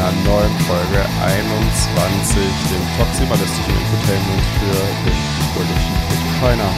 [0.00, 2.34] einer neuen Folge 21,
[2.70, 5.18] dem toximalistischen Infotainment für den
[5.52, 6.70] fröhlichen Bitcoiner.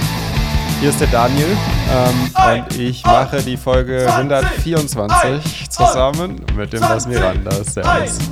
[0.80, 1.56] Hier ist der Daniel
[1.94, 2.30] ähm,
[2.66, 8.22] und ich mache die Folge 124 zusammen mit dem Las Mirandas, der ist.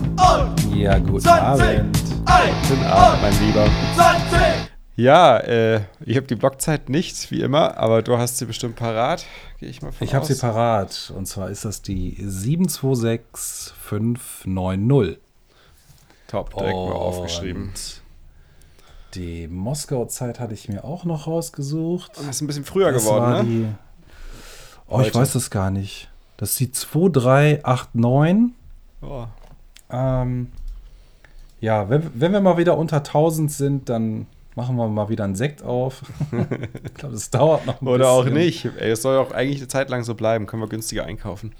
[0.74, 1.96] Ja, guten Abend.
[2.68, 3.66] Guten Abend, mein Lieber.
[5.00, 9.24] Ja, äh, ich habe die Blockzeit nicht, wie immer, aber du hast sie bestimmt parat,
[9.58, 11.10] gehe ich mal von Ich habe sie parat.
[11.16, 15.16] Und zwar ist das die 726590.
[16.28, 17.72] Top, direkt mal aufgeschrieben.
[19.14, 22.18] Die Moskau-Zeit hatte ich mir auch noch rausgesucht.
[22.18, 23.78] Das ist ein bisschen früher Das geworden, ne?
[24.86, 25.08] oh, Heute.
[25.08, 26.10] ich weiß das gar nicht.
[26.36, 28.54] Das ist die 2389.
[29.00, 29.24] Oh.
[29.90, 30.52] Ähm,
[31.60, 35.34] ja, wenn, wenn wir mal wieder unter 1000 sind, dann machen wir mal wieder einen
[35.36, 36.02] Sekt auf.
[36.84, 38.38] ich glaube, das dauert noch ein Oder auch bisschen.
[38.38, 38.68] nicht.
[38.78, 40.46] Ey, es soll auch eigentlich eine Zeit lang so bleiben.
[40.46, 41.52] Können wir günstiger einkaufen.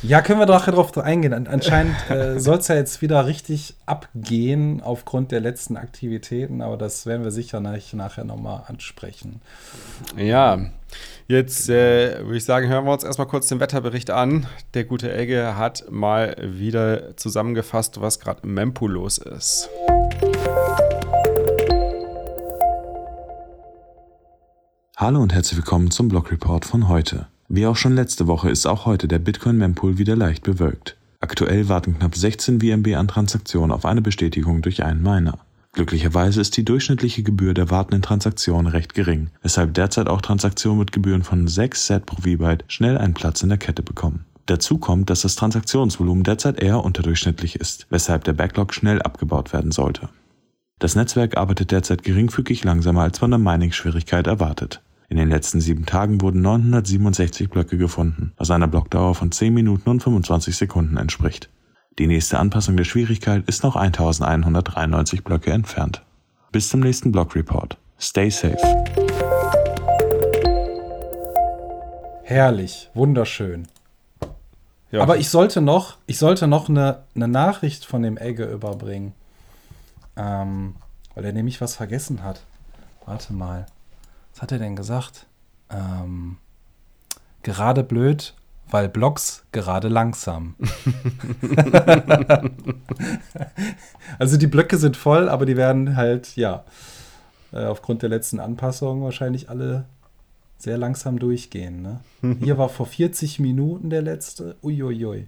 [0.00, 1.32] Ja, können wir doch darauf eingehen.
[1.32, 6.76] An- Anscheinend äh, soll es ja jetzt wieder richtig abgehen aufgrund der letzten Aktivitäten, aber
[6.76, 9.42] das werden wir sicher nach, nachher nochmal ansprechen.
[10.16, 10.66] Ja,
[11.26, 14.46] jetzt äh, würde ich sagen, hören wir uns erstmal kurz den Wetterbericht an.
[14.74, 19.68] Der gute Egge hat mal wieder zusammengefasst, was gerade im Mempo los ist.
[25.00, 27.28] Hallo und herzlich willkommen zum Blog Report von heute.
[27.48, 30.96] Wie auch schon letzte Woche ist auch heute der Bitcoin Mempool wieder leicht bewölkt.
[31.20, 35.38] Aktuell warten knapp 16 VMB an Transaktionen auf eine Bestätigung durch einen Miner.
[35.70, 40.90] Glücklicherweise ist die durchschnittliche Gebühr der wartenden Transaktionen recht gering, weshalb derzeit auch Transaktionen mit
[40.90, 44.24] Gebühren von 6 Set pro V-Byte schnell einen Platz in der Kette bekommen.
[44.46, 49.70] Dazu kommt, dass das Transaktionsvolumen derzeit eher unterdurchschnittlich ist, weshalb der Backlog schnell abgebaut werden
[49.70, 50.08] sollte.
[50.80, 54.80] Das Netzwerk arbeitet derzeit geringfügig langsamer als von der Mining-Schwierigkeit erwartet.
[55.10, 59.88] In den letzten sieben Tagen wurden 967 Blöcke gefunden, was einer Blockdauer von 10 Minuten
[59.88, 61.48] und 25 Sekunden entspricht.
[61.98, 66.02] Die nächste Anpassung der Schwierigkeit ist noch 1193 Blöcke entfernt.
[66.52, 67.78] Bis zum nächsten Block Report.
[67.98, 68.58] Stay safe.
[72.22, 73.66] Herrlich, wunderschön.
[74.90, 79.14] Ja, Aber ich sollte noch, ich sollte noch eine, eine Nachricht von dem Egge überbringen.
[80.16, 80.74] Ähm,
[81.14, 82.42] weil er nämlich was vergessen hat.
[83.06, 83.64] Warte mal.
[84.38, 85.26] Was hat er denn gesagt?
[85.68, 86.36] Ähm,
[87.42, 88.34] gerade blöd,
[88.70, 90.54] weil Blocks gerade langsam.
[94.20, 96.62] also die Blöcke sind voll, aber die werden halt, ja,
[97.52, 99.86] äh, aufgrund der letzten Anpassungen wahrscheinlich alle
[100.56, 101.82] sehr langsam durchgehen.
[101.82, 101.98] Ne?
[102.38, 104.54] Hier war vor 40 Minuten der letzte.
[104.62, 105.26] Uiuiui.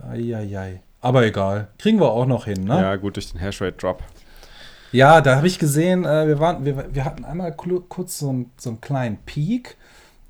[0.00, 0.80] Eieiei.
[1.00, 1.66] Aber egal.
[1.76, 2.80] Kriegen wir auch noch hin, ne?
[2.80, 4.04] ja, gut, durch den Hashrate-Drop.
[4.92, 8.50] Ja, da habe ich gesehen, äh, wir, waren, wir, wir hatten einmal kurz so, einen-
[8.56, 9.76] so einen kleinen Peak.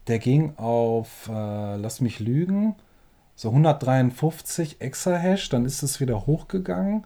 [0.09, 2.75] Der ging auf, äh, lass mich lügen,
[3.35, 5.49] so 153 Exahash.
[5.49, 7.05] Dann ist es wieder hochgegangen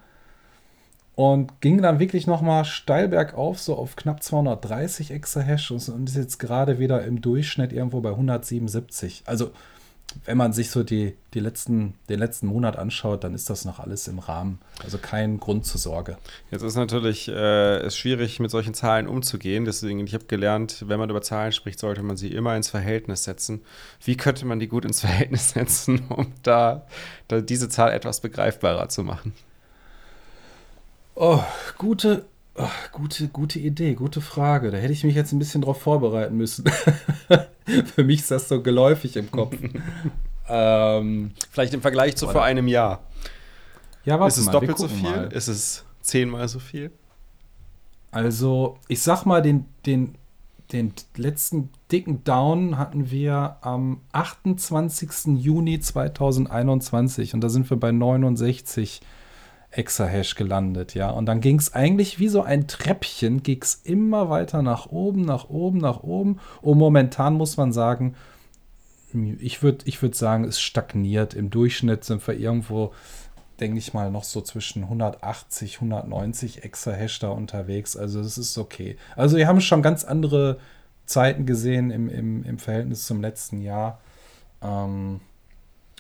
[1.17, 6.39] und ging dann wirklich nochmal steil bergauf, so auf knapp 230 Exahash und ist jetzt
[6.39, 9.23] gerade wieder im Durchschnitt irgendwo bei 177.
[9.27, 9.51] Also,
[10.25, 13.79] wenn man sich so die, die letzten, den letzten Monat anschaut, dann ist das noch
[13.79, 14.59] alles im Rahmen.
[14.83, 16.19] Also kein Grund zur Sorge.
[16.51, 19.65] Jetzt ist natürlich äh, ist schwierig, mit solchen Zahlen umzugehen.
[19.65, 23.25] Deswegen, ich habe gelernt, wenn man über Zahlen spricht, sollte man sie immer ins Verhältnis
[23.25, 23.63] setzen.
[24.05, 26.87] Wie könnte man die gut ins Verhältnis setzen, um da,
[27.29, 29.33] da diese Zahl etwas begreifbarer zu machen?
[31.15, 31.43] Oh,
[31.77, 32.25] gute,
[32.61, 34.71] oh, gute, gute Idee, gute Frage.
[34.71, 36.65] Da hätte ich mich jetzt ein bisschen drauf vorbereiten müssen.
[37.95, 39.57] Für mich ist das so geläufig im Kopf.
[40.49, 43.03] ähm, Vielleicht im Vergleich zu vor einem Jahr.
[44.05, 45.03] ja, warte ist es mal, doppelt so viel?
[45.03, 45.33] mal.
[45.33, 46.91] Ist es zehnmal so viel?
[48.11, 50.17] Also, ich sag mal, den, den,
[50.73, 55.37] den letzten dicken Down hatten wir am 28.
[55.37, 59.01] Juni 2021 und da sind wir bei 69
[59.71, 61.11] Exahash gelandet, ja.
[61.11, 65.23] Und dann ging es eigentlich wie so ein Treppchen, ging es immer weiter nach oben,
[65.23, 66.41] nach oben, nach oben.
[66.61, 68.17] Und momentan muss man sagen,
[69.13, 71.35] ich würde ich würd sagen, es stagniert.
[71.35, 72.93] Im Durchschnitt sind wir irgendwo,
[73.61, 77.97] denke ich mal, noch so zwischen 180, 190 Exahash da unterwegs.
[77.97, 78.97] Also das ist okay.
[79.17, 80.59] Also wir haben schon ganz andere
[81.07, 84.01] Zeiten gesehen im, im, im Verhältnis zum letzten Jahr.
[84.63, 85.21] Ähm,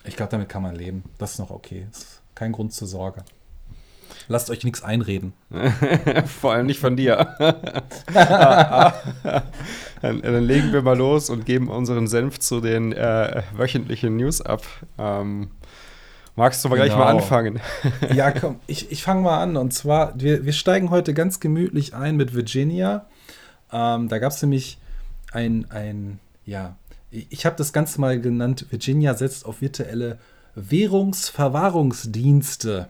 [0.04, 1.04] ich glaube, damit kann man leben.
[1.18, 1.86] Das ist noch okay.
[1.90, 3.24] Ist kein Grund zur Sorge.
[4.28, 5.32] Lasst euch nichts einreden.
[6.40, 7.34] Vor allem nicht von dir.
[10.02, 14.40] dann, dann legen wir mal los und geben unseren Senf zu den äh, wöchentlichen News
[14.40, 14.62] ab.
[14.98, 15.50] Ähm,
[16.36, 17.18] magst du mal gleich mal Genau.
[17.22, 17.60] anfangen?
[18.14, 19.56] Ja, komm, ich, ich fange mal an.
[19.56, 23.06] Und zwar, wir, wir steigen heute ganz gemütlich ein mit Virginia.
[23.72, 24.78] Ähm, da gab es nämlich
[25.32, 26.76] ein, ein, ja,
[27.10, 30.18] ich, ich habe das Ganze mal genannt, Virginia setzt auf virtuelle
[30.54, 32.88] Währungsverwahrungsdienste.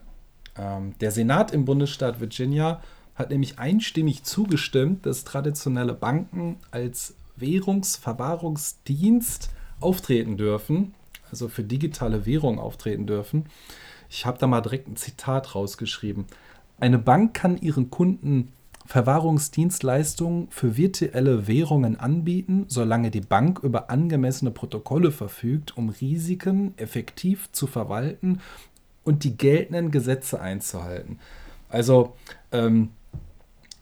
[0.61, 2.83] Ähm, der Senat im Bundesstaat Virginia
[3.15, 9.49] hat nämlich einstimmig zugestimmt, dass traditionelle Banken als Währungsverwahrungsdienst
[9.81, 10.93] auftreten dürfen,
[11.31, 13.47] also für digitale Währung auftreten dürfen.
[14.11, 16.27] Ich habe da mal direkt ein Zitat rausgeschrieben.
[16.79, 18.53] Eine Bank kann ihren Kunden
[18.87, 27.53] Verwahrungsdienstleistungen für virtuelle Währungen anbieten, solange die Bank über angemessene Protokolle verfügt, um Risiken effektiv
[27.53, 28.41] zu verwalten
[29.11, 31.19] und die geltenden Gesetze einzuhalten.
[31.69, 32.15] Also
[32.53, 32.91] ähm,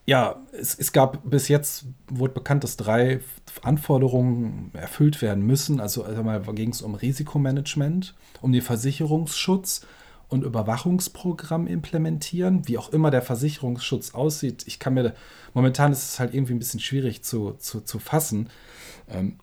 [0.07, 3.21] ja, es, es, gab bis jetzt, wurde bekannt, dass drei
[3.61, 5.81] Anforderungen erfüllt werden müssen.
[5.81, 9.83] Also einmal ging es um Risikomanagement, um den Versicherungsschutz
[10.31, 14.65] und Überwachungsprogramm implementieren, wie auch immer der Versicherungsschutz aussieht.
[14.67, 15.13] Ich kann mir,
[15.53, 18.49] momentan ist es halt irgendwie ein bisschen schwierig zu, zu, zu fassen,
[19.11, 19.39] ähm,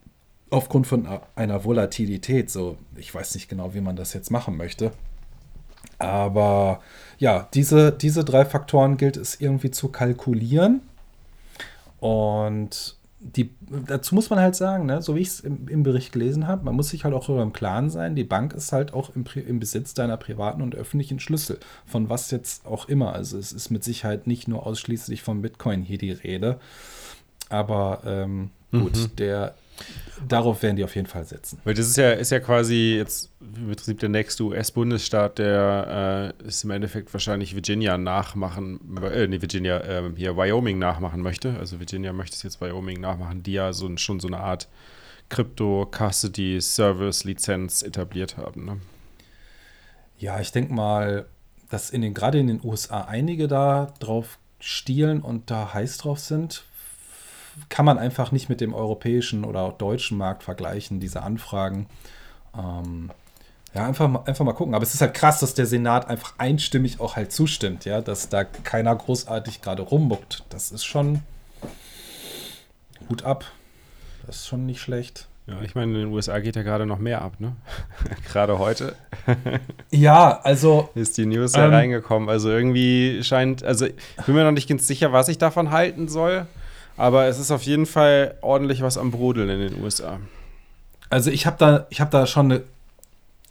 [0.50, 1.06] aufgrund von
[1.36, 2.50] einer Volatilität.
[2.50, 4.90] So, ich weiß nicht genau, wie man das jetzt machen möchte.
[5.98, 6.80] Aber
[7.18, 10.82] ja, diese, diese drei Faktoren gilt es irgendwie zu kalkulieren.
[12.00, 12.96] Und
[13.34, 13.50] die,
[13.86, 16.64] dazu muss man halt sagen, ne, so wie ich es im, im, Bericht gelesen habe,
[16.64, 19.24] man muss sich halt auch darüber im Klaren sein, die Bank ist halt auch im,
[19.34, 21.58] im, Besitz deiner privaten und öffentlichen Schlüssel.
[21.86, 23.12] Von was jetzt auch immer.
[23.14, 26.60] Also es ist mit Sicherheit nicht nur ausschließlich von Bitcoin hier die Rede.
[27.48, 29.16] Aber ähm, gut, mhm.
[29.16, 29.54] der,
[30.26, 31.58] Darauf werden die auf jeden Fall setzen.
[31.64, 36.46] Weil das ist ja, ist ja quasi jetzt im Prinzip der nächste US-Bundesstaat, der äh,
[36.46, 41.56] ist im Endeffekt wahrscheinlich Virginia nachmachen, äh, nee, Virginia, äh, hier Wyoming nachmachen möchte.
[41.58, 44.68] Also Virginia möchte es jetzt Wyoming nachmachen, die ja so, schon so eine Art
[45.28, 48.64] Crypto-Custody-Service-Lizenz etabliert haben.
[48.64, 48.80] Ne?
[50.18, 51.26] Ja, ich denke mal,
[51.68, 56.20] dass in den, gerade in den USA einige da drauf stielen und da heiß drauf
[56.20, 56.64] sind,
[57.68, 61.86] kann man einfach nicht mit dem europäischen oder auch deutschen Markt vergleichen, diese Anfragen.
[62.56, 63.10] Ähm,
[63.74, 64.74] ja, einfach mal, einfach mal gucken.
[64.74, 68.28] Aber es ist halt krass, dass der Senat einfach einstimmig auch halt zustimmt, ja, dass
[68.28, 70.44] da keiner großartig gerade rummuckt.
[70.48, 71.20] Das ist schon
[73.08, 73.44] Hut ab.
[74.26, 75.28] Das ist schon nicht schlecht.
[75.46, 77.54] Ja, ich meine, in den USA geht ja gerade noch mehr ab, ne?
[78.32, 78.96] gerade heute.
[79.90, 80.88] ja, also.
[80.96, 82.28] Ist die News ähm, reingekommen.
[82.28, 83.94] Also irgendwie scheint, also ich
[84.24, 86.46] bin mir noch nicht ganz sicher, was ich davon halten soll.
[86.96, 90.18] Aber es ist auf jeden Fall ordentlich was am Brodeln in den USA.
[91.10, 92.62] Also ich habe da, ich habe da schon eine,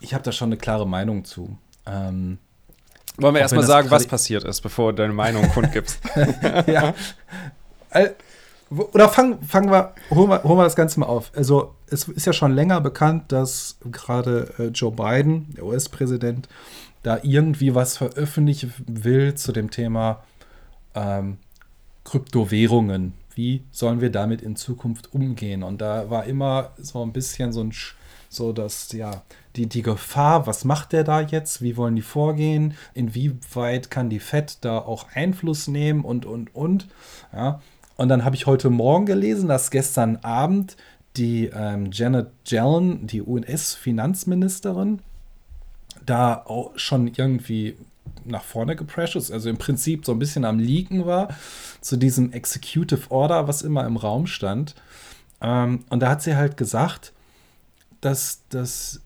[0.01, 1.57] ich habe da schon eine klare Meinung zu.
[1.86, 2.39] Ähm,
[3.18, 6.00] Wollen wir erstmal sagen, was passiert ist, bevor du deine Meinung kundgibst?
[6.68, 6.94] ja.
[8.69, 11.31] Oder fangen fang wir, holen wir, holen wir das Ganze mal auf.
[11.36, 16.50] Also, es ist ja schon länger bekannt, dass gerade äh, Joe Biden, der US-Präsident,
[17.03, 20.24] da irgendwie was veröffentlichen will zu dem Thema
[20.95, 21.38] ähm,
[22.03, 25.63] Kryptowährungen wie sollen wir damit in Zukunft umgehen?
[25.63, 27.73] Und da war immer so ein bisschen so ein,
[28.29, 29.23] so dass, ja,
[29.55, 31.61] die, die Gefahr, was macht der da jetzt?
[31.61, 32.73] Wie wollen die vorgehen?
[32.93, 36.87] Inwieweit kann die FED da auch Einfluss nehmen und, und, und?
[37.33, 37.61] Ja.
[37.97, 40.75] Und dann habe ich heute Morgen gelesen, dass gestern Abend
[41.15, 44.99] die ähm, Janet Yellen, die US-Finanzministerin,
[46.05, 47.77] da auch schon irgendwie
[48.25, 51.30] nach vorne geprescht ist, also im Prinzip so ein bisschen am Leaken war
[51.81, 54.75] zu diesem Executive Order, was immer im Raum stand.
[55.42, 57.13] Ähm, und da hat sie halt gesagt,
[58.01, 59.01] dass das,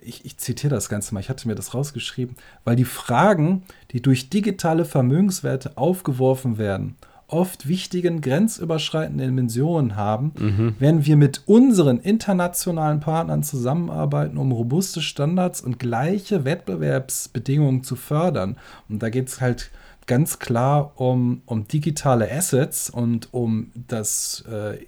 [0.00, 4.02] ich, ich zitiere das Ganze mal, ich hatte mir das rausgeschrieben, weil die Fragen, die
[4.02, 6.96] durch digitale Vermögenswerte aufgeworfen werden,
[7.32, 10.74] oft wichtigen grenzüberschreitenden Dimensionen haben, mhm.
[10.78, 18.56] werden wir mit unseren internationalen Partnern zusammenarbeiten, um robuste Standards und gleiche Wettbewerbsbedingungen zu fördern.
[18.88, 19.70] Und da geht es halt
[20.06, 24.82] ganz klar um, um digitale Assets und um das äh,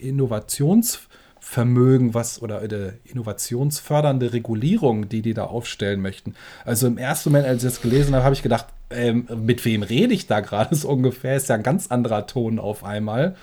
[1.43, 6.35] Innovationsvermögen, was oder eine innovationsfördernde Regulierung, die die da aufstellen möchten.
[6.65, 9.83] Also im ersten Moment, als ich das gelesen habe, habe ich gedacht, ähm, mit wem
[9.83, 11.37] rede ich da gerade so ungefähr?
[11.37, 13.37] Ist ja ein ganz anderer Ton auf einmal.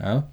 [0.00, 0.28] Ja.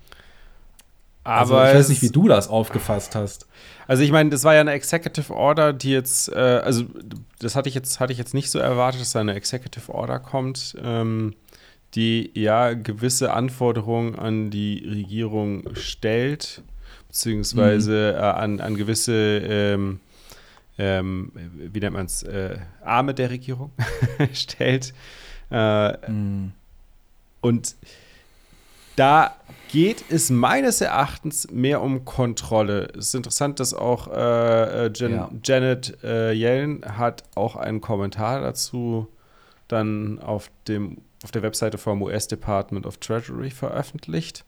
[1.23, 3.47] Aber also, ich weiß nicht, wie du das aufgefasst hast.
[3.87, 6.85] Also ich meine, das war ja eine Executive Order, die jetzt, äh, also
[7.39, 10.19] das hatte ich jetzt, hatte ich jetzt nicht so erwartet, dass da eine Executive Order
[10.19, 11.35] kommt, ähm,
[11.95, 16.63] die ja gewisse Anforderungen an die Regierung stellt,
[17.09, 18.23] beziehungsweise mhm.
[18.23, 19.13] äh, an, an gewisse
[19.43, 19.99] ähm,
[20.79, 23.71] ähm, wie nennt man es, äh, Arme der Regierung
[24.33, 24.93] stellt.
[25.51, 26.53] Äh, mm.
[27.41, 27.75] Und
[28.95, 29.35] da
[29.71, 32.87] geht es meines Erachtens mehr um Kontrolle.
[32.97, 35.29] Es ist interessant, dass auch äh, äh Jan ja.
[35.43, 39.07] Janet Yellen hat auch einen Kommentar dazu
[39.67, 44.43] dann auf, dem, auf der Webseite vom US Department of Treasury veröffentlicht.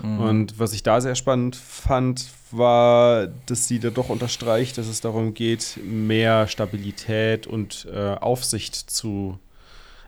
[0.00, 0.20] Mhm.
[0.20, 5.00] Und was ich da sehr spannend fand, war, dass sie da doch unterstreicht, dass es
[5.00, 9.38] darum geht, mehr Stabilität und äh, Aufsicht zu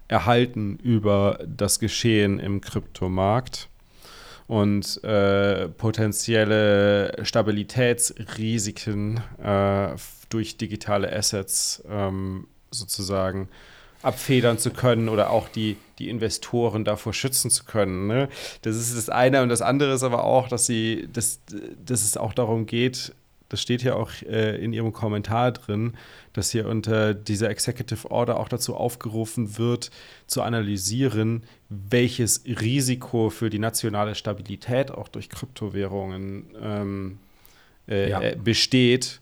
[0.09, 3.69] erhalten über das Geschehen im Kryptomarkt
[4.47, 9.95] und äh, potenzielle Stabilitätsrisiken äh,
[10.29, 13.49] durch digitale Assets ähm, sozusagen
[14.05, 18.07] abfedern zu können oder auch die, die Investoren davor schützen zu können.
[18.07, 18.29] Ne?
[18.63, 21.41] Das ist das eine und das andere ist aber auch, dass sie, dass,
[21.85, 23.13] dass es auch darum geht,
[23.55, 25.95] das steht ja auch äh, in Ihrem Kommentar drin,
[26.33, 29.91] dass hier unter dieser Executive Order auch dazu aufgerufen wird,
[30.27, 37.19] zu analysieren, welches Risiko für die nationale Stabilität auch durch Kryptowährungen ähm,
[37.87, 38.21] äh, ja.
[38.21, 39.21] Äh, besteht.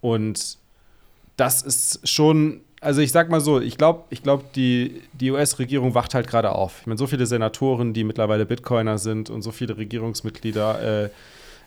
[0.00, 0.58] Und
[1.36, 5.94] das ist schon, also ich sag mal so, ich glaube, ich glaub, die, die US-Regierung
[5.94, 6.80] wacht halt gerade auf.
[6.80, 11.10] Ich meine, so viele Senatoren, die mittlerweile Bitcoiner sind und so viele Regierungsmitglieder äh,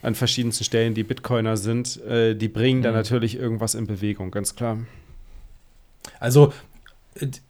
[0.01, 2.83] an verschiedensten Stellen, die Bitcoiner sind, äh, die bringen mhm.
[2.83, 4.77] da natürlich irgendwas in Bewegung, ganz klar.
[6.19, 6.53] Also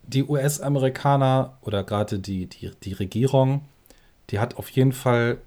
[0.03, 3.61] die US-Amerikaner oder gerade die, die, die Regierung,
[4.29, 5.37] die hat auf jeden Fall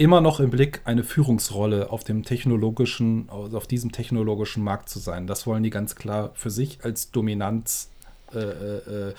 [0.00, 4.98] immer noch im Blick, eine Führungsrolle auf dem technologischen, also auf diesem technologischen Markt zu
[4.98, 5.26] sein.
[5.26, 7.90] Das wollen die ganz klar für sich als Dominanz,
[8.32, 9.14] äh, äh, äh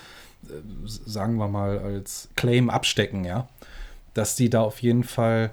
[1.05, 3.47] sagen wir mal, als Claim abstecken, ja.
[4.15, 5.51] Dass die da auf jeden Fall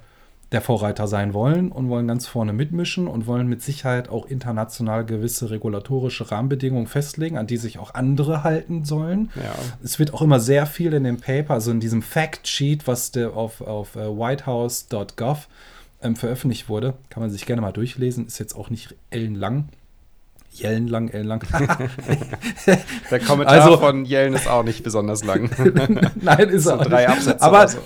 [0.52, 5.04] der Vorreiter sein wollen und wollen ganz vorne mitmischen und wollen mit Sicherheit auch international
[5.04, 9.30] gewisse regulatorische Rahmenbedingungen festlegen, an die sich auch andere halten sollen.
[9.36, 9.54] Ja.
[9.82, 13.10] Es wird auch immer sehr viel in dem Paper, also in diesem Fact Sheet, was
[13.10, 15.48] der auf, auf uh, whitehouse.gov
[16.00, 19.68] ähm, veröffentlicht wurde, kann man sich gerne mal durchlesen, ist jetzt auch nicht ellenlang.
[20.52, 21.46] Jellen lang, Ellen lang.
[23.10, 25.50] Der Kommentar also, von Jellen ist auch nicht besonders lang.
[26.20, 27.08] Nein, ist so er drei.
[27.08, 27.78] Absätze Aber so.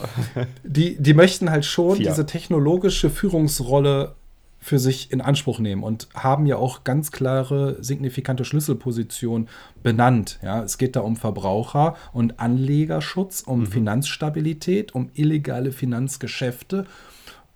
[0.65, 2.09] die, die möchten halt schon Vier.
[2.09, 4.15] diese technologische Führungsrolle
[4.63, 9.49] für sich in Anspruch nehmen und haben ja auch ganz klare, signifikante Schlüsselpositionen
[9.83, 10.39] benannt.
[10.41, 13.67] Ja, es geht da um Verbraucher- und Anlegerschutz, um mhm.
[13.67, 16.87] Finanzstabilität, um illegale Finanzgeschäfte.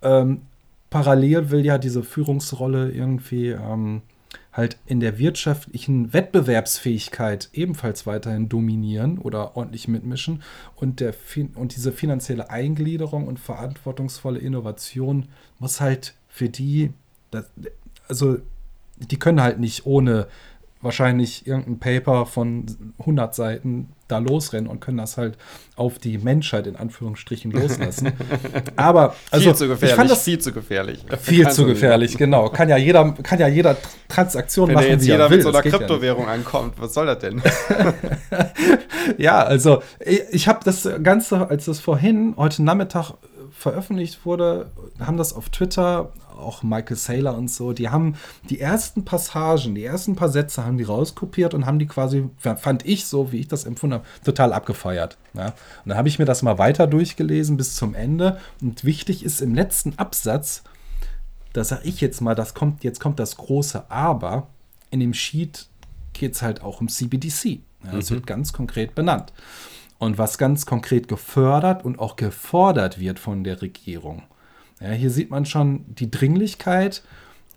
[0.01, 0.41] Ähm,
[0.89, 4.01] parallel will ja diese Führungsrolle irgendwie ähm,
[4.57, 10.41] halt in der wirtschaftlichen Wettbewerbsfähigkeit ebenfalls weiterhin dominieren oder ordentlich mitmischen
[10.75, 11.13] und, der,
[11.53, 16.91] und diese finanzielle Eingliederung und verantwortungsvolle Innovation muss halt für die,
[17.29, 17.45] das,
[18.09, 18.39] also
[18.97, 20.27] die können halt nicht ohne
[20.81, 22.65] wahrscheinlich irgendein Paper von
[22.99, 25.37] 100 Seiten da losrennen und können das halt
[25.75, 28.13] auf die Menschheit in Anführungsstrichen loslassen.
[28.75, 31.03] Aber also viel zu gefährlich, ich fand das viel zu gefährlich.
[31.19, 32.49] Viel zu gefährlich, genau.
[32.49, 33.75] Kann ja jeder, kann ja jeder
[34.07, 35.37] Transaktion Wenn machen, jetzt wie jeder er will.
[35.37, 37.41] mit so einer Kryptowährung ja ankommt, was soll das denn?
[39.17, 43.13] ja, also ich, ich habe das Ganze, als das vorhin heute Nachmittag
[43.51, 44.67] veröffentlicht wurde,
[44.99, 48.15] haben das auf Twitter auch Michael Saylor und so, die haben
[48.49, 52.85] die ersten Passagen, die ersten paar Sätze haben die rauskopiert und haben die quasi, fand
[52.85, 55.17] ich so, wie ich das empfunden habe, total abgefeiert.
[55.33, 55.47] Ja?
[55.47, 58.39] Und dann habe ich mir das mal weiter durchgelesen bis zum Ende.
[58.61, 60.63] Und wichtig ist im letzten Absatz,
[61.53, 64.47] da sage ich jetzt mal, das kommt, jetzt kommt das große Aber.
[64.91, 65.67] In dem Sheet
[66.13, 67.59] geht es halt auch um CBDC.
[67.83, 68.15] Ja, das mhm.
[68.15, 69.33] wird ganz konkret benannt.
[69.99, 74.23] Und was ganz konkret gefördert und auch gefordert wird von der Regierung,
[74.79, 77.03] ja, hier sieht man schon die Dringlichkeit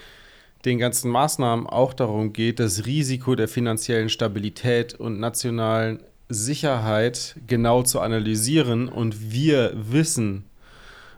[0.64, 7.82] den ganzen Maßnahmen auch darum geht, das Risiko der finanziellen Stabilität und nationalen Sicherheit genau
[7.82, 8.88] zu analysieren.
[8.88, 10.44] Und wir wissen,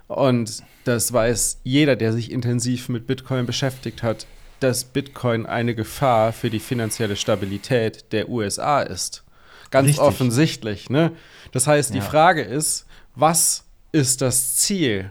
[0.08, 4.26] und das weiß jeder, der sich intensiv mit Bitcoin beschäftigt hat,
[4.60, 9.24] dass Bitcoin eine Gefahr für die finanzielle Stabilität der USA ist.
[9.70, 10.04] Ganz Richtig.
[10.04, 10.90] offensichtlich.
[10.90, 11.12] Ne?
[11.52, 15.10] Das heißt, die Frage ist, was ist das Ziel?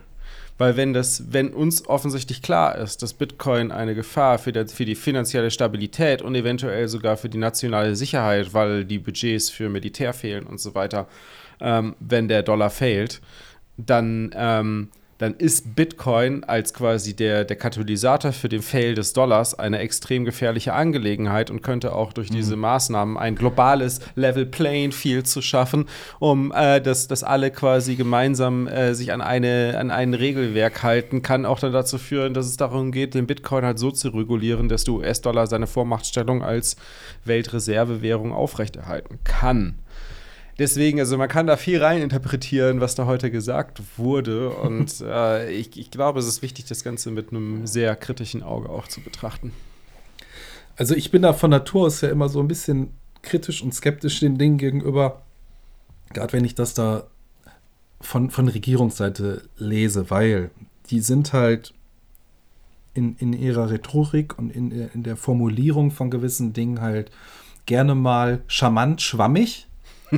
[0.57, 4.85] Weil wenn das, wenn uns offensichtlich klar ist, dass Bitcoin eine Gefahr für, der, für
[4.85, 10.13] die finanzielle Stabilität und eventuell sogar für die nationale Sicherheit, weil die Budgets für Militär
[10.13, 11.07] fehlen und so weiter,
[11.59, 13.21] ähm, wenn der Dollar fehlt,
[13.77, 19.57] dann ähm, dann ist Bitcoin als quasi der, der Katalysator für den Fail des Dollars
[19.57, 22.35] eine extrem gefährliche Angelegenheit und könnte auch durch mhm.
[22.35, 25.85] diese Maßnahmen ein globales Level Playing Field zu schaffen,
[26.19, 31.21] um äh, dass, dass alle quasi gemeinsam äh, sich an, eine, an ein Regelwerk halten,
[31.21, 34.67] kann auch dann dazu führen, dass es darum geht, den Bitcoin halt so zu regulieren,
[34.67, 36.75] dass der US-Dollar seine Vormachtstellung als
[37.23, 39.75] Weltreservewährung aufrechterhalten kann.
[40.57, 44.49] Deswegen, also man kann da viel reininterpretieren, was da heute gesagt wurde.
[44.61, 48.69] Und äh, ich, ich glaube, es ist wichtig, das Ganze mit einem sehr kritischen Auge
[48.69, 49.51] auch zu betrachten.
[50.77, 52.89] Also ich bin da von Natur aus ja immer so ein bisschen
[53.21, 55.21] kritisch und skeptisch den Dingen gegenüber.
[56.13, 57.07] Gerade wenn ich das da
[58.01, 60.51] von, von Regierungsseite lese, weil
[60.89, 61.73] die sind halt
[62.93, 67.11] in, in ihrer Rhetorik und in, in der Formulierung von gewissen Dingen halt
[67.65, 69.67] gerne mal charmant schwammig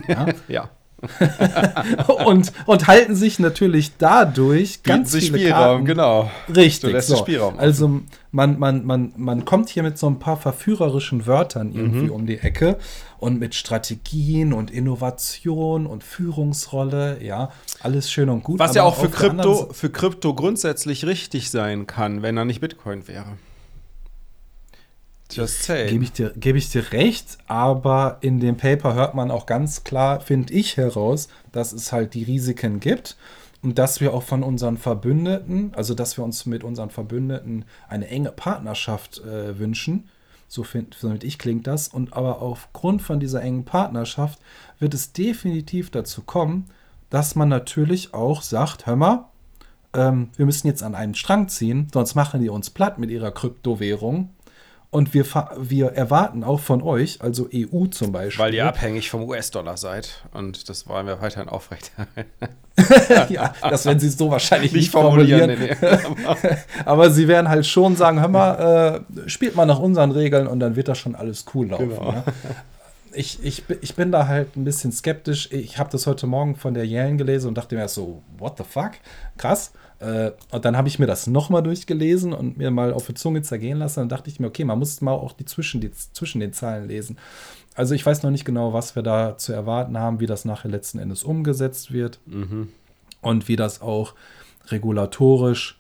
[0.08, 0.28] ja.
[0.48, 0.70] ja.
[2.26, 5.86] und, und halten sich natürlich dadurch Bieten ganz viele Spielraum, Karten.
[5.86, 6.32] genau.
[6.54, 7.00] Richtig.
[7.04, 7.18] So.
[7.18, 8.02] Spielraum also
[8.32, 12.12] man, man, man, man kommt hier mit so ein paar verführerischen Wörtern irgendwie mhm.
[12.12, 12.78] um die Ecke
[13.20, 17.52] und mit Strategien und Innovation und Führungsrolle, ja,
[17.82, 18.60] alles schön und gut.
[18.60, 23.08] Was ja auch für Krypto, für Krypto grundsätzlich richtig sein kann, wenn er nicht Bitcoin
[23.08, 23.38] wäre.
[25.32, 25.88] Just say.
[25.90, 29.84] Gebe ich, dir, geb ich dir recht, aber in dem Paper hört man auch ganz
[29.84, 33.18] klar, finde ich, heraus, dass es halt die Risiken gibt
[33.62, 38.08] und dass wir auch von unseren Verbündeten, also dass wir uns mit unseren Verbündeten eine
[38.08, 40.10] enge Partnerschaft äh, wünschen.
[40.48, 41.90] So finde ich klingt das.
[41.90, 44.40] Und aber aufgrund von dieser engen Partnerschaft
[44.80, 46.70] wird es definitiv dazu kommen,
[47.10, 49.26] dass man natürlich auch sagt, hör mal,
[49.94, 53.32] ähm, wir müssen jetzt an einen Strang ziehen, sonst machen die uns platt mit ihrer
[53.32, 54.30] Kryptowährung
[54.90, 55.26] und wir,
[55.58, 58.44] wir erwarten auch von euch, also EU zum Beispiel.
[58.44, 60.24] Weil ihr abhängig vom US-Dollar seid.
[60.34, 62.26] Und das wollen wir weiterhin aufrechterhalten.
[63.34, 65.58] ja, das werden sie so wahrscheinlich nicht, nicht formulieren.
[65.58, 66.16] formulieren.
[66.22, 70.48] Nee, Aber sie werden halt schon sagen: Hör mal, äh, spielt mal nach unseren Regeln
[70.48, 71.90] und dann wird das schon alles cool laufen.
[71.90, 72.14] Genau.
[72.14, 72.24] Ja?
[73.12, 75.52] Ich, ich, ich bin da halt ein bisschen skeptisch.
[75.52, 78.64] Ich habe das heute Morgen von der Yellen gelesen und dachte mir so: What the
[78.64, 78.92] fuck?
[79.38, 79.74] Krass.
[80.00, 83.42] Äh, und dann habe ich mir das nochmal durchgelesen und mir mal auf die Zunge
[83.42, 84.02] zergehen lassen.
[84.02, 86.88] Dann dachte ich mir, okay, man muss mal auch die zwischen, die zwischen den Zeilen
[86.88, 87.18] lesen.
[87.76, 90.70] Also ich weiß noch nicht genau, was wir da zu erwarten haben, wie das nachher
[90.70, 92.70] letzten Endes umgesetzt wird mhm.
[93.22, 94.16] und wie das auch
[94.70, 95.80] regulatorisch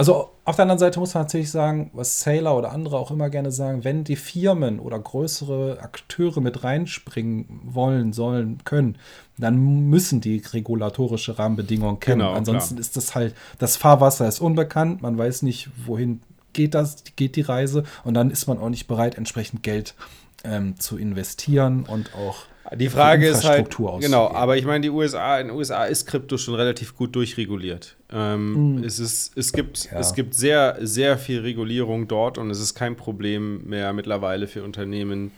[0.00, 3.28] also auf der anderen Seite muss man natürlich sagen, was Sailor oder andere auch immer
[3.28, 8.96] gerne sagen, wenn die Firmen oder größere Akteure mit reinspringen wollen, sollen, können,
[9.36, 9.58] dann
[9.90, 12.20] müssen die regulatorische Rahmenbedingungen kennen.
[12.20, 12.80] Genau, Ansonsten klar.
[12.80, 16.22] ist das halt, das Fahrwasser ist unbekannt, man weiß nicht, wohin
[16.54, 19.94] geht das, geht die Reise und dann ist man auch nicht bereit, entsprechend Geld
[20.44, 23.68] ähm, zu investieren und auch die Frage ist halt,
[24.00, 27.96] genau, aber ich meine, die USA, in den USA ist Krypto schon relativ gut durchreguliert.
[28.12, 28.84] Ähm, mhm.
[28.84, 29.98] es, ist, es, gibt, ja.
[29.98, 34.64] es gibt sehr, sehr viel Regulierung dort und es ist kein Problem mehr mittlerweile für
[34.64, 35.30] Unternehmen,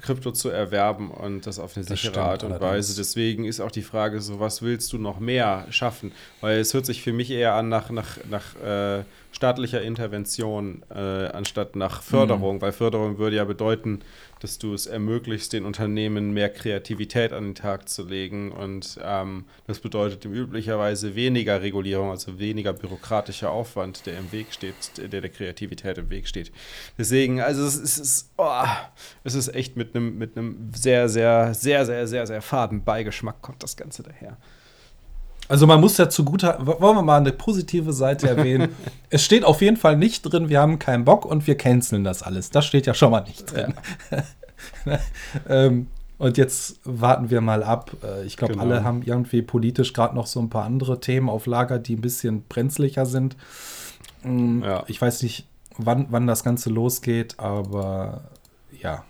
[0.00, 2.72] Krypto zu erwerben und das auf eine das sichere Art und allerdings.
[2.72, 2.96] Weise.
[2.96, 6.12] Deswegen ist auch die Frage so, was willst du noch mehr schaffen?
[6.40, 10.98] Weil es hört sich für mich eher an nach, nach, nach äh, staatlicher Intervention äh,
[10.98, 12.62] anstatt nach Förderung, mhm.
[12.62, 14.00] weil Förderung würde ja bedeuten,
[14.40, 18.52] dass du es ermöglichst, den Unternehmen mehr Kreativität an den Tag zu legen.
[18.52, 24.74] Und ähm, das bedeutet üblicherweise weniger Regulierung, also weniger bürokratischer Aufwand, der im Weg steht,
[24.96, 26.50] der der Kreativität im Weg steht.
[26.98, 28.64] Deswegen, also es ist, oh,
[29.24, 30.32] es ist echt mit einem mit
[30.74, 34.38] sehr, sehr, sehr, sehr, sehr, sehr faden Beigeschmack kommt das Ganze daher.
[35.50, 38.68] Also man muss ja zugute, wollen wir mal eine positive Seite erwähnen.
[39.10, 42.22] es steht auf jeden Fall nicht drin, wir haben keinen Bock und wir canceln das
[42.22, 42.50] alles.
[42.50, 43.74] Das steht ja schon mal nicht drin.
[44.86, 44.98] Ja.
[45.48, 47.90] ähm, und jetzt warten wir mal ab.
[48.04, 48.64] Äh, ich glaube, genau.
[48.64, 52.00] alle haben irgendwie politisch gerade noch so ein paar andere Themen auf Lager, die ein
[52.00, 53.36] bisschen brenzlicher sind.
[54.24, 54.84] Ähm, ja.
[54.86, 58.20] Ich weiß nicht, wann, wann das Ganze losgeht, aber
[58.80, 59.02] ja,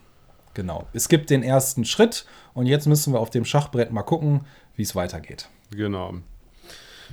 [0.54, 0.86] genau.
[0.94, 2.24] Es gibt den ersten Schritt
[2.54, 5.50] und jetzt müssen wir auf dem Schachbrett mal gucken, wie es weitergeht.
[5.70, 6.14] Genau.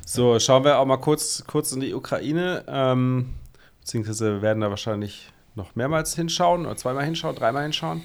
[0.06, 2.64] So, schauen wir auch mal kurz, kurz in die Ukraine.
[2.68, 3.34] Ähm,
[3.82, 8.04] beziehungsweise werden da wahrscheinlich noch mehrmals hinschauen oder zweimal hinschauen, dreimal hinschauen.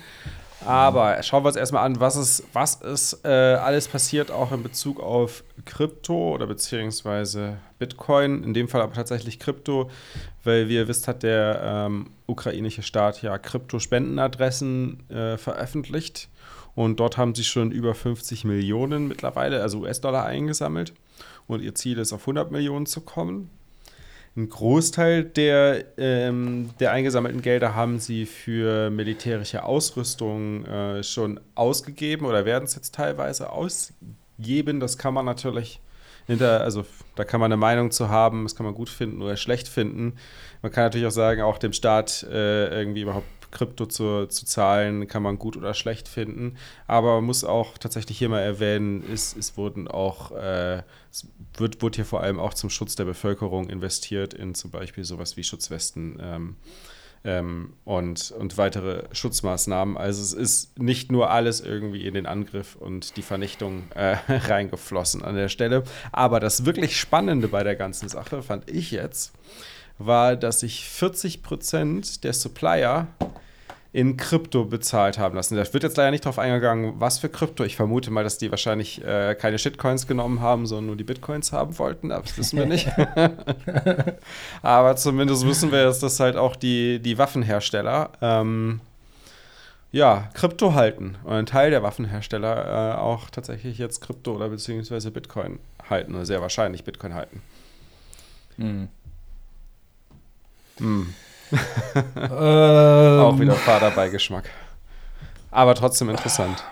[0.65, 4.63] Aber schauen wir uns erstmal an, was ist, was ist äh, alles passiert, auch in
[4.63, 9.91] Bezug auf Krypto oder beziehungsweise Bitcoin, in dem Fall aber tatsächlich Krypto,
[10.45, 16.29] weil wie ihr wisst, hat der ähm, ukrainische Staat ja Krypto-Spendenadressen äh, veröffentlicht
[16.77, 20.93] und dort haben sie schon über 50 Millionen mittlerweile, also US-Dollar eingesammelt
[21.47, 23.51] und ihr Ziel ist, auf 100 Millionen zu kommen.
[24.35, 32.25] Ein Großteil der, ähm, der eingesammelten Gelder haben sie für militärische Ausrüstung äh, schon ausgegeben
[32.25, 34.81] oder werden es jetzt teilweise ausgeben.
[34.81, 35.81] Das kann man natürlich
[36.27, 39.37] hinter, also da kann man eine Meinung zu haben, das kann man gut finden oder
[39.37, 40.15] schlecht finden.
[40.63, 45.07] Man kann natürlich auch sagen, auch dem Staat äh, irgendwie überhaupt Krypto zu, zu zahlen,
[45.07, 46.57] kann man gut oder schlecht finden.
[46.89, 51.81] Aber man muss auch tatsächlich hier mal erwähnen, es, es wurden auch, äh, es wird,
[51.83, 55.45] wird hier vor allem auch zum Schutz der Bevölkerung investiert in zum Beispiel sowas wie
[55.45, 56.19] Schutzwesten.
[56.21, 56.57] Ähm,
[57.25, 59.97] ähm, und, und weitere Schutzmaßnahmen.
[59.97, 65.23] Also es ist nicht nur alles irgendwie in den Angriff und die Vernichtung äh, reingeflossen
[65.23, 65.85] an der Stelle.
[66.11, 69.33] Aber das wirklich Spannende bei der ganzen Sache fand ich jetzt,
[70.07, 73.09] war, dass sich 40 Prozent der Supplier
[73.93, 75.55] in Krypto bezahlt haben lassen.
[75.55, 77.63] Da wird jetzt leider nicht drauf eingegangen, was für Krypto.
[77.63, 81.53] Ich vermute mal, dass die wahrscheinlich äh, keine Shitcoins genommen haben, sondern nur die Bitcoins
[81.53, 82.11] haben wollten.
[82.11, 82.89] Aber das wissen wir nicht.
[84.63, 88.81] aber zumindest wissen wir, dass das halt auch die, die Waffenhersteller ähm,
[89.91, 91.17] ja, Krypto halten.
[91.25, 95.59] Und ein Teil der Waffenhersteller äh, auch tatsächlich jetzt Krypto oder beziehungsweise Bitcoin
[95.91, 96.15] halten.
[96.15, 97.43] Oder sehr wahrscheinlich Bitcoin halten.
[98.57, 98.89] Mhm.
[100.79, 101.03] Mm.
[102.17, 104.49] ähm, Auch wieder Vaterbeigeschmack.
[105.51, 106.65] Aber trotzdem interessant.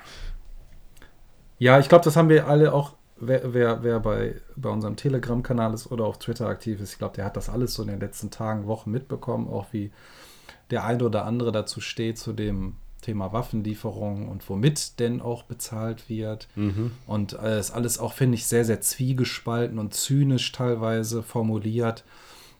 [1.58, 5.74] Ja, ich glaube, das haben wir alle auch, wer, wer, wer bei, bei unserem Telegram-Kanal
[5.74, 8.00] ist oder auf Twitter aktiv ist, ich glaube, der hat das alles so in den
[8.00, 9.92] letzten Tagen, Wochen mitbekommen, auch wie
[10.70, 16.08] der eine oder andere dazu steht, zu dem Thema Waffenlieferung und womit denn auch bezahlt
[16.08, 16.48] wird.
[16.54, 16.92] Mhm.
[17.06, 22.04] Und es äh, ist alles auch, finde ich, sehr, sehr zwiegespalten und zynisch teilweise formuliert.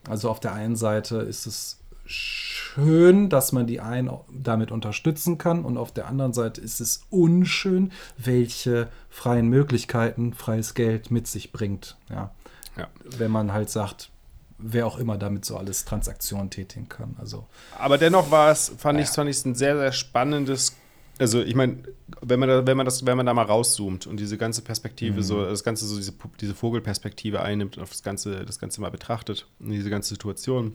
[0.09, 5.65] Also auf der einen Seite ist es schön, dass man die einen damit unterstützen kann
[5.65, 11.53] und auf der anderen Seite ist es unschön, welche freien Möglichkeiten freies Geld mit sich
[11.53, 11.97] bringt.
[12.09, 12.31] Ja.
[12.77, 12.89] ja.
[13.05, 14.11] Wenn man halt sagt,
[14.59, 17.17] wer auch immer damit so alles Transaktionen tätigen kann.
[17.19, 17.47] Also,
[17.79, 19.05] Aber dennoch war es, fand ja.
[19.05, 20.77] ich, fand ich ein sehr, sehr spannendes
[21.21, 21.83] also ich meine,
[22.23, 25.19] wenn man da, wenn man das, wenn man da mal rauszoomt und diese ganze Perspektive,
[25.19, 25.23] mhm.
[25.23, 28.91] so das Ganze, so diese, diese Vogelperspektive einnimmt und auf das Ganze, das Ganze mal
[28.91, 30.75] betrachtet und diese ganze Situation,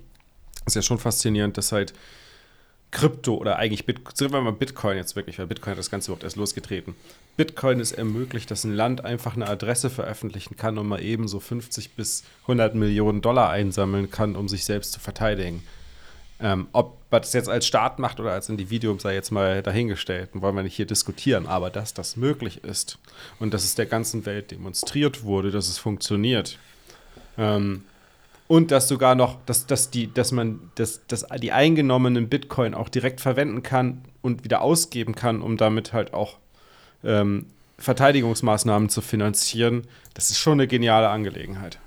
[0.65, 1.93] ist ja schon faszinierend, dass halt
[2.91, 6.11] Krypto oder eigentlich Bitcoin, sagen wir mal Bitcoin jetzt wirklich, weil Bitcoin hat das Ganze
[6.11, 6.95] überhaupt erst losgetreten.
[7.37, 11.39] Bitcoin ist ermöglicht, dass ein Land einfach eine Adresse veröffentlichen kann und mal eben so
[11.39, 15.63] 50 bis 100 Millionen Dollar einsammeln kann, um sich selbst zu verteidigen.
[16.39, 20.31] Ähm, ob man das jetzt als Staat macht oder als Individuum, sei jetzt mal dahingestellt.
[20.33, 21.47] Und wollen wir nicht hier diskutieren.
[21.47, 22.97] Aber dass das möglich ist
[23.39, 26.59] und dass es der ganzen Welt demonstriert wurde, dass es funktioniert.
[27.37, 27.83] Ähm,
[28.47, 32.89] und dass sogar noch, dass, dass, die, dass man dass, dass die eingenommenen Bitcoin auch
[32.89, 36.37] direkt verwenden kann und wieder ausgeben kann, um damit halt auch
[37.03, 37.47] ähm,
[37.79, 39.87] Verteidigungsmaßnahmen zu finanzieren.
[40.13, 41.79] Das ist schon eine geniale Angelegenheit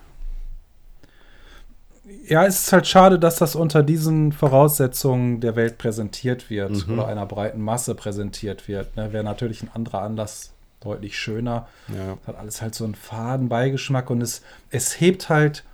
[2.26, 6.94] ja, es ist halt schade, dass das unter diesen Voraussetzungen der Welt präsentiert wird mhm.
[6.94, 8.96] oder einer breiten Masse präsentiert wird.
[8.96, 9.12] Ne?
[9.12, 11.66] Wäre natürlich ein anderer Anlass deutlich schöner.
[11.88, 12.18] Ja.
[12.26, 15.64] Hat alles halt so einen faden Beigeschmack und es, es hebt halt,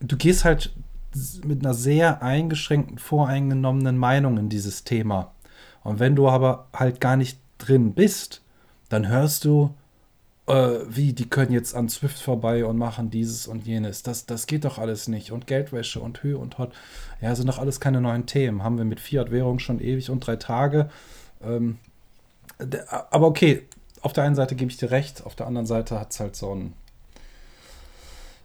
[0.00, 0.72] du gehst halt
[1.44, 5.32] mit einer sehr eingeschränkten, voreingenommenen Meinung in dieses Thema.
[5.82, 8.42] Und wenn du aber halt gar nicht drin bist,
[8.88, 9.72] dann hörst du,
[10.46, 14.02] äh, wie, die können jetzt an Swift vorbei und machen dieses und jenes.
[14.02, 15.32] Das, das geht doch alles nicht.
[15.32, 16.72] Und Geldwäsche und Höhe und Hot.
[17.20, 18.62] Ja, sind doch alles keine neuen Themen.
[18.62, 20.90] Haben wir mit Fiat-Währung schon ewig und drei Tage.
[21.42, 21.78] Ähm,
[23.10, 23.66] aber okay,
[24.00, 26.36] auf der einen Seite gebe ich dir recht, auf der anderen Seite hat es halt
[26.36, 26.74] so einen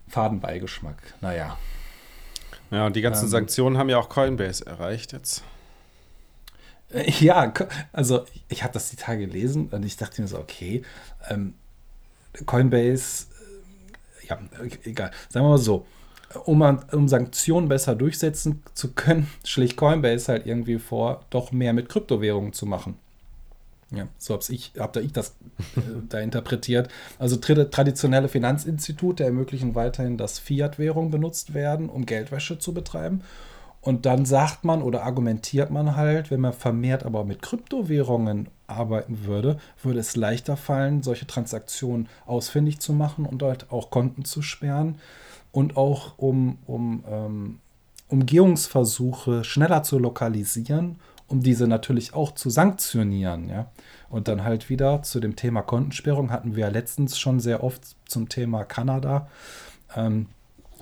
[0.07, 0.97] Fadenbeigeschmack.
[1.21, 1.57] Naja.
[2.71, 5.43] Ja, und die ganzen ähm, Sanktionen haben ja auch Coinbase erreicht jetzt.
[7.19, 7.53] Ja,
[7.93, 10.81] also ich habe das die Tage gelesen und ich dachte mir so, okay,
[11.29, 11.53] ähm,
[12.45, 13.27] Coinbase,
[14.23, 14.39] äh, ja,
[14.83, 15.85] egal, sagen wir mal so,
[16.45, 21.89] um, um Sanktionen besser durchsetzen zu können, schlägt Coinbase halt irgendwie vor, doch mehr mit
[21.89, 22.95] Kryptowährungen zu machen.
[23.93, 25.35] Ja, so habe ich, hab da ich das
[25.75, 26.89] äh, da interpretiert.
[27.19, 33.21] Also traditionelle Finanzinstitute ermöglichen weiterhin, dass Fiat-Währungen benutzt werden, um Geldwäsche zu betreiben.
[33.81, 39.25] Und dann sagt man oder argumentiert man halt, wenn man vermehrt aber mit Kryptowährungen arbeiten
[39.25, 44.43] würde, würde es leichter fallen, solche Transaktionen ausfindig zu machen und halt auch Konten zu
[44.43, 44.99] sperren
[45.51, 47.59] und auch um, um ähm,
[48.07, 53.49] Umgehungsversuche schneller zu lokalisieren, um diese natürlich auch zu sanktionieren.
[53.49, 53.71] Ja?
[54.09, 57.81] Und dann halt wieder zu dem Thema Kontensperrung hatten wir ja letztens schon sehr oft
[58.05, 59.27] zum Thema Kanada.
[59.95, 60.27] Ähm,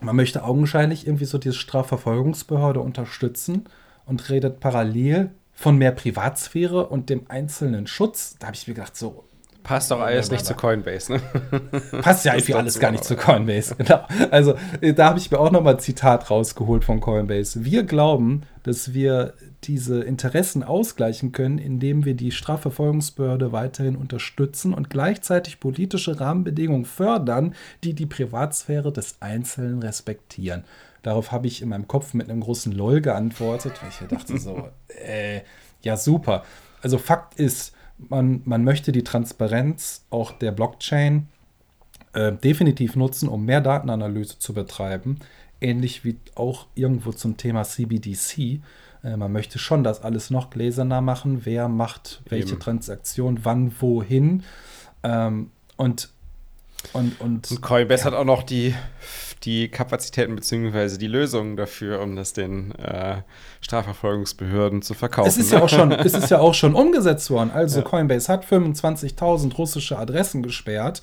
[0.02, 3.66] man möchte augenscheinlich irgendwie so diese Strafverfolgungsbehörde unterstützen
[4.06, 8.38] und redet parallel von mehr Privatsphäre und dem einzelnen Schutz.
[8.40, 9.29] Da habe ich mir gedacht, so.
[9.70, 11.22] Passt doch alles nicht zu Coinbase, ne?
[12.02, 14.04] Passt ja irgendwie alles gar nicht zu Coinbase, genau.
[14.32, 17.66] Also äh, da habe ich mir auch nochmal ein Zitat rausgeholt von Coinbase.
[17.66, 24.90] Wir glauben, dass wir diese Interessen ausgleichen können, indem wir die Strafverfolgungsbehörde weiterhin unterstützen und
[24.90, 27.54] gleichzeitig politische Rahmenbedingungen fördern,
[27.84, 30.64] die die Privatsphäre des Einzelnen respektieren.
[31.04, 34.68] Darauf habe ich in meinem Kopf mit einem großen LOL geantwortet, weil ich dachte so,
[34.88, 35.42] äh,
[35.84, 36.44] ja super.
[36.82, 37.76] Also Fakt ist,
[38.08, 41.28] man, man möchte die Transparenz auch der Blockchain
[42.14, 45.20] äh, definitiv nutzen, um mehr Datenanalyse zu betreiben.
[45.62, 48.62] Ähnlich wie auch irgendwo zum Thema CBDC.
[49.04, 51.42] Äh, man möchte schon das alles noch gläserner machen.
[51.46, 52.60] Wer macht welche Eben.
[52.60, 54.44] Transaktion, wann, wohin.
[55.04, 56.10] Ähm, und,
[56.94, 58.06] und, und, und Coinbase ja.
[58.08, 58.74] hat auch noch die
[59.44, 60.98] die Kapazitäten bzw.
[60.98, 63.22] die Lösungen dafür, um das den äh,
[63.62, 65.30] Strafverfolgungsbehörden zu verkaufen.
[65.30, 67.52] Es ist, ja auch schon, es ist ja auch schon umgesetzt worden.
[67.52, 67.86] Also ja.
[67.86, 71.02] Coinbase hat 25.000 russische Adressen gesperrt.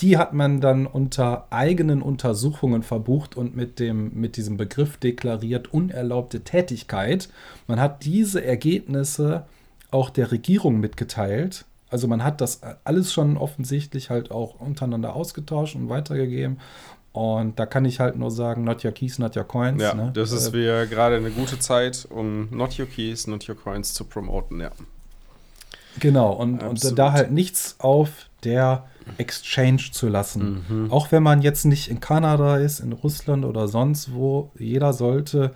[0.00, 5.72] Die hat man dann unter eigenen Untersuchungen verbucht und mit, dem, mit diesem Begriff deklariert
[5.72, 7.28] unerlaubte Tätigkeit.
[7.66, 9.44] Man hat diese Ergebnisse
[9.90, 11.66] auch der Regierung mitgeteilt.
[11.90, 16.58] Also man hat das alles schon offensichtlich halt auch untereinander ausgetauscht und weitergegeben.
[17.12, 19.82] Und da kann ich halt nur sagen, not your keys, not your coins.
[19.82, 20.12] Ja, ne?
[20.14, 24.04] das ist äh, gerade eine gute Zeit, um not your keys, not your coins zu
[24.04, 24.70] promoten, ja.
[25.98, 28.10] Genau, und, und da halt nichts auf
[28.44, 28.84] der
[29.18, 30.64] Exchange zu lassen.
[30.68, 30.92] Mhm.
[30.92, 35.52] Auch wenn man jetzt nicht in Kanada ist, in Russland oder sonst wo, jeder sollte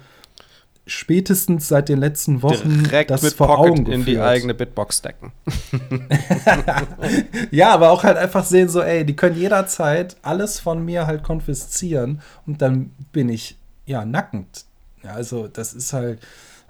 [0.87, 3.99] spätestens seit den letzten Wochen Direkt das mit vor Pocket Augen geführt.
[4.01, 5.33] in die eigene Bitbox stecken.
[7.51, 11.23] ja, aber auch halt einfach sehen so, ey, die können jederzeit alles von mir halt
[11.23, 14.67] konfiszieren und dann bin ich ja nackend.
[15.03, 16.21] Ja, also das ist halt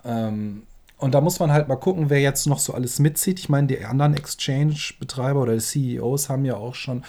[0.05, 0.63] ähm,
[0.99, 3.39] und da muss man halt mal gucken, wer jetzt noch so alles mitzieht.
[3.39, 7.05] Ich meine, die anderen Exchange-Betreiber oder die CEOs haben ja auch schon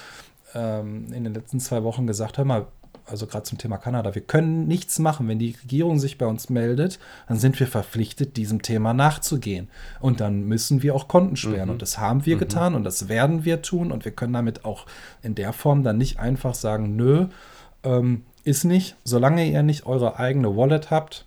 [0.56, 2.66] ähm, in den letzten zwei Wochen gesagt, hör mal,
[3.06, 5.28] also gerade zum Thema Kanada, wir können nichts machen.
[5.28, 9.70] Wenn die Regierung sich bei uns meldet, dann sind wir verpflichtet, diesem Thema nachzugehen.
[10.00, 11.66] Und dann müssen wir auch Konten sperren.
[11.66, 11.74] Mhm.
[11.74, 12.40] Und das haben wir mhm.
[12.40, 13.92] getan und das werden wir tun.
[13.92, 14.86] Und wir können damit auch
[15.22, 17.28] in der Form dann nicht einfach sagen, nö,
[17.84, 21.26] ähm, ist nicht, solange ihr nicht eure eigene Wallet habt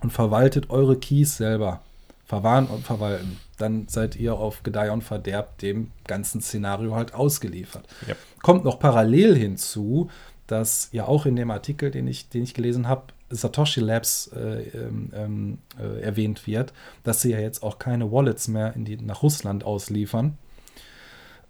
[0.00, 1.80] und verwaltet eure Keys selber,
[2.24, 7.86] verwahren und verwalten, dann seid ihr auf Gedeih und Verderb dem ganzen Szenario halt ausgeliefert.
[8.06, 8.16] Yep.
[8.42, 10.10] Kommt noch parallel hinzu,
[10.48, 14.62] dass ja auch in dem Artikel, den ich, den ich gelesen habe, Satoshi Labs äh,
[14.74, 16.72] ähm, ähm, äh, erwähnt wird,
[17.04, 20.38] dass sie ja jetzt auch keine Wallets mehr in die, nach Russland ausliefern.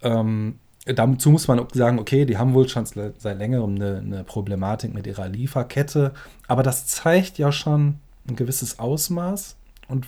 [0.02, 4.92] Ähm, dazu muss man sagen, okay, die haben wohl schon seit längerem eine, eine, Problematik
[4.92, 6.12] mit ihrer Lieferkette,
[6.48, 9.56] aber das zeigt ja schon ein gewisses Ausmaß
[9.88, 10.06] und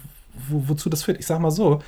[0.49, 1.19] wo, wozu das führt.
[1.19, 1.81] Ich sage mal so,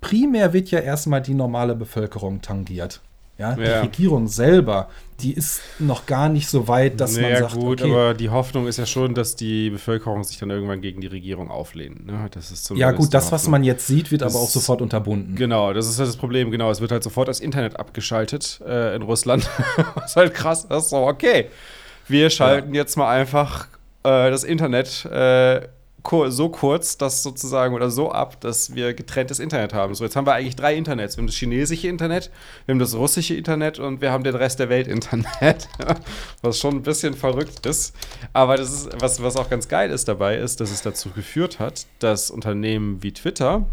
[0.00, 3.00] primär wird ja erstmal die normale Bevölkerung tangiert.
[3.40, 3.80] Ja, die ja.
[3.80, 7.90] Regierung selber, die ist noch gar nicht so weit, dass naja, man sagt, gut, okay,
[7.90, 11.50] aber die Hoffnung ist ja schon, dass die Bevölkerung sich dann irgendwann gegen die Regierung
[11.50, 12.06] auflehnt.
[12.06, 12.28] Ne?
[12.32, 15.36] Das ist ja gut, das, was man jetzt sieht, wird das aber auch sofort unterbunden.
[15.36, 16.50] Genau, das ist halt das Problem.
[16.50, 19.48] Genau, es wird halt sofort das Internet abgeschaltet äh, in Russland.
[19.94, 20.90] was halt krass ist.
[20.90, 21.46] So, okay,
[22.08, 22.82] wir schalten ja.
[22.82, 23.68] jetzt mal einfach
[24.02, 25.62] äh, das Internet äh,
[26.28, 29.94] so kurz, dass sozusagen oder so ab, dass wir getrenntes Internet haben.
[29.94, 31.16] So, jetzt haben wir eigentlich drei Internets.
[31.16, 32.30] Wir haben das chinesische Internet,
[32.66, 35.68] wir haben das russische Internet und wir haben den Rest der Welt Internet.
[36.42, 37.94] was schon ein bisschen verrückt ist.
[38.32, 41.58] Aber das ist, was, was auch ganz geil ist dabei, ist, dass es dazu geführt
[41.58, 43.66] hat, dass Unternehmen wie Twitter,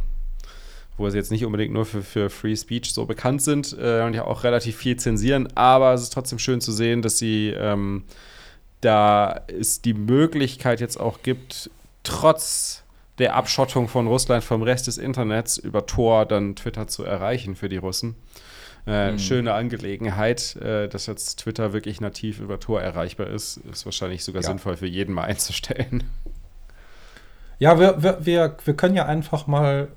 [0.98, 4.13] wo sie jetzt nicht unbedingt nur für, für Free Speech so bekannt sind äh, und
[4.13, 8.04] ja auch relativ viel zensieren, aber es ist trotzdem schön zu sehen, dass sie ähm,
[8.82, 11.70] da es die Möglichkeit jetzt auch gibt,
[12.08, 12.84] trotz
[13.17, 17.70] der Abschottung von Russland vom Rest des Internets über Tor dann Twitter zu erreichen für
[17.70, 18.15] die Russen.
[18.86, 19.20] Äh, mhm.
[19.20, 24.43] Schöne Angelegenheit, äh, dass jetzt Twitter wirklich nativ über Tor erreichbar ist, ist wahrscheinlich sogar
[24.43, 24.48] ja.
[24.48, 26.04] sinnvoll für jeden mal einzustellen.
[27.60, 29.89] Ja, wir, wir, wir, wir können ja einfach mal,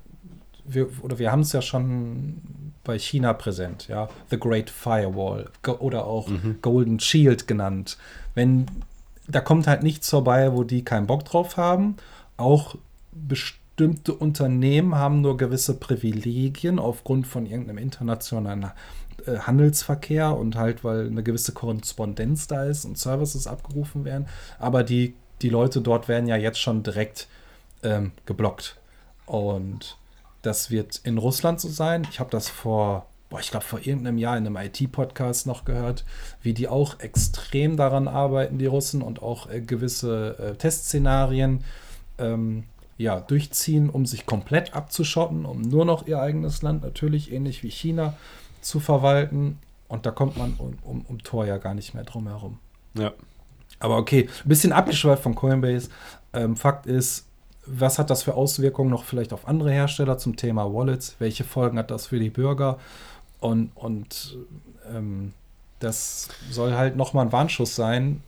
[0.65, 6.05] wir, oder wir haben es ja schon bei China präsent, ja, The Great Firewall oder
[6.05, 6.57] auch mhm.
[6.61, 7.97] Golden Shield genannt.
[8.33, 8.65] Wenn
[9.31, 11.97] da kommt halt nichts vorbei, wo die keinen Bock drauf haben.
[12.37, 12.75] Auch
[13.11, 18.71] bestimmte Unternehmen haben nur gewisse Privilegien aufgrund von irgendeinem internationalen
[19.25, 24.27] äh, Handelsverkehr und halt, weil eine gewisse Korrespondenz da ist und Services abgerufen werden.
[24.59, 27.27] Aber die, die Leute dort werden ja jetzt schon direkt
[27.83, 28.77] ähm, geblockt.
[29.25, 29.97] Und
[30.41, 32.07] das wird in Russland so sein.
[32.09, 36.03] Ich habe das vor boah, ich glaube, vor irgendeinem Jahr in einem IT-Podcast noch gehört,
[36.43, 41.63] wie die auch extrem daran arbeiten, die Russen, und auch äh, gewisse äh, Testszenarien
[42.19, 42.65] ähm,
[42.97, 47.71] ja, durchziehen, um sich komplett abzuschotten, um nur noch ihr eigenes Land, natürlich ähnlich wie
[47.71, 48.15] China,
[48.59, 49.57] zu verwalten.
[49.87, 52.59] Und da kommt man um, um, um Tor ja gar nicht mehr drum herum.
[52.95, 53.13] Ja.
[53.79, 55.89] Aber okay, ein bisschen abgeschweift von Coinbase.
[56.33, 57.25] Ähm, Fakt ist,
[57.65, 61.15] was hat das für Auswirkungen noch vielleicht auf andere Hersteller zum Thema Wallets?
[61.19, 62.77] Welche Folgen hat das für die Bürger?
[63.41, 64.37] Und, und
[64.89, 65.33] ähm,
[65.79, 68.23] das soll halt nochmal ein Warnschuss sein.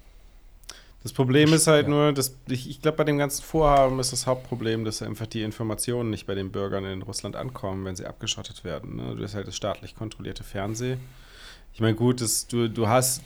[1.03, 1.89] Das Problem ist halt ja.
[1.89, 5.43] nur, dass ich, ich glaube, bei dem ganzen Vorhaben ist das Hauptproblem, dass einfach die
[5.43, 8.95] Informationen nicht bei den Bürgern in Russland ankommen, wenn sie abgeschottet werden.
[8.95, 9.15] Ne?
[9.15, 10.99] Du hast halt das staatlich kontrollierte Fernsehen.
[11.73, 13.21] Ich meine, gut, das, du, du hast,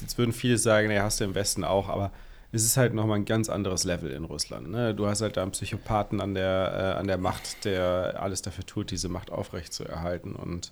[0.00, 2.10] jetzt würden viele sagen, ja, hast du im Westen auch, aber
[2.52, 4.70] es ist halt nochmal ein ganz anderes Level in Russland.
[4.70, 4.94] Ne?
[4.94, 8.64] Du hast halt da einen Psychopathen an der, äh, an der Macht, der alles dafür
[8.64, 10.70] tut, diese Macht aufrechtzuerhalten und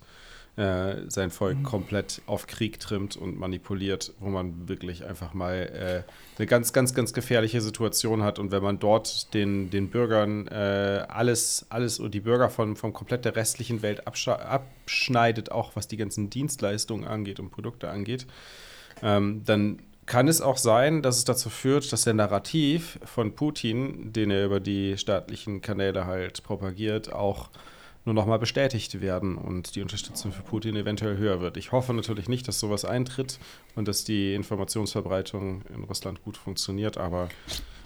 [0.56, 1.62] äh, sein Volk mhm.
[1.62, 5.54] komplett auf Krieg trimmt und manipuliert, wo man wirklich einfach mal
[6.06, 8.38] äh, eine ganz, ganz, ganz gefährliche Situation hat.
[8.38, 12.92] Und wenn man dort den, den Bürgern äh, alles, alles und die Bürger von, von
[12.92, 18.26] komplett der restlichen Welt abschneidet, auch was die ganzen Dienstleistungen angeht und Produkte angeht,
[19.02, 24.12] ähm, dann kann es auch sein, dass es dazu führt, dass der Narrativ von Putin,
[24.12, 27.48] den er über die staatlichen Kanäle halt propagiert, auch
[28.04, 31.56] nur nochmal bestätigt werden und die Unterstützung für Putin eventuell höher wird.
[31.56, 33.38] Ich hoffe natürlich nicht, dass sowas eintritt
[33.76, 37.28] und dass die Informationsverbreitung in Russland gut funktioniert, aber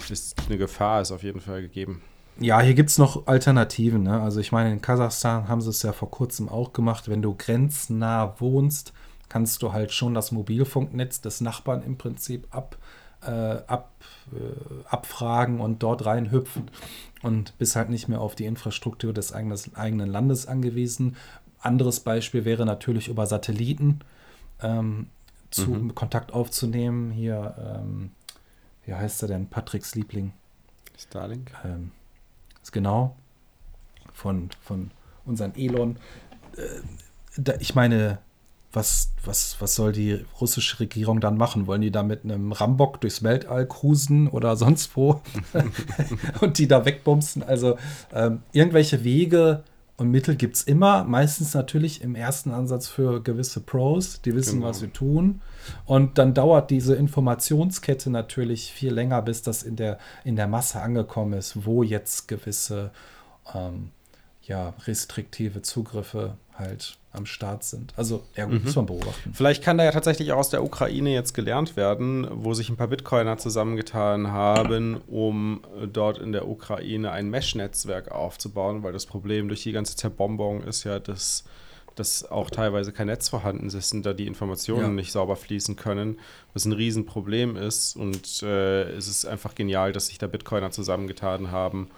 [0.08, 2.02] ist eine Gefahr ist auf jeden Fall gegeben.
[2.38, 4.02] Ja, hier gibt es noch Alternativen.
[4.02, 4.20] Ne?
[4.20, 7.08] Also ich meine, in Kasachstan haben sie es ja vor kurzem auch gemacht.
[7.08, 8.92] Wenn du grenznah wohnst,
[9.28, 12.76] kannst du halt schon das Mobilfunknetz des Nachbarn im Prinzip ab,
[13.22, 13.90] äh, ab,
[14.32, 16.70] äh, abfragen und dort reinhüpfen
[17.22, 21.16] und bist halt nicht mehr auf die Infrastruktur des eigenen Landes angewiesen.
[21.60, 24.00] Anderes Beispiel wäre natürlich über Satelliten
[24.62, 25.08] ähm,
[25.50, 25.94] zu mhm.
[25.94, 27.10] Kontakt aufzunehmen.
[27.10, 28.10] Hier, ähm,
[28.84, 29.48] wie heißt er denn?
[29.48, 30.32] Patricks Liebling.
[30.96, 31.50] Starlink.
[31.64, 31.90] Ähm,
[32.62, 33.16] ist genau
[34.12, 34.90] von, von
[35.24, 35.96] unseren Elon.
[36.56, 36.62] Äh,
[37.36, 38.18] da, ich meine,
[38.76, 41.66] was, was, was soll die russische Regierung dann machen?
[41.66, 45.22] Wollen die da mit einem Rambock durchs Weltall cruisen oder sonst wo
[46.40, 47.42] und die da wegbumsen?
[47.42, 47.78] Also
[48.12, 49.64] ähm, irgendwelche Wege
[49.96, 54.56] und Mittel gibt es immer, meistens natürlich im ersten Ansatz für gewisse Pros, die wissen,
[54.56, 54.66] genau.
[54.68, 55.40] was sie tun.
[55.86, 60.82] Und dann dauert diese Informationskette natürlich viel länger, bis das in der, in der Masse
[60.82, 62.90] angekommen ist, wo jetzt gewisse
[63.54, 63.90] ähm,
[64.42, 67.92] ja, restriktive Zugriffe halt am Start sind.
[67.96, 68.64] Also, ja gut, mhm.
[68.64, 69.32] muss man beobachten.
[69.34, 72.76] Vielleicht kann da ja tatsächlich auch aus der Ukraine jetzt gelernt werden, wo sich ein
[72.76, 79.48] paar Bitcoiner zusammengetan haben, um dort in der Ukraine ein Mesh-Netzwerk aufzubauen, weil das Problem
[79.48, 81.44] durch die ganze Zerbombung ist ja, dass
[81.96, 84.88] dass auch teilweise kein Netz vorhanden ist und da die Informationen ja.
[84.88, 86.18] nicht sauber fließen können,
[86.52, 87.96] was ein Riesenproblem ist.
[87.96, 91.88] Und äh, es ist einfach genial, dass sich da Bitcoiner zusammengetan haben,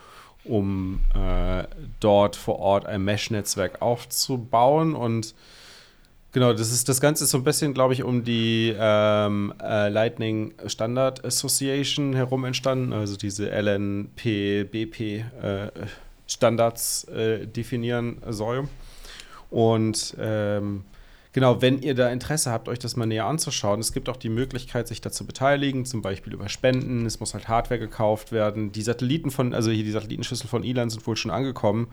[0.49, 1.65] um äh,
[2.01, 4.95] dort vor Ort ein Mesh-Netzwerk aufzubauen.
[4.95, 5.35] Und
[6.33, 9.89] genau, das ist das Ganze ist so ein bisschen, glaube ich, um die ähm, äh,
[9.89, 15.71] Lightning Standard Association herum entstanden, also diese LNP-BP äh,
[16.27, 18.69] Standards äh, definieren soll.
[19.51, 20.85] Und ähm,
[21.33, 24.31] Genau, wenn ihr da Interesse habt, euch das mal näher anzuschauen, es gibt auch die
[24.31, 27.05] Möglichkeit, sich da zu beteiligen, zum Beispiel über Spenden.
[27.05, 28.73] Es muss halt Hardware gekauft werden.
[28.73, 31.89] Die Satelliten von, also hier die Satellitenschüssel von Elan sind wohl schon angekommen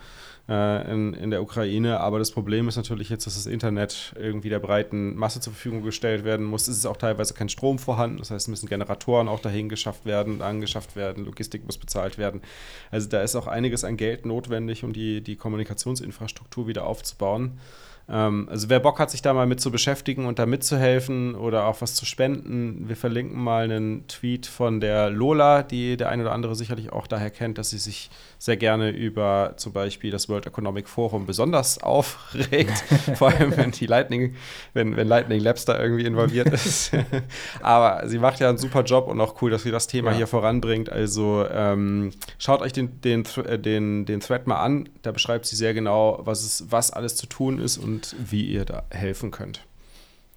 [0.48, 2.00] äh, in, in der Ukraine.
[2.00, 5.84] Aber das Problem ist natürlich jetzt, dass das Internet irgendwie der breiten Masse zur Verfügung
[5.84, 6.69] gestellt werden muss.
[6.69, 8.19] Es ist auch teilweise kein Strom vorhanden.
[8.19, 11.26] Das heißt, es müssen Generatoren auch dahin geschafft werden, angeschafft werden.
[11.26, 12.41] Logistik muss bezahlt werden.
[12.89, 17.60] Also da ist auch einiges an Geld notwendig, um die, die Kommunikationsinfrastruktur wieder aufzubauen.
[18.08, 21.65] Ähm, also wer Bock hat, sich da mal mit zu beschäftigen und da mitzuhelfen oder
[21.65, 26.24] auch was zu spenden, wir verlinken mal einen Tweet von der Lola, die der eine
[26.24, 28.10] oder andere sicherlich auch daher kennt, dass sie sich
[28.46, 32.78] sehr gerne über zum Beispiel das World Economic Forum besonders aufregt,
[33.16, 34.36] vor allem wenn die Lightning,
[34.76, 36.92] wenn, wenn Lightning Labs da irgendwie involviert ist.
[37.62, 40.18] Aber sie macht ja einen super Job und auch cool, dass sie das Thema ja.
[40.18, 40.92] hier voranbringt.
[40.92, 44.90] Also ähm, schaut euch den, den, äh, den, den Thread mal an.
[45.02, 48.66] Da beschreibt sie sehr genau, was, es, was alles zu tun ist und wie ihr
[48.66, 49.66] da helfen könnt.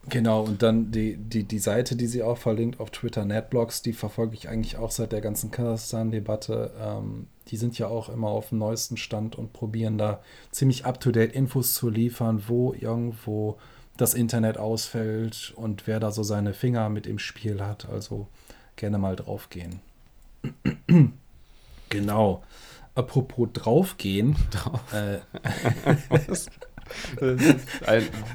[0.08, 3.92] Genau, und dann die, die, die Seite, die sie auch verlinkt auf Twitter, Netblocks, die
[3.92, 6.72] verfolge ich eigentlich auch seit der ganzen Kasachstan-Debatte.
[6.80, 11.32] Ähm, die sind ja auch immer auf dem neuesten Stand und probieren da ziemlich up-to-date
[11.32, 13.58] Infos zu liefern, wo irgendwo
[13.96, 17.88] das Internet ausfällt und wer da so seine Finger mit im Spiel hat.
[17.88, 18.28] Also
[18.76, 19.80] gerne mal draufgehen.
[21.88, 22.42] genau.
[22.94, 24.36] Apropos draufgehen.
[24.50, 24.92] Drauf.
[24.92, 25.20] Äh,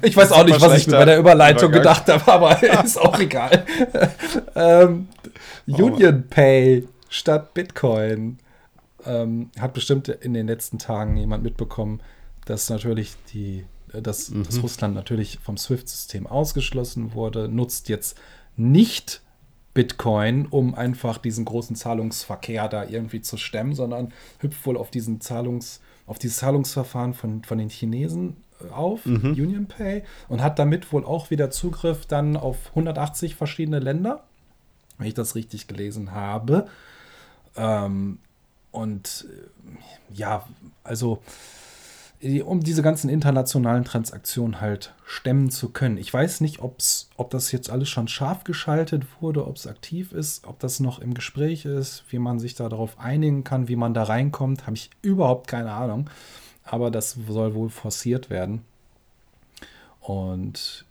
[0.02, 3.64] ich weiß auch nicht, was ich bei der Überleitung gedacht habe, aber ist auch egal.
[4.54, 5.08] ähm,
[5.66, 8.38] Union Pay statt Bitcoin.
[9.06, 12.00] ähm, hat bestimmt in den letzten Tagen jemand mitbekommen,
[12.46, 14.44] dass natürlich die, dass, mhm.
[14.44, 18.18] dass Russland natürlich vom SWIFT-System ausgeschlossen wurde, nutzt jetzt
[18.56, 19.22] nicht
[19.74, 25.20] Bitcoin, um einfach diesen großen Zahlungsverkehr da irgendwie zu stemmen, sondern hüpft wohl auf diesen
[25.20, 28.36] Zahlungs, auf dieses Zahlungsverfahren von, von den Chinesen
[28.70, 29.32] auf, mhm.
[29.32, 34.24] UnionPay, und hat damit wohl auch wieder Zugriff dann auf 180 verschiedene Länder,
[34.98, 36.66] wenn ich das richtig gelesen habe.
[37.56, 38.18] Ähm,
[38.70, 40.46] und äh, ja,
[40.82, 41.20] also
[42.44, 45.98] um diese ganzen internationalen Transaktionen halt stemmen zu können.
[45.98, 50.12] Ich weiß nicht, ob's, ob das jetzt alles schon scharf geschaltet wurde, ob es aktiv
[50.12, 53.76] ist, ob das noch im Gespräch ist, wie man sich da darauf einigen kann, wie
[53.76, 56.08] man da reinkommt, habe ich überhaupt keine Ahnung.
[56.64, 58.64] Aber das soll wohl forciert werden.
[60.00, 60.84] Und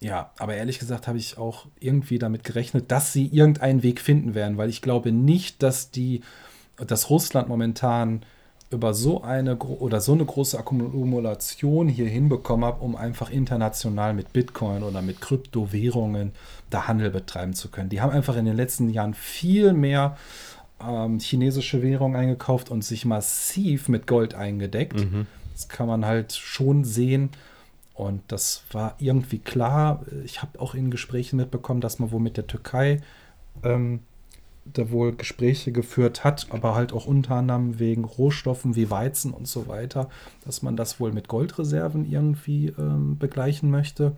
[0.00, 4.34] ja, aber ehrlich gesagt habe ich auch irgendwie damit gerechnet, dass sie irgendeinen Weg finden
[4.34, 6.22] werden, weil ich glaube nicht, dass die,
[6.76, 8.22] dass Russland momentan
[8.70, 14.32] über so eine oder so eine große Akkumulation hier hinbekommen habe, um einfach international mit
[14.32, 16.32] Bitcoin oder mit Kryptowährungen
[16.68, 17.90] da Handel betreiben zu können.
[17.90, 20.16] Die haben einfach in den letzten Jahren viel mehr
[20.80, 25.00] ähm, chinesische Währung eingekauft und sich massiv mit Gold eingedeckt.
[25.00, 25.26] Mhm.
[25.52, 27.30] Das kann man halt schon sehen.
[27.94, 30.04] Und das war irgendwie klar.
[30.24, 33.00] Ich habe auch in Gesprächen mitbekommen, dass man wohl mit der Türkei
[33.62, 34.00] ähm,
[34.66, 39.48] da wohl Gespräche geführt hat, aber halt auch unter anderem wegen Rohstoffen wie Weizen und
[39.48, 40.10] so weiter,
[40.44, 44.12] dass man das wohl mit Goldreserven irgendwie ähm, begleichen möchte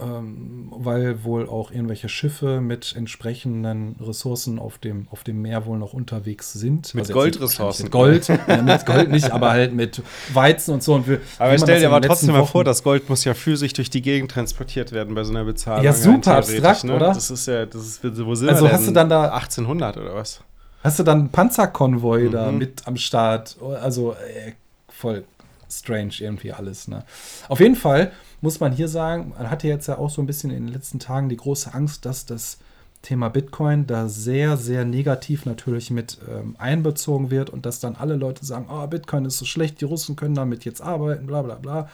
[0.00, 5.76] ähm, weil wohl auch irgendwelche Schiffe mit entsprechenden Ressourcen auf dem, auf dem Meer wohl
[5.78, 6.94] noch unterwegs sind.
[6.94, 7.84] Mit also Goldressourcen.
[7.84, 10.00] Mit Gold, ja, mit Gold nicht, aber halt mit
[10.32, 10.94] Weizen und so.
[10.94, 13.90] Und wir, aber stell dir aber trotzdem mal vor, das Gold muss ja physisch durch
[13.90, 15.84] die Gegend transportiert werden bei so einer Bezahlung.
[15.84, 16.94] Ja, super abstrakt, ne?
[16.94, 17.08] oder?
[17.08, 20.14] Das ist ja, das ist, wo sind also wir hast du dann da 1800 oder
[20.14, 20.40] was?
[20.84, 22.30] Hast du dann einen Panzerkonvoi mhm.
[22.30, 23.56] da mit am Start?
[23.82, 24.52] Also äh,
[24.88, 25.24] voll
[25.68, 26.88] strange irgendwie alles.
[26.88, 27.04] Ne?
[27.48, 30.50] Auf jeden Fall muss man hier sagen, man hatte jetzt ja auch so ein bisschen
[30.50, 32.58] in den letzten Tagen die große Angst, dass das
[33.02, 38.16] Thema Bitcoin da sehr, sehr negativ natürlich mit ähm, einbezogen wird und dass dann alle
[38.16, 41.54] Leute sagen, oh, Bitcoin ist so schlecht, die Russen können damit jetzt arbeiten, bla bla
[41.54, 41.88] bla.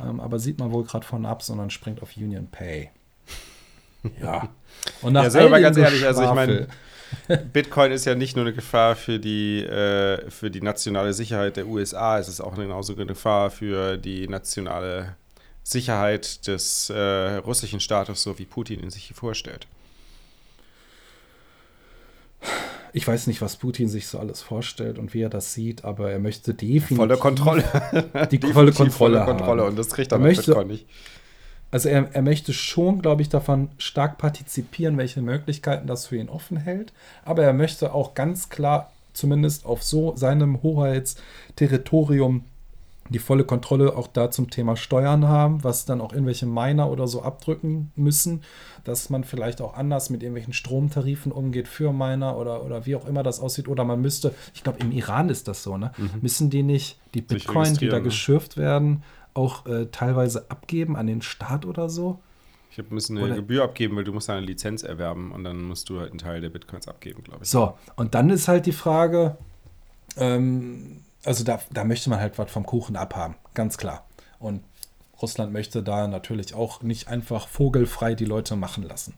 [0.00, 2.90] Ähm, aber sieht man wohl gerade von ab, sondern springt auf Union Pay.
[4.22, 4.48] ja.
[5.02, 6.68] Und nach ja, selber ganz ehrlich, also ich meine,
[7.52, 11.66] Bitcoin ist ja nicht nur eine Gefahr für die, äh, für die nationale Sicherheit der
[11.66, 15.16] USA, es ist auch genauso eine Gefahr für die nationale
[15.64, 19.66] Sicherheit des äh, russischen Staates, so wie Putin ihn sich vorstellt.
[22.92, 26.12] Ich weiß nicht, was Putin sich so alles vorstellt und wie er das sieht, aber
[26.12, 27.64] er möchte definitiv volle Kontrolle.
[28.30, 28.90] Die volle Kontrolle.
[28.90, 29.70] Volle Kontrolle haben.
[29.70, 30.86] und das kriegt er, er möchte, nicht.
[31.72, 36.28] Also er, er möchte schon, glaube ich, davon stark partizipieren, welche Möglichkeiten das für ihn
[36.28, 36.92] offen hält.
[37.24, 42.44] Aber er möchte auch ganz klar, zumindest auf so seinem Hoheitsterritorium,
[43.10, 47.06] die volle Kontrolle auch da zum Thema Steuern haben, was dann auch irgendwelche Miner oder
[47.06, 48.42] so abdrücken müssen,
[48.84, 53.06] dass man vielleicht auch anders mit irgendwelchen Stromtarifen umgeht für Miner oder, oder wie auch
[53.06, 53.68] immer das aussieht.
[53.68, 55.92] Oder man müsste, ich glaube, im Iran ist das so, ne?
[55.96, 56.10] Mhm.
[56.22, 58.02] Müssen die nicht die Bitcoin, die da ne?
[58.02, 59.02] geschürft werden,
[59.34, 62.20] auch äh, teilweise abgeben an den Staat oder so?
[62.70, 65.62] Ich habe müssen eine oder Gebühr abgeben, weil du musst eine Lizenz erwerben und dann
[65.62, 67.48] musst du halt einen Teil der Bitcoins abgeben, glaube ich.
[67.48, 69.36] So, und dann ist halt die Frage,
[70.16, 74.04] ähm, also da, da möchte man halt was vom Kuchen abhaben, ganz klar.
[74.38, 74.62] Und
[75.20, 79.14] Russland möchte da natürlich auch nicht einfach vogelfrei die Leute machen lassen.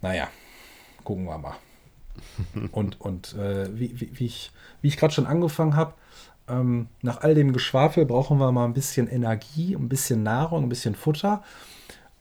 [0.00, 0.28] Naja,
[1.02, 1.56] gucken wir mal.
[2.72, 5.94] und und äh, wie, wie, wie, ich, wie ich gerade schon angefangen habe,
[6.48, 10.68] ähm, nach all dem Geschwafel brauchen wir mal ein bisschen Energie, ein bisschen Nahrung, ein
[10.68, 11.42] bisschen Futter.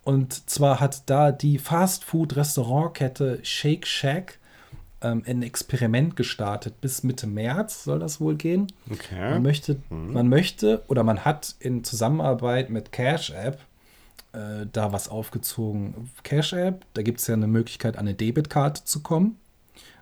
[0.03, 4.39] Und zwar hat da die Fast-Food-Restaurantkette Shake Shack
[5.03, 6.81] ähm, ein Experiment gestartet.
[6.81, 8.67] Bis Mitte März soll das wohl gehen.
[8.89, 9.31] Okay.
[9.31, 10.13] Man möchte, mhm.
[10.13, 13.59] man möchte oder man hat in Zusammenarbeit mit Cash App
[14.31, 16.09] äh, da was aufgezogen.
[16.23, 19.37] Cash App, da gibt es ja eine Möglichkeit, an eine Debitkarte zu kommen.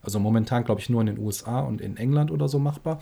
[0.01, 3.01] Also momentan, glaube ich, nur in den USA und in England oder so machbar.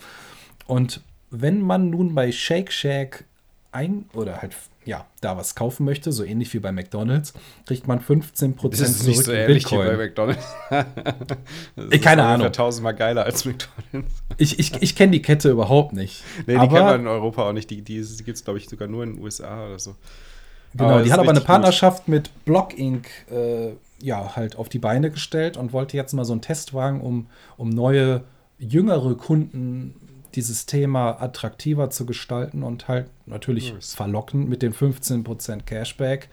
[0.68, 3.26] Und wenn man nun bei Shake Shack
[3.72, 4.56] ein oder halt
[4.86, 7.34] ja, da was kaufen möchte, so ähnlich wie bei McDonalds,
[7.68, 9.86] kriegt man 15% das ist zurück nicht so in Bitcoin.
[9.86, 10.46] Wie bei McDonalds.
[10.70, 10.86] das
[11.92, 12.52] ich, keine Ahnung.
[12.52, 14.16] tausendmal geiler als McDonalds.
[14.38, 16.24] ich ich, ich kenne die Kette überhaupt nicht.
[16.48, 17.70] Nee, die kennt man in Europa auch nicht.
[17.70, 19.96] Die, die, die gibt es, glaube ich, sogar nur in den USA oder so.
[20.74, 22.14] Genau, aber die hat aber eine Partnerschaft gut.
[22.16, 23.08] mit Block Inc.
[23.32, 27.28] Äh, ja, halt auf die Beine gestellt und wollte jetzt mal so einen Testwagen, um,
[27.58, 28.24] um neue,
[28.58, 29.94] jüngere Kunden
[30.36, 33.94] dieses Thema attraktiver zu gestalten und halt natürlich nice.
[33.94, 36.30] verlockend mit den 15% Cashback,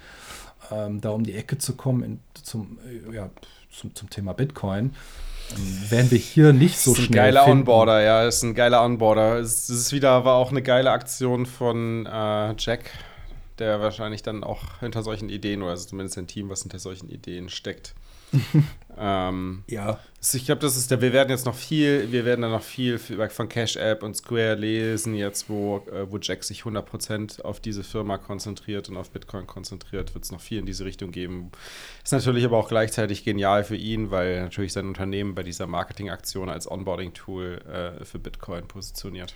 [0.70, 3.30] ähm, da um die Ecke zu kommen in, zum, äh, ja,
[3.70, 4.94] zum, zum Thema Bitcoin.
[5.88, 7.24] wären wir hier nicht so das ist ein schnell.
[7.24, 7.60] geiler finden.
[7.60, 9.38] Onboarder, ja, ist ein geiler Onboarder.
[9.38, 12.90] Es ist wieder, war auch eine geile Aktion von äh, Jack,
[13.58, 17.08] der wahrscheinlich dann auch hinter solchen Ideen, oder also zumindest ein Team, was hinter solchen
[17.08, 17.94] Ideen steckt.
[18.98, 19.98] ähm, Ja.
[20.18, 22.62] also ich glaube, das ist der, wir werden jetzt noch viel, wir werden dann noch
[22.62, 27.60] viel von Cash App und Square lesen, jetzt wo, äh, wo Jack sich 100% auf
[27.60, 31.50] diese Firma konzentriert und auf Bitcoin konzentriert, wird es noch viel in diese Richtung geben.
[32.02, 36.48] Ist natürlich aber auch gleichzeitig genial für ihn, weil natürlich sein Unternehmen bei dieser Marketingaktion
[36.48, 39.34] als Onboarding-Tool äh, für Bitcoin positioniert.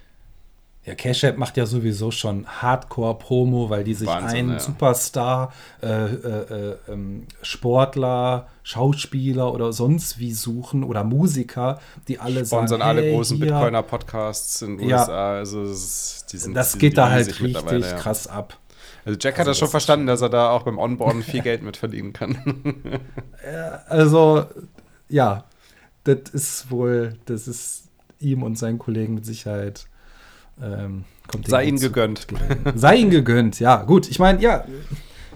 [0.91, 4.59] Ja, Cash App macht ja sowieso schon Hardcore-Promo, weil die sich Wahnsinn, einen ja.
[4.59, 11.79] Superstar, äh, äh, äh, ähm, Sportler, Schauspieler oder sonst wie suchen oder Musiker,
[12.09, 14.99] die alle Sponsern sagen, alle hey, großen Bitcoiner-Podcasts in den Ja.
[15.03, 15.35] USA.
[15.37, 17.97] Also es ist, die sind, Das die geht da halt richtig ja.
[17.97, 18.59] krass ab.
[19.05, 21.63] Also Jack hat Also das schon verstanden, dass er da auch beim Onboarden viel Geld
[21.63, 22.37] mit verdienen kann.
[23.89, 24.45] Also,
[25.09, 25.45] ja,
[26.05, 27.85] das ist wohl, das ist
[28.19, 29.87] ihm und seinen Kollegen mit Sicherheit.
[30.63, 31.05] Ähm,
[31.47, 32.27] Sei ihnen gegönnt.
[32.75, 33.83] Sei ihnen gegönnt, ja.
[33.83, 34.65] Gut, ich meine, ja,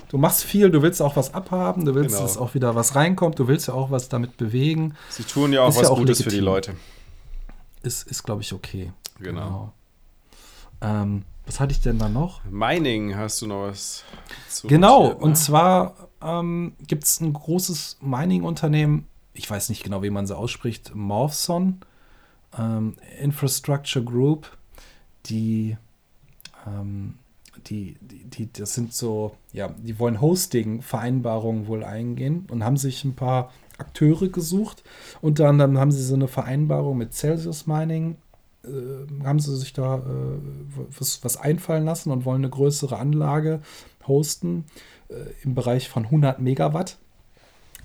[0.08, 2.22] du machst viel, du willst auch was abhaben, du willst, Genau.
[2.22, 4.94] dass auch wieder was reinkommt, du willst ja auch was damit bewegen.
[5.10, 6.44] Sie tun ja auch Ist was ja auch Gutes für die legitim.
[6.52, 6.74] Leute.
[7.82, 8.92] Ist, ist glaube ich, okay.
[9.20, 9.72] Genau.
[10.80, 12.42] Ähm, was hatte ich denn da noch?
[12.44, 14.02] Mining, hast du noch was
[14.48, 15.14] zu Genau, ne?
[15.14, 20.36] und zwar ähm, gibt es ein großes Mining-Unternehmen, ich weiß nicht genau, wie man sie
[20.36, 21.80] ausspricht, Morphson
[22.58, 24.56] ähm, Infrastructure Group,
[25.26, 25.76] die,
[26.66, 27.14] ähm,
[27.66, 33.04] die, die, die, das sind so, ja, die wollen Hosting-Vereinbarungen wohl eingehen und haben sich
[33.04, 34.82] ein paar Akteure gesucht.
[35.20, 38.16] Unter anderem haben sie so eine Vereinbarung mit Celsius Mining
[38.64, 40.00] äh, haben sie sich da äh,
[40.98, 43.60] was, was einfallen lassen und wollen eine größere Anlage
[44.06, 44.64] hosten
[45.08, 46.98] äh, im Bereich von 100 Megawatt.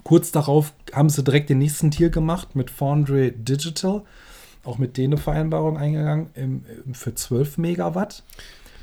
[0.04, 4.04] Kurz darauf haben sie direkt den nächsten Deal gemacht mit Foundry Digital,
[4.64, 8.24] auch mit denen eine Vereinbarung eingegangen im, für 12 Megawatt.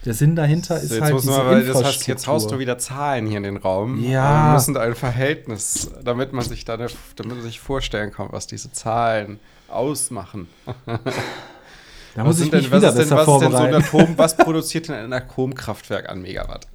[0.05, 1.93] Der Sinn dahinter ist So, jetzt halt diese man, weil das Infrastruktur.
[1.93, 4.03] hast, jetzt haust du wieder Zahlen hier in den Raum.
[4.05, 4.47] Ja.
[4.49, 8.47] Wir müssen da ein Verhältnis, damit man sich da damit man sich vorstellen kann, was
[8.47, 10.47] diese Zahlen ausmachen.
[10.87, 13.99] da muss ich sind mich denn, was wieder ist denn, was denn so.
[13.99, 16.68] Atom, was produziert denn ein Atomkraftwerk an Megawatt?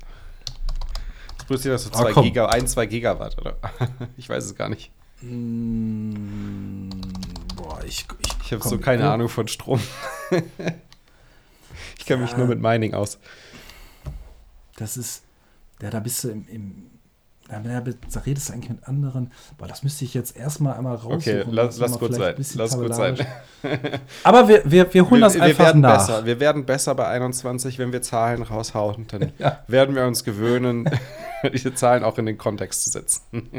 [1.38, 2.24] Das produziert das so Ah, zwei komm.
[2.24, 3.56] Giga, ein, zwei Gigawatt, oder?
[4.18, 4.92] Ich weiß es gar nicht.
[5.22, 6.90] Mm,
[7.56, 9.10] boah, ich, ich, Ich habe so keine.
[9.10, 9.80] Ahnung von Strom.
[11.98, 12.38] ich kenne mich Ja.
[12.38, 13.18] nur mit Mining aus.
[14.78, 15.24] Das ist,
[15.82, 16.88] ja, da bist du im, im
[17.48, 19.32] da, da, redest du eigentlich mit anderen.
[19.58, 21.16] Boah, das müsste ich jetzt erstmal einmal raussuchen.
[21.18, 22.36] Okay, Das lass, lass gut sein.
[22.56, 23.18] Lass gut sein.
[24.24, 25.98] Aber wir, wir, wir holen das wir, einfach wir werden nach.
[25.98, 26.26] besser.
[26.26, 29.06] Wir werden besser bei 21, wenn wir Zahlen raushauen.
[29.08, 29.60] Dann Ja.
[29.68, 30.90] werden wir uns gewöhnen,
[31.54, 33.52] diese Zahlen auch in den Kontext zu setzen.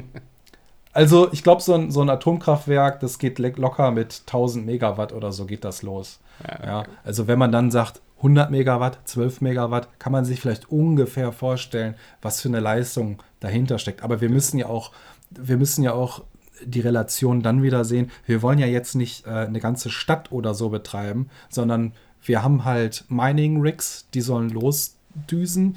[0.93, 5.33] Also, ich glaube, so ein, so ein Atomkraftwerk, das geht locker mit 1000 Megawatt oder
[5.33, 6.21] so geht das los.
[6.47, 10.71] Ja, Ja, also wenn man dann sagt 100 Megawatt, 12 Megawatt, kann man sich vielleicht
[10.71, 14.03] ungefähr vorstellen, was für eine Leistung dahinter steckt.
[14.03, 14.93] Aber wir müssen ja auch,
[15.31, 16.23] wir müssen ja auch
[16.65, 18.11] die Relation dann wieder sehen.
[18.25, 22.65] Wir wollen ja jetzt nicht äh, eine ganze Stadt oder so betreiben, sondern wir haben
[22.65, 25.77] halt Mining-Rigs, die sollen losdüsen.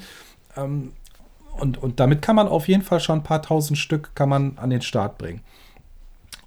[0.56, 0.92] Ähm,
[1.60, 4.58] und, und damit kann man auf jeden Fall schon ein paar tausend Stück kann man
[4.58, 5.40] an den Start bringen.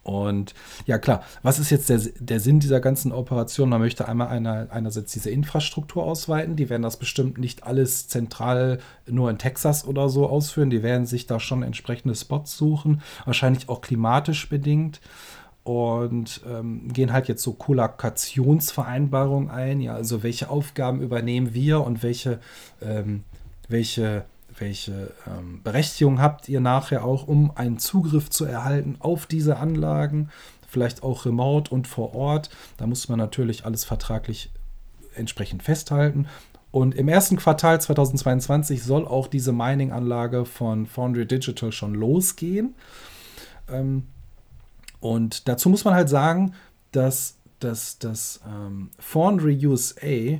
[0.10, 0.56] Und
[0.88, 3.70] ja, klar, was ist jetzt der, der Sinn dieser ganzen Operation?
[3.70, 6.56] Man möchte einmal einer, einerseits diese Infrastruktur ausweiten.
[6.56, 10.72] Die werden das bestimmt nicht alles zentral nur in Texas oder so ausführen.
[10.72, 15.00] Die werden sich da schon entsprechende Spots suchen, wahrscheinlich auch klimatisch bedingt.
[15.64, 19.82] Und ähm, gehen halt jetzt so Kollokationsvereinbarungen ein.
[19.82, 22.40] Ja, also welche Aufgaben übernehmen wir und welche,
[22.82, 23.26] ähm,
[23.68, 24.26] welche
[24.60, 30.30] welche ähm, Berechtigung habt ihr nachher auch, um einen Zugriff zu erhalten auf diese Anlagen,
[30.68, 32.50] vielleicht auch remote und vor Ort.
[32.78, 34.52] Da muss man natürlich alles vertraglich
[35.16, 36.28] entsprechend festhalten.
[36.72, 42.76] Und im ersten Quartal 2022 soll auch diese Mining-Anlage von Foundry Digital schon losgehen.
[43.68, 44.04] Ähm,
[45.00, 46.54] und dazu muss man halt sagen,
[46.92, 50.40] dass das, das ähm, Foundry USA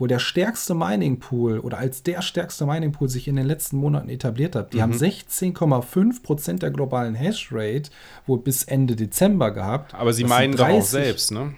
[0.00, 3.76] wo der stärkste Mining Pool oder als der stärkste Mining Pool sich in den letzten
[3.76, 4.72] Monaten etabliert hat.
[4.72, 4.82] Die Mhm.
[4.82, 7.90] haben 16,5 Prozent der globalen Hashrate
[8.26, 9.94] wohl bis Ende Dezember gehabt.
[9.94, 11.54] Aber sie Das meinen doch auch 30 selbst, ne?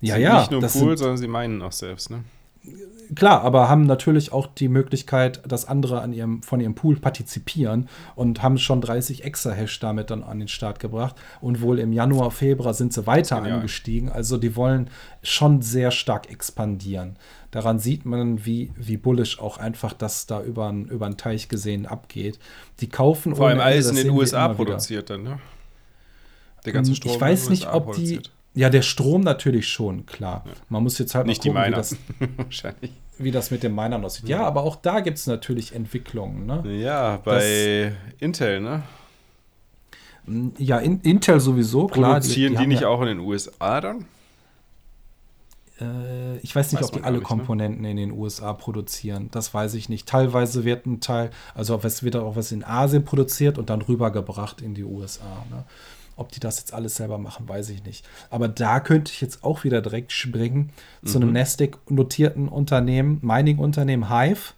[0.00, 0.38] Ja, Sind ja.
[0.40, 2.24] Nicht nur Pool, sind, sondern sie meinen auch selbst, ne?
[3.14, 7.88] Klar, aber haben natürlich auch die Möglichkeit, dass andere an ihrem, von ihrem Pool partizipieren
[8.14, 11.16] und haben schon 30 Exahash damit dann an den Start gebracht.
[11.40, 13.56] Und wohl im Januar, Februar sind sie weiter Genial.
[13.56, 14.10] angestiegen.
[14.10, 14.90] Also die wollen
[15.22, 17.16] schon sehr stark expandieren.
[17.50, 22.38] Daran sieht man, wie, wie bullish auch einfach das da über einen Teich gesehen abgeht.
[22.80, 24.64] Die kaufen Vor allem alles in den USA immer wieder.
[24.64, 25.38] produziert dann, ne?
[26.64, 28.00] Der ganze Strom ich weiß nicht, ob die.
[28.00, 28.32] produziert.
[28.58, 30.42] Ja, der Strom natürlich schon, klar.
[30.68, 31.76] Man muss jetzt halt mal Nicht die gucken, wie Miner.
[31.76, 31.96] das,
[32.36, 32.90] Wahrscheinlich.
[33.16, 34.28] wie das mit dem Minern aussieht.
[34.28, 36.44] Ja, aber auch da gibt es natürlich Entwicklungen.
[36.44, 36.64] Ne?
[36.80, 38.82] Ja, bei Intel, ne?
[40.58, 42.14] Ja, in, Intel sowieso, klar.
[42.14, 44.06] Produzieren die, haben nicht ja, auch in den USA dann?
[45.80, 47.22] Äh, ich weiß nicht, Weiß ob die alle ne?
[47.22, 49.28] Komponenten in den USA produzieren.
[49.30, 50.08] Das weiß ich nicht.
[50.08, 54.60] Teilweise wird ein Teil, also es wird auch was in Asien produziert und dann rübergebracht
[54.62, 55.46] in die USA.
[55.48, 55.62] Ne?
[56.18, 58.04] Ob die das jetzt alles selber machen, weiß ich nicht.
[58.28, 60.70] Aber da könnte ich jetzt auch wieder direkt springen
[61.04, 61.22] zu Mhm.
[61.24, 64.52] einem Nasdaq-notierten Unternehmen, Mining-Unternehmen Hive.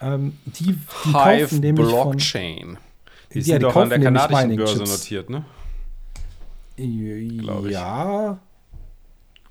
[0.00, 2.78] Ähm, die, die kaufen nämlich von Blockchain.
[3.32, 5.44] Die Ja, sind die doch an der kanadischen Börse notiert, ne?
[6.76, 7.42] ich.
[7.72, 8.38] Ja,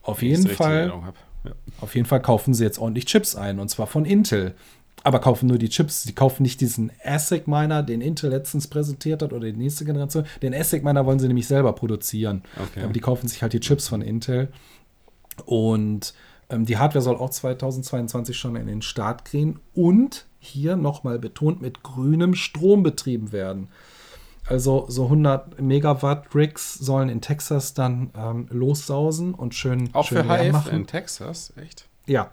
[0.04, 0.92] auf jeden Fall.
[1.44, 1.52] Ja.
[1.82, 4.56] Auf jeden Fall kaufen sie jetzt ordentlich Chips ein, und zwar von Intel.
[5.06, 6.02] Aber kaufen nur die Chips.
[6.02, 10.26] Sie kaufen nicht diesen ASIC Miner, den Intel letztens präsentiert hat, oder die nächste Generation.
[10.42, 12.42] Den ASIC Miner wollen sie nämlich selber produzieren.
[12.60, 12.84] Okay.
[12.84, 14.52] Aber die kaufen sich halt die Chips von Intel.
[15.46, 16.16] Und
[16.50, 19.60] ähm, die Hardware soll auch 2022 schon in den Start gehen.
[19.76, 23.70] Und hier nochmal betont, mit grünem Strom betrieben werden.
[24.48, 30.26] Also so 100 Megawatt Rigs sollen in Texas dann ähm, lossausen und schön, Auch schön
[30.26, 30.76] für Hive machen.
[30.76, 31.88] in Texas, echt?
[32.08, 32.32] Ja.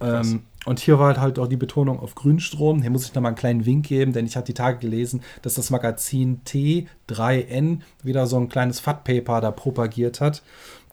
[0.00, 2.82] Ähm, und hier war halt, halt auch die Betonung auf Grünstrom.
[2.82, 5.22] Hier muss ich noch mal einen kleinen Wink geben, denn ich hatte die Tage gelesen,
[5.42, 10.42] dass das Magazin T3N wieder so ein kleines Fat-Paper da propagiert hat.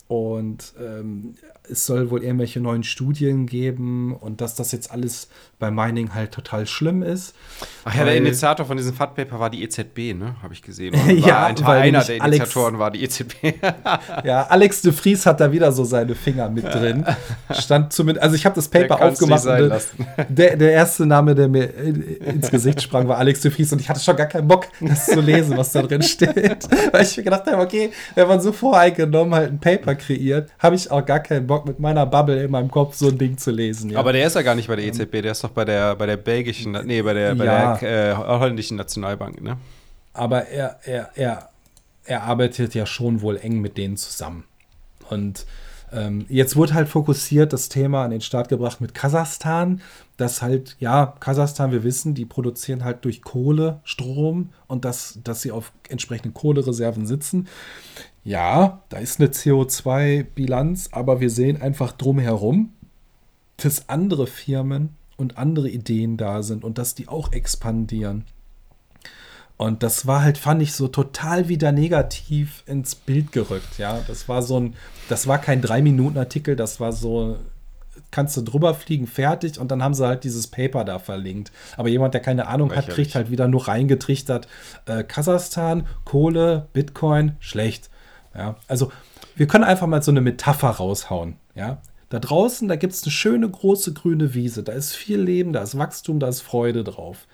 [0.07, 1.35] Und ähm,
[1.69, 5.27] es soll wohl irgendwelche neuen Studien geben und dass das jetzt alles
[5.59, 7.33] bei Mining halt total schlimm ist.
[7.83, 10.35] Ach ja, der Initiator von diesem Fat Paper war die EZB, ne?
[10.43, 10.93] Habe ich gesehen.
[11.25, 13.33] Ja, ein, einer der Alex- Initiatoren war die EZB.
[14.23, 17.05] Ja, Alex de Vries hat da wieder so seine Finger mit drin.
[17.51, 19.43] Stand zumindest, also ich habe das Paper aufgemacht
[20.29, 23.79] der, der erste Name, der mir in- ins Gesicht sprang, war Alex de Vries und
[23.81, 26.67] ich hatte schon gar keinen Bock, das zu lesen, was da drin steht.
[26.91, 30.75] Weil ich mir gedacht habe, okay, wenn man so voreingenommen halt ein Paper kreiert, habe
[30.75, 33.51] ich auch gar keinen Bock, mit meiner Bubble in meinem Kopf so ein Ding zu
[33.51, 33.89] lesen.
[33.91, 33.99] Ja.
[33.99, 36.05] Aber der ist ja gar nicht bei der EZB, der ist doch bei der, bei
[36.05, 37.75] der belgischen, nee, bei der, bei Ja.
[37.77, 39.57] der äh, holländischen Nationalbank, ne?
[40.13, 41.49] aber er, er, er,
[42.05, 44.45] er arbeitet ja schon wohl eng mit denen zusammen.
[45.09, 45.45] Und
[45.93, 49.81] ähm, jetzt wurde halt fokussiert das Thema an den Start gebracht mit Kasachstan,
[50.17, 55.43] dass halt, ja, Kasachstan, wir wissen, die produzieren halt durch Kohle Strom und dass, dass
[55.43, 57.47] sie auf entsprechenden Kohlereserven sitzen.
[58.27, 62.73] Ja, da ist eine CO2-Bilanz, aber wir sehen einfach drumherum,
[63.55, 68.25] dass andere Firmen und andere Ideen da sind und dass die auch expandieren.
[69.55, 73.77] Und das war halt, fand ich, so total wieder negativ ins Bild gerückt.
[73.77, 74.73] Ja, das war so ein,
[75.07, 77.37] das war kein Drei-Minuten-Artikel, das war so,
[78.11, 79.57] kannst du drüber fliegen, fertig.
[79.57, 81.53] Und dann haben sie halt dieses Paper da verlinkt.
[81.77, 82.95] Aber jemand, der keine Ahnung hat, Lächerlich.
[82.95, 84.49] kriegt halt wieder nur reingetrichtert.
[84.85, 87.89] Äh, Kasachstan, Kohle, Bitcoin, schlecht.
[88.37, 88.91] Ja, also
[89.35, 91.35] wir können einfach mal so eine Metapher raushauen.
[91.55, 91.79] Ja,
[92.09, 94.63] da draußen, da gibt es eine schöne große grüne Wiese.
[94.63, 97.27] Da ist viel Leben, da ist Wachstum, da ist Freude drauf.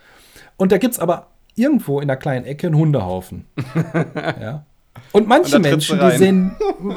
[0.58, 3.46] Und da gibt es aber irgendwo in der kleinen Ecke einen Hundehaufen.
[4.16, 4.66] ja.
[5.12, 6.56] Und manche Und Menschen, die sehen,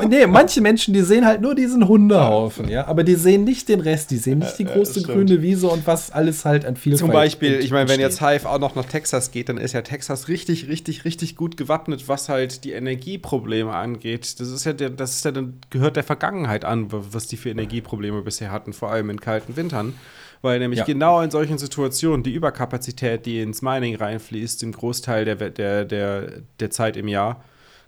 [0.08, 3.80] nee, manche Menschen, die sehen halt nur diesen Hundehaufen, ja, aber die sehen nicht den
[3.80, 5.06] Rest, die sehen nicht die Ja, große stimmt.
[5.08, 8.48] grüne Wiese und was alles halt an Vielfalt Zum Beispiel, ich meine, wenn jetzt Hive
[8.48, 12.28] auch noch nach Texas geht, dann ist ja Texas richtig, richtig, richtig gut gewappnet, was
[12.28, 14.40] halt die Energieprobleme angeht.
[14.40, 17.50] Das ist ja, der, das ist ja dann, gehört der Vergangenheit an, was die für
[17.50, 19.94] Energieprobleme bisher hatten, vor allem in kalten Wintern.
[20.42, 20.84] Weil nämlich Ja.
[20.84, 26.28] genau in solchen Situationen die Überkapazität, die ins Mining reinfließt, im Großteil der, der, der,
[26.60, 27.42] der Zeit im Jahr,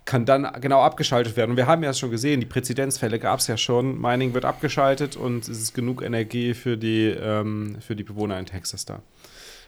[0.09, 1.51] kann dann genau abgeschaltet werden.
[1.51, 4.01] Und wir haben ja schon gesehen, die Präzedenzfälle gab es ja schon.
[4.01, 8.47] Mining wird abgeschaltet und es ist genug Energie für die, ähm, für die Bewohner in
[8.47, 9.03] Texas da.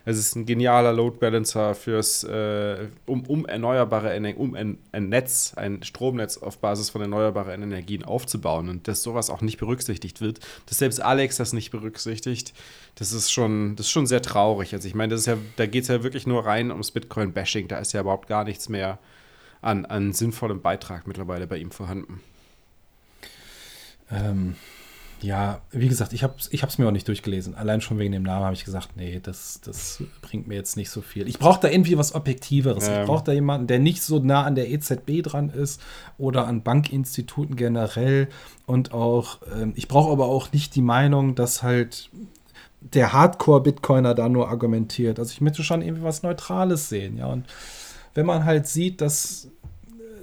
[0.04, 5.10] Es ist ein genialer Load Balancer fürs, äh, um, um erneuerbare Energie, um ein, ein
[5.10, 10.22] Netz, ein Stromnetz auf Basis von erneuerbaren Energien aufzubauen und dass sowas auch nicht berücksichtigt
[10.22, 12.54] wird, dass selbst Alex das nicht berücksichtigt,
[12.96, 14.74] das ist schon, das ist schon sehr traurig.
[14.74, 17.68] Also ich meine, das ist ja, da geht es ja wirklich nur rein ums Bitcoin-Bashing,
[17.68, 18.98] da ist ja überhaupt gar nichts mehr
[19.62, 22.22] an, an sinnvollem Beitrag mittlerweile bei ihm vorhanden.
[24.12, 24.56] Ähm,
[25.22, 27.54] ja, wie gesagt, ich habe es ich hab's mir auch nicht durchgelesen.
[27.54, 30.90] Allein schon wegen dem Namen habe ich gesagt, nee, das, das bringt mir jetzt nicht
[30.90, 31.28] so viel.
[31.28, 32.88] Ich brauche da irgendwie was Objektiveres.
[32.88, 33.02] Ähm.
[33.02, 35.80] Ich brauche da jemanden, der nicht so nah an der EZB dran ist
[36.18, 38.30] oder an Bankinstituten generell.
[38.66, 42.10] Und auch, ähm, ich brauche aber auch nicht die Meinung, dass halt
[42.80, 45.20] der Hardcore-Bitcoiner da nur argumentiert.
[45.20, 47.28] Also ich möchte schon irgendwie was Neutrales sehen, ja.
[47.28, 47.46] Und
[48.14, 49.48] wenn man halt sieht, dass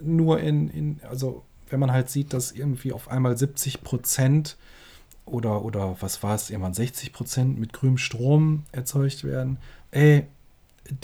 [0.03, 4.57] nur in, in also wenn man halt sieht, dass irgendwie auf einmal 70 Prozent
[5.27, 9.59] oder, oder was war es, irgendwann 60 Prozent mit grünem Strom erzeugt werden,
[9.91, 10.27] ey,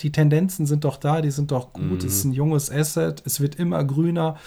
[0.01, 1.99] die Tendenzen sind doch da, die sind doch gut, mhm.
[1.99, 4.39] es ist ein junges Asset, es wird immer grüner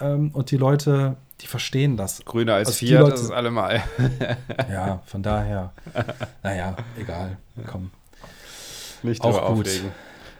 [0.00, 2.24] ähm, und die Leute, die verstehen das.
[2.24, 3.84] Grüner als also Fiat, Leute, das ist allemal.
[4.68, 5.72] ja, von daher,
[6.42, 7.90] naja, egal, komm.
[9.04, 9.68] Nicht auch gut.
[9.68, 9.92] aufregen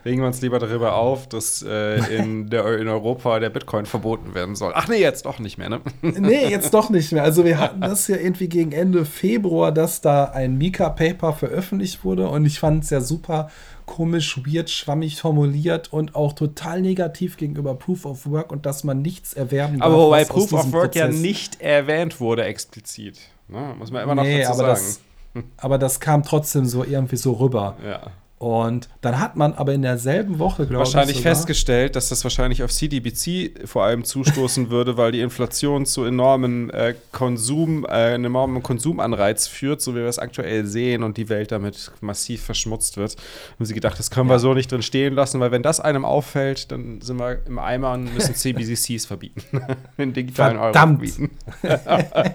[0.05, 4.35] regen wir uns lieber darüber auf, dass äh, in, der, in Europa der Bitcoin verboten
[4.35, 4.73] werden soll.
[4.75, 5.81] Ach nee, jetzt doch nicht mehr, ne?
[6.03, 7.23] nee, jetzt doch nicht mehr.
[7.23, 12.29] Also wir hatten das ja irgendwie gegen Ende Februar, dass da ein Mika-Paper veröffentlicht wurde
[12.29, 13.51] und ich fand es ja super
[13.87, 19.03] komisch, weird, schwammig formuliert und auch total negativ gegenüber Proof of Work und dass man
[19.03, 19.87] nichts erwerben darf.
[19.87, 23.21] Aber wobei Proof of Work Prozess ja nicht erwähnt wurde explizit.
[23.49, 23.75] Ne?
[23.79, 24.97] Muss man immer noch nee, dazu aber sagen.
[25.35, 27.77] Das, aber das kam trotzdem so irgendwie so rüber.
[27.85, 28.11] Ja.
[28.39, 30.95] Und dann hat man aber in derselben Woche, glaube ich.
[30.95, 36.05] Wahrscheinlich festgestellt, dass das wahrscheinlich auf CDBC vor allem zustoßen würde, weil die Inflation zu
[36.05, 41.29] enormen äh, Konsum, äh, enormen Konsumanreiz führt, so wie wir es aktuell sehen und die
[41.29, 43.17] Welt damit massiv verschmutzt wird.
[43.55, 44.35] Haben sie gedacht, das können ja.
[44.35, 47.59] wir so nicht drin stehen lassen, weil wenn das einem auffällt, dann sind wir im
[47.61, 49.43] Eimer und müssen CBCCs verbieten.
[49.97, 51.01] Den digitalen Verdammt.
[51.01, 51.31] Euro
[51.63, 52.35] verbieten.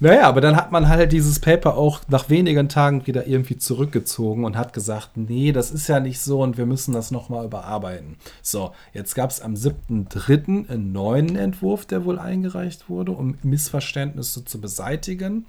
[0.00, 4.44] Naja, aber dann hat man halt dieses Paper auch nach wenigen Tagen wieder irgendwie zurückgezogen
[4.44, 8.16] und hat gesagt, nee, das ist ja nicht so und wir müssen das nochmal überarbeiten.
[8.42, 10.68] So, jetzt gab es am 7.3.
[10.68, 15.46] einen neuen Entwurf, der wohl eingereicht wurde, um Missverständnisse zu beseitigen.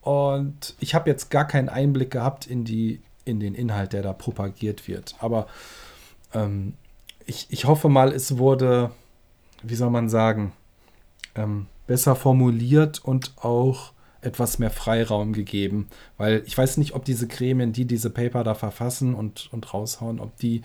[0.00, 4.12] Und ich habe jetzt gar keinen Einblick gehabt in, die, in den Inhalt, der da
[4.12, 5.16] propagiert wird.
[5.18, 5.46] Aber
[6.32, 6.74] ähm,
[7.26, 8.92] ich, ich hoffe mal, es wurde,
[9.62, 10.52] wie soll man sagen,
[11.34, 15.88] ähm, besser formuliert und auch etwas mehr Freiraum gegeben.
[16.16, 20.20] Weil ich weiß nicht, ob diese Gremien, die diese Paper da verfassen und, und raushauen,
[20.20, 20.62] ob die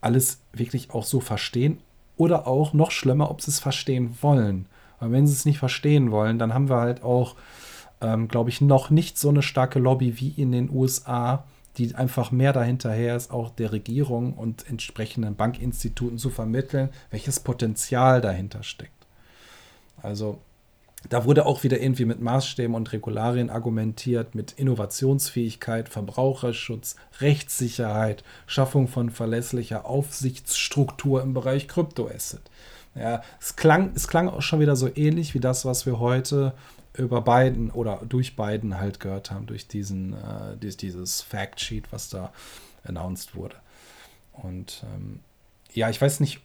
[0.00, 1.78] alles wirklich auch so verstehen
[2.16, 4.66] oder auch noch schlimmer, ob sie es verstehen wollen.
[5.00, 7.36] Weil wenn sie es nicht verstehen wollen, dann haben wir halt auch,
[8.00, 11.44] ähm, glaube ich, noch nicht so eine starke Lobby wie in den USA,
[11.76, 18.20] die einfach mehr dahinterher ist, auch der Regierung und entsprechenden Bankinstituten zu vermitteln, welches Potenzial
[18.20, 18.92] dahinter steckt.
[20.02, 20.40] Also
[21.08, 28.88] da wurde auch wieder irgendwie mit Maßstäben und Regularien argumentiert, mit Innovationsfähigkeit, Verbraucherschutz, Rechtssicherheit, Schaffung
[28.88, 32.42] von verlässlicher Aufsichtsstruktur im Bereich Kryptoasset.
[32.94, 36.52] Ja, es klang, es klang auch schon wieder so ähnlich wie das, was wir heute
[36.96, 42.32] über Biden oder durch Biden halt gehört haben, durch diesen, äh, dieses Factsheet, was da
[42.82, 43.54] announced wurde.
[44.32, 45.20] Und ähm,
[45.72, 46.40] ja, ich weiß nicht,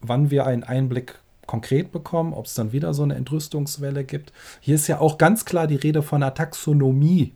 [0.00, 4.32] wann wir einen Einblick konkret bekommen, ob es dann wieder so eine Entrüstungswelle gibt.
[4.60, 7.32] Hier ist ja auch ganz klar die Rede von einer Taxonomie.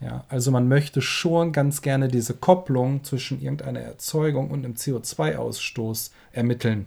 [0.00, 6.10] Ja, also man möchte schon ganz gerne diese Kopplung zwischen irgendeiner Erzeugung und einem CO2-Ausstoß
[6.32, 6.86] ermitteln.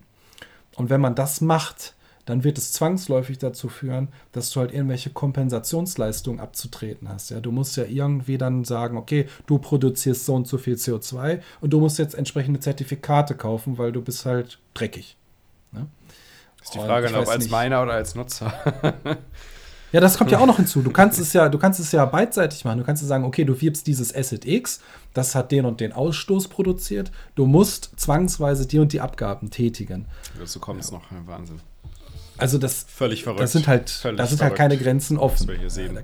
[0.75, 1.95] Und wenn man das macht,
[2.27, 7.31] dann wird es zwangsläufig dazu führen, dass du halt irgendwelche Kompensationsleistungen abzutreten hast.
[7.31, 11.39] Ja, du musst ja irgendwie dann sagen, okay, du produzierst so und so viel CO2
[11.61, 15.15] und du musst jetzt entsprechende Zertifikate kaufen, weil du bist halt dreckig.
[15.71, 15.87] Ne?
[16.67, 17.51] Ist die Frage, ob als nicht.
[17.51, 18.51] Miner oder als Nutzer.
[19.93, 20.81] ja, das kommt ja auch noch hinzu.
[20.81, 22.79] Du kannst es ja, du kannst es ja beidseitig machen.
[22.79, 24.81] Du kannst ja sagen, okay, du wirbst dieses Asset X,
[25.13, 27.09] das hat den und den Ausstoß produziert.
[27.35, 30.07] Du musst zwangsweise die und die Abgaben tätigen.
[30.37, 30.97] Dazu kommt es ja.
[30.97, 31.61] noch, Wahnsinn.
[32.37, 33.41] Also das völlig verrückt.
[33.41, 35.39] Das sind halt, völlig das sind halt keine Grenzen offen.
[35.39, 35.95] Was wir hier sehen.
[35.95, 36.01] Da,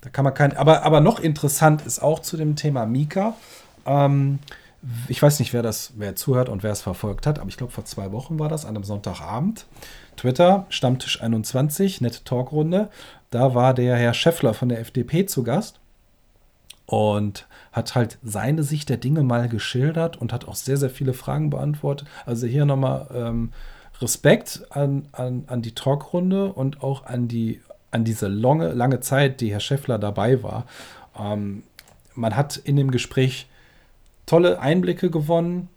[0.00, 0.56] da, kann man kein.
[0.56, 3.36] Aber, aber noch interessant ist auch zu dem Thema Mika.
[3.84, 4.38] Ähm,
[5.08, 7.72] ich weiß nicht, wer das, wer zuhört und wer es verfolgt hat, aber ich glaube,
[7.72, 9.66] vor zwei Wochen war das, an einem Sonntagabend.
[10.16, 12.88] Twitter, Stammtisch 21, nette Talkrunde.
[13.30, 15.80] Da war der Herr Scheffler von der FDP zu Gast
[16.86, 21.14] und hat halt seine Sicht der Dinge mal geschildert und hat auch sehr, sehr viele
[21.14, 22.08] Fragen beantwortet.
[22.26, 23.52] Also hier nochmal ähm,
[24.00, 27.60] Respekt an, an, an die Talkrunde und auch an, die,
[27.92, 30.66] an diese lange, lange Zeit, die Herr Scheffler dabei war.
[31.18, 31.62] Ähm,
[32.14, 33.46] man hat in dem Gespräch
[34.26, 35.68] tolle Einblicke gewonnen.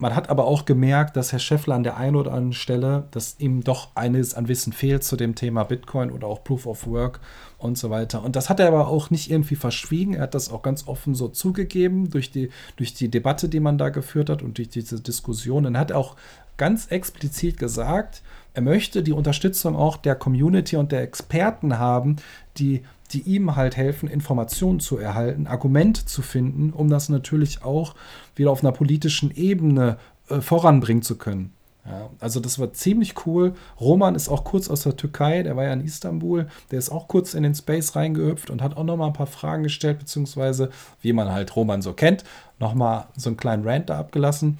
[0.00, 3.34] Man hat aber auch gemerkt, dass Herr Scheffler an der einen oder anderen Stelle, dass
[3.40, 7.18] ihm doch eines an Wissen fehlt zu dem Thema Bitcoin oder auch Proof of Work
[7.58, 8.22] und so weiter.
[8.22, 10.14] Und das hat er aber auch nicht irgendwie verschwiegen.
[10.14, 13.76] Er hat das auch ganz offen so zugegeben durch die, durch die Debatte, die man
[13.76, 15.74] da geführt hat und durch diese Diskussionen.
[15.74, 16.14] Er hat auch
[16.58, 18.22] ganz explizit gesagt,
[18.54, 22.16] er möchte die Unterstützung auch der Community und der Experten haben,
[22.56, 27.94] die die ihm halt helfen, Informationen zu erhalten, Argumente zu finden, um das natürlich auch
[28.36, 29.98] wieder auf einer politischen Ebene
[30.28, 31.52] äh, voranbringen zu können.
[31.86, 33.54] Ja, also das war ziemlich cool.
[33.80, 37.08] Roman ist auch kurz aus der Türkei, der war ja in Istanbul, der ist auch
[37.08, 40.68] kurz in den Space reingehüpft und hat auch noch mal ein paar Fragen gestellt, beziehungsweise,
[41.00, 42.24] wie man halt Roman so kennt,
[42.58, 44.58] noch mal so einen kleinen Rant da abgelassen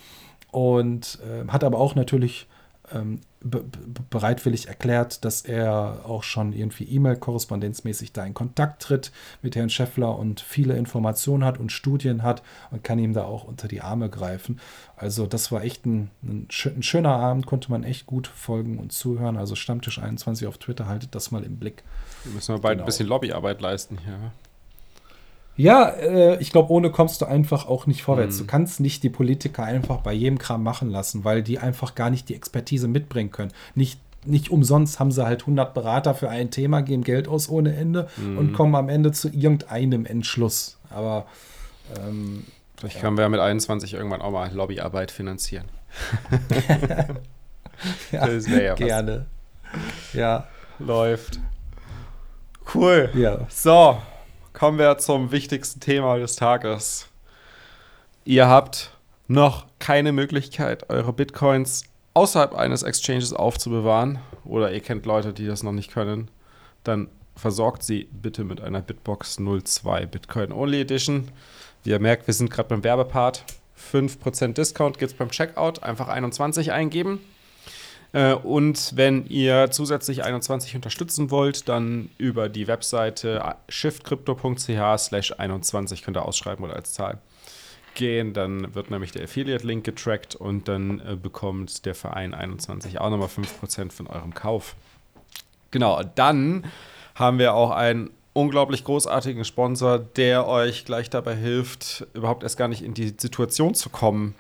[0.53, 2.47] und äh, hat aber auch natürlich
[2.95, 3.65] ähm, be
[4.11, 9.13] bereitwillig erklärt, dass er auch schon irgendwie E-Mail-korrespondenzmäßig da in Kontakt tritt
[9.43, 13.45] mit Herrn Scheffler und viele Informationen hat und Studien hat und kann ihm da auch
[13.45, 14.61] unter die Arme greifen.
[14.97, 18.93] Also das war echt ein, ein, ein schöner Abend, konnte man echt gut folgen und
[18.93, 19.37] zuhören.
[19.37, 21.85] Also Stammtisch 21 auf Twitter, haltet das mal im Blick.
[22.25, 22.85] Wir müssen wir bald genau.
[22.85, 24.33] ein bisschen Lobbyarbeit leisten hier.
[25.59, 28.37] Ja, äh, ich glaube, ohne kommst du einfach auch nicht vorwärts.
[28.37, 28.41] Mhm.
[28.43, 32.11] Du kannst nicht die Politiker einfach bei jedem Kram machen lassen, weil die einfach gar
[32.11, 33.53] nicht die Expertise mitbringen können.
[33.75, 37.75] Nicht, nicht umsonst haben sie halt 100 Berater für ein Thema, geben Geld aus ohne
[37.75, 38.39] Ende mhm.
[38.39, 40.79] und kommen am Ende zu irgendeinem Entschluss.
[40.91, 41.27] Aber
[42.07, 42.45] ähm,
[42.77, 43.01] vielleicht ja.
[43.03, 45.65] können wir ja mit 21 irgendwann auch mal Lobbyarbeit finanzieren.
[48.13, 49.27] ja, das ja gerne.
[50.13, 50.47] Ja.
[50.79, 51.41] Läuft.
[52.73, 53.11] Cool.
[53.15, 53.41] Ja.
[53.49, 53.99] So,
[54.59, 57.07] kommen wir zum wichtigsten Thema des Tages.
[58.25, 58.91] Ihr habt
[59.29, 61.85] noch keine Möglichkeit, eure Bitcoins
[62.15, 66.29] außerhalb eines Exchanges aufzubewahren oder ihr kennt Leute, die das noch nicht können,
[66.83, 71.29] dann versorgt sie bitte mit einer Bitbox 02 Bitcoin Only Edition.
[71.85, 73.45] Wie ihr merkt, wir sind gerade beim Werbepart.
[73.93, 75.85] 5% Discount gibt es beim Checkout.
[75.85, 77.21] Einfach 21 eingeben.
[78.13, 86.03] Äh, und wenn ihr zusätzlich 21 unterstützen wollt, dann über die Webseite shiftcrypto.ch slash 21
[86.03, 87.19] könnt ihr ausschreiben oder als Zahl
[87.95, 88.33] gehen.
[88.33, 93.29] Dann wird nämlich der Affiliate-Link getrackt und dann äh, bekommt der Verein 21 auch nochmal
[93.29, 94.75] 5% von eurem Kauf.
[95.71, 96.65] Genau, dann
[97.15, 102.69] haben wir auch einen unglaublich großartigen Sponsor, der euch gleich dabei hilft, überhaupt erst gar
[102.69, 104.35] nicht in die Situation zu kommen,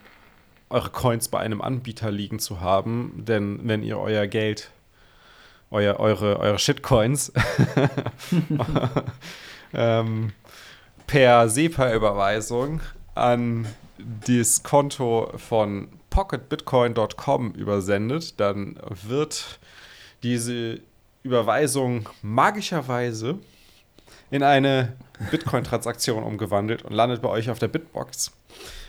[0.70, 3.24] eure Coins bei einem Anbieter liegen zu haben.
[3.26, 4.70] Denn wenn ihr euer Geld,
[5.70, 7.32] euer, eure, eure Shitcoins
[9.74, 10.32] ähm,
[11.06, 12.80] per SEPA-Überweisung
[13.14, 13.66] an
[14.26, 19.58] das Konto von pocketbitcoin.com übersendet, dann wird
[20.22, 20.80] diese
[21.22, 23.38] Überweisung magischerweise
[24.30, 24.96] in eine
[25.30, 28.32] Bitcoin-Transaktion umgewandelt und landet bei euch auf der Bitbox.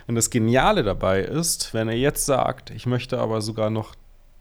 [0.09, 3.93] Und das Geniale dabei ist, wenn er jetzt sagt, ich möchte aber sogar noch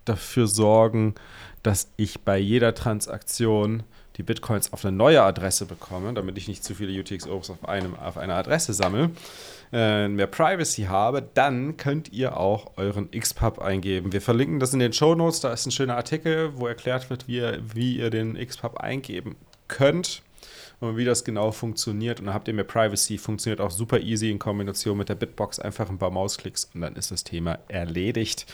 [0.07, 1.15] dafür sorgen,
[1.63, 3.83] dass ich bei jeder Transaktion
[4.17, 7.95] die Bitcoins auf eine neue Adresse bekomme, damit ich nicht zu viele UTXOs auf, einem,
[7.97, 9.11] auf einer Adresse sammle,
[9.71, 14.15] äh, mehr Privacy habe, dann könnt ihr auch euren XPub eingeben.
[14.15, 15.41] Wir verlinken das in den Show Notes.
[15.41, 19.37] Da ist ein schöner Artikel, wo erklärt wird, wie ihr, wie ihr den XPub eingeben
[19.69, 20.23] könnt
[20.81, 22.21] und wie das genau funktioniert.
[22.21, 25.59] Und dann habt ihr mehr Privacy, funktioniert auch super easy in Kombination mit der Bitbox.
[25.59, 28.47] Einfach ein paar Mausklicks und dann ist das Thema erledigt.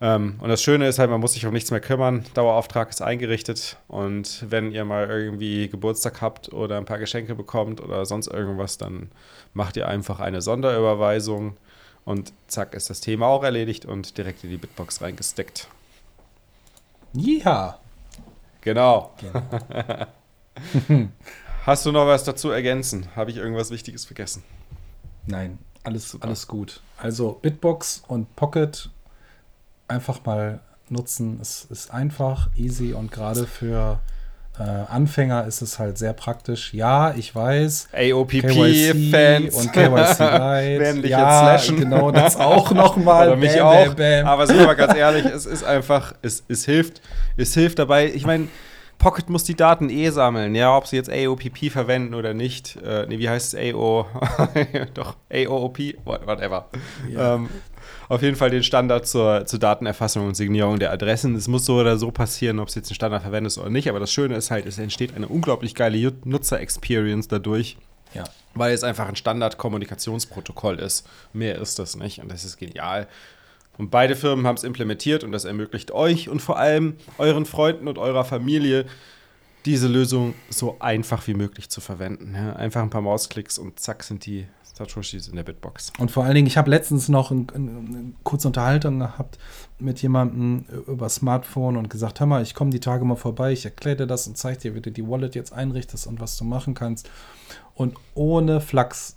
[0.00, 2.24] Ähm, und das Schöne ist halt, man muss sich um nichts mehr kümmern.
[2.34, 3.78] Dauerauftrag ist eingerichtet.
[3.86, 8.76] Und wenn ihr mal irgendwie Geburtstag habt oder ein paar Geschenke bekommt oder sonst irgendwas,
[8.76, 9.10] dann
[9.52, 11.56] macht ihr einfach eine Sonderüberweisung.
[12.04, 15.68] Und zack, ist das Thema auch erledigt und direkt in die Bitbox reingesteckt.
[17.14, 17.78] Ja.
[18.60, 19.12] Genau.
[19.20, 20.06] genau.
[21.66, 23.06] Hast du noch was dazu ergänzen?
[23.16, 24.42] Habe ich irgendwas Wichtiges vergessen?
[25.26, 26.82] Nein, alles, alles gut.
[26.98, 28.90] Also Bitbox und Pocket
[29.88, 30.60] einfach mal
[30.90, 31.38] nutzen.
[31.40, 33.98] Es ist einfach, easy und gerade für
[34.58, 36.74] äh, Anfänger ist es halt sehr praktisch.
[36.74, 37.88] Ja, ich weiß.
[37.94, 41.80] AOPP-Fans und KYC werden dich ja, jetzt slashen.
[41.80, 43.28] genau, das auch nochmal.
[43.28, 43.86] Oder mich bam, auch.
[43.86, 44.26] Bam, bam.
[44.26, 47.00] Aber sind wir mal ganz ehrlich, es ist einfach, es, es hilft,
[47.38, 48.12] es hilft dabei.
[48.12, 48.48] Ich meine,
[48.98, 52.76] Pocket muss die Daten eh sammeln, ja, ob sie jetzt AOPP verwenden oder nicht.
[52.76, 53.74] Äh, nee, wie heißt es?
[53.74, 54.06] AO?
[54.94, 55.78] Doch, AOOP?
[56.04, 56.68] Whatever.
[57.10, 57.34] Ja.
[57.34, 57.48] Ähm,
[58.08, 61.34] auf jeden Fall den Standard zur, zur Datenerfassung und Signierung der Adressen.
[61.34, 63.88] Es muss so oder so passieren, ob es jetzt einen Standard verwendest oder nicht.
[63.88, 67.76] Aber das Schöne ist halt, es entsteht eine unglaublich geile Nutzer-Experience dadurch.
[68.14, 68.24] Ja.
[68.54, 71.06] Weil es einfach ein Standard-Kommunikationsprotokoll ist.
[71.32, 72.20] Mehr ist das nicht.
[72.20, 73.08] Und das ist genial.
[73.76, 77.88] Und beide Firmen haben es implementiert und das ermöglicht euch und vor allem euren Freunden
[77.88, 78.86] und eurer Familie
[79.64, 82.34] diese Lösung so einfach wie möglich zu verwenden.
[82.34, 85.92] Ja, einfach ein paar Mausklicks und zack sind die Satoshis in der Bitbox.
[85.98, 89.38] Und vor allen Dingen, ich habe letztens noch ein, ein, eine kurze Unterhaltung gehabt
[89.78, 93.96] mit jemandem über Smartphone und gesagt, mal, ich komme die Tage mal vorbei, ich erkläre
[93.96, 96.74] dir das und zeige dir, wie du die Wallet jetzt einrichtest und was du machen
[96.74, 97.08] kannst.
[97.74, 99.16] Und ohne Flachs,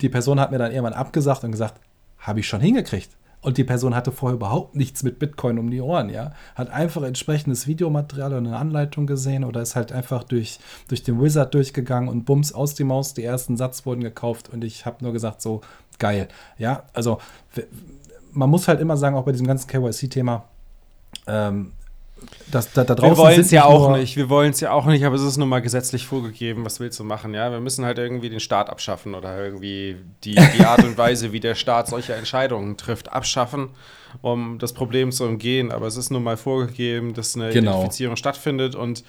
[0.00, 1.80] die Person hat mir dann irgendwann abgesagt und gesagt,
[2.18, 3.10] habe ich schon hingekriegt.
[3.44, 6.32] Und die Person hatte vorher überhaupt nichts mit Bitcoin um die Ohren, ja.
[6.54, 11.20] Hat einfach entsprechendes Videomaterial und eine Anleitung gesehen oder ist halt einfach durch, durch den
[11.20, 15.04] Wizard durchgegangen und bums aus die Maus, die ersten Satz wurden gekauft und ich habe
[15.04, 15.60] nur gesagt, so
[15.98, 16.28] geil.
[16.56, 17.18] Ja, also
[18.32, 20.44] man muss halt immer sagen, auch bei diesem ganzen KYC-Thema,
[21.26, 21.72] ähm,
[22.50, 24.16] das, da, da wir wollen es ja auch nicht.
[24.16, 26.64] Wir wollen es ja auch nicht, aber es ist nun mal gesetzlich vorgegeben.
[26.64, 27.34] Was willst du machen?
[27.34, 31.32] Ja, wir müssen halt irgendwie den Staat abschaffen oder irgendwie die, die Art und Weise,
[31.32, 33.70] wie der Staat solche Entscheidungen trifft, abschaffen,
[34.22, 35.72] um das Problem zu umgehen.
[35.72, 37.72] Aber es ist nun mal vorgegeben, dass eine genau.
[37.72, 38.74] Identifizierung stattfindet.
[38.74, 39.04] Und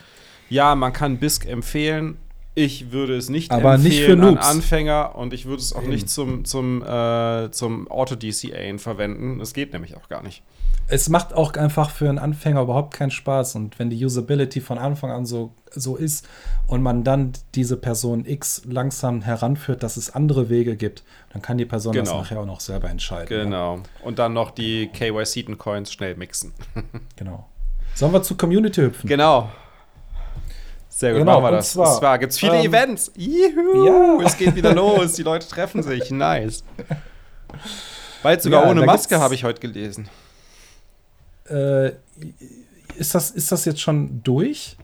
[0.49, 2.17] ja, man kann BISC empfehlen.
[2.55, 5.91] Ich würde es nicht aber empfehlen nicht an Anfänger und ich würde es auch Eben.
[5.91, 9.39] nicht zum, zum, äh, zum Auto-DCA verwenden.
[9.39, 10.41] Das geht nämlich auch gar nicht
[10.87, 13.55] es macht auch einfach für einen Anfänger überhaupt keinen Spaß.
[13.55, 16.27] Und wenn die Usability von Anfang an so, so ist
[16.67, 21.57] und man dann diese Person X langsam heranführt, dass es andere Wege gibt, dann kann
[21.57, 22.05] die Person genau.
[22.05, 23.27] das nachher auch noch selber entscheiden.
[23.27, 23.77] Genau.
[23.77, 23.83] Ja.
[24.03, 26.53] Und dann noch die KYC-Coins schnell mixen.
[27.15, 27.47] genau.
[27.95, 29.07] Sollen wir zur Community hüpfen?
[29.07, 29.49] Genau.
[30.89, 31.73] Sehr gut, genau, machen wir das.
[31.73, 33.11] Zwar, und zwar gibt es viele ähm, Events.
[33.15, 34.25] Juhu, ja.
[34.25, 35.13] Es geht wieder los.
[35.13, 36.11] Die Leute treffen sich.
[36.15, 36.63] Nice.
[38.23, 40.09] Bald sogar ja, ohne Maske, habe ich heute gelesen.
[41.49, 41.91] Äh,
[42.97, 44.77] ist, das, ist das jetzt schon durch?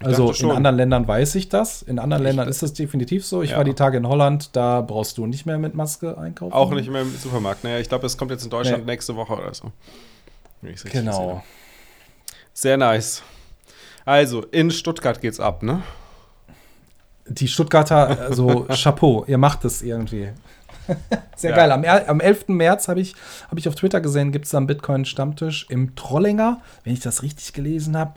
[0.00, 1.82] Also in anderen Ländern weiß ich das.
[1.82, 3.42] In anderen ich Ländern ist das definitiv so.
[3.42, 3.56] Ich ja.
[3.56, 6.52] war die Tage in Holland, da brauchst du nicht mehr mit Maske einkaufen.
[6.52, 7.64] Auch nicht mehr im Supermarkt.
[7.64, 8.92] Naja, ich glaube, es kommt jetzt in Deutschland nee.
[8.92, 9.72] nächste Woche oder so.
[10.90, 11.42] Genau.
[12.52, 13.22] Sehr nice.
[14.04, 15.82] Also, in Stuttgart geht's ab, ne?
[17.26, 20.30] Die Stuttgarter, also Chapeau, ihr macht es irgendwie.
[21.36, 21.56] Sehr ja.
[21.56, 21.72] geil.
[21.72, 22.48] Am, am 11.
[22.48, 23.14] März habe ich,
[23.50, 27.22] hab ich auf Twitter gesehen, gibt es da einen Bitcoin-Stammtisch im Trollinger, wenn ich das
[27.22, 28.14] richtig gelesen habe.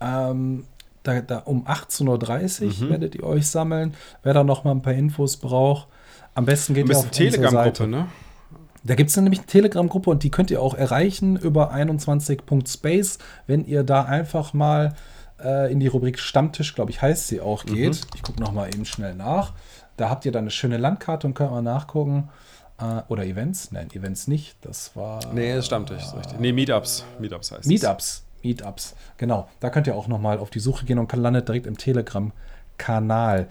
[0.00, 0.64] Ähm,
[1.02, 2.90] da, da, um 18.30 Uhr mhm.
[2.90, 3.94] werdet ihr euch sammeln.
[4.22, 5.88] Wer da noch mal ein paar Infos braucht,
[6.34, 8.06] am besten geht ihr auf Telegram-Gruppe, ne?
[8.84, 13.64] Da gibt es nämlich eine Telegram-Gruppe und die könnt ihr auch erreichen über 21.space, wenn
[13.64, 14.94] ihr da einfach mal
[15.42, 17.94] äh, in die Rubrik Stammtisch, glaube ich, heißt sie auch, geht.
[17.94, 18.06] Mhm.
[18.14, 19.52] Ich gucke noch mal eben schnell nach.
[19.96, 22.28] Da habt ihr dann eine schöne Landkarte und könnt mal nachgucken.
[22.78, 23.72] Äh, oder Events?
[23.72, 24.56] Nein, Events nicht.
[24.62, 25.20] Das war.
[25.32, 26.38] Nee, das Stammtisch, richtig.
[26.38, 27.04] Nee, Meetups.
[27.18, 28.24] Meetups heißt Meetups.
[28.38, 28.44] Es.
[28.44, 28.94] Meetups.
[29.18, 29.48] Genau.
[29.60, 33.48] Da könnt ihr auch nochmal auf die Suche gehen und landet direkt im Telegram-Kanal.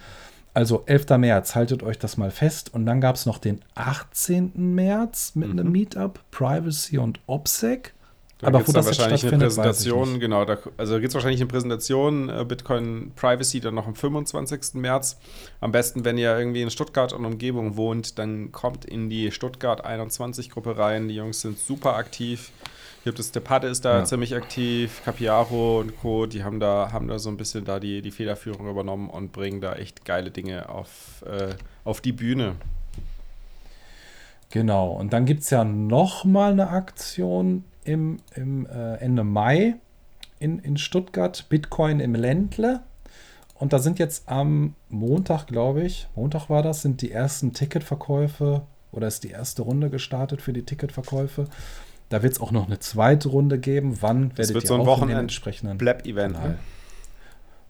[0.53, 1.17] Also 11.
[1.17, 2.73] März, haltet euch das mal fest.
[2.73, 4.51] Und dann gab es noch den 18.
[4.55, 5.59] März mit mhm.
[5.59, 7.93] einem Meetup, Privacy und OPSEC.
[8.41, 12.29] Da aber wo das wahrscheinlich eine Präsentation, genau, da, also gibt es wahrscheinlich eine Präsentation
[12.29, 14.73] äh, Bitcoin Privacy dann noch am 25.
[14.73, 15.19] März.
[15.59, 19.85] Am besten, wenn ihr irgendwie in Stuttgart und Umgebung wohnt, dann kommt in die Stuttgart
[19.85, 21.07] 21 Gruppe rein.
[21.07, 22.51] Die Jungs sind super aktiv.
[23.03, 24.05] Hier gibt es, der Patte ist da ja.
[24.05, 28.03] ziemlich aktiv, Capiaro und Co., die haben da, haben da so ein bisschen da die,
[28.03, 32.55] die Federführung übernommen und bringen da echt geile Dinge auf, äh, auf die Bühne.
[34.51, 39.75] Genau, und dann gibt es ja noch mal eine Aktion im, im äh, Ende Mai
[40.39, 42.82] in, in Stuttgart, Bitcoin im Ländle.
[43.55, 48.63] Und da sind jetzt am Montag, glaube ich, Montag war das, sind die ersten Ticketverkäufe
[48.91, 51.45] oder ist die erste Runde gestartet für die Ticketverkäufe.
[52.09, 53.97] Da wird es auch noch eine zweite Runde geben.
[54.01, 56.34] Wann das werdet wird ihr so ein auch Wochenende entsprechenden Blab-Event.
[56.34, 56.57] Ne?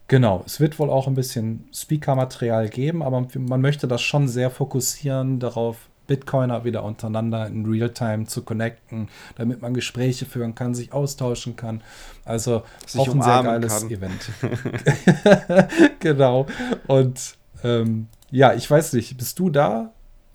[0.08, 4.50] Genau, es wird wohl auch ein bisschen Speaker-Material geben, aber man möchte das schon sehr
[4.50, 10.92] fokussieren darauf, Bitcoiner wieder untereinander in Realtime zu connecten, damit man Gespräche führen kann, sich
[10.92, 11.82] austauschen kann.
[12.24, 13.90] Also sich auch ein sehr geiles kann.
[13.90, 14.30] Event.
[16.00, 16.46] genau.
[16.86, 19.92] Und ähm, ja, ich weiß nicht, bist du da?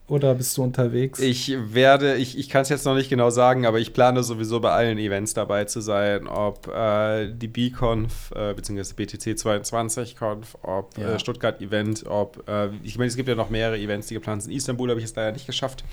[0.07, 1.19] Oder bist du unterwegs?
[1.19, 4.61] Ich werde, ich, ich kann es jetzt noch nicht genau sagen, aber ich plane sowieso
[4.61, 8.93] bei allen Events dabei zu sein, ob äh, die BConf äh, bzw.
[8.95, 11.15] BTC 22 Conf, ob ja.
[11.15, 14.43] äh, Stuttgart Event, ob, äh, ich meine, es gibt ja noch mehrere Events, die geplant
[14.43, 14.53] sind.
[14.53, 15.83] Istanbul habe ich es leider nicht geschafft.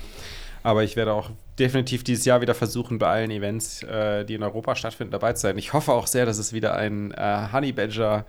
[0.63, 4.41] Aber ich werde auch definitiv dieses Jahr wieder versuchen, bei allen Events, äh, die in
[4.41, 5.59] Europa stattfinden, dabei zu sein.
[5.59, 8.25] Ich hoffe auch sehr, dass es wieder ein äh, Honey Badger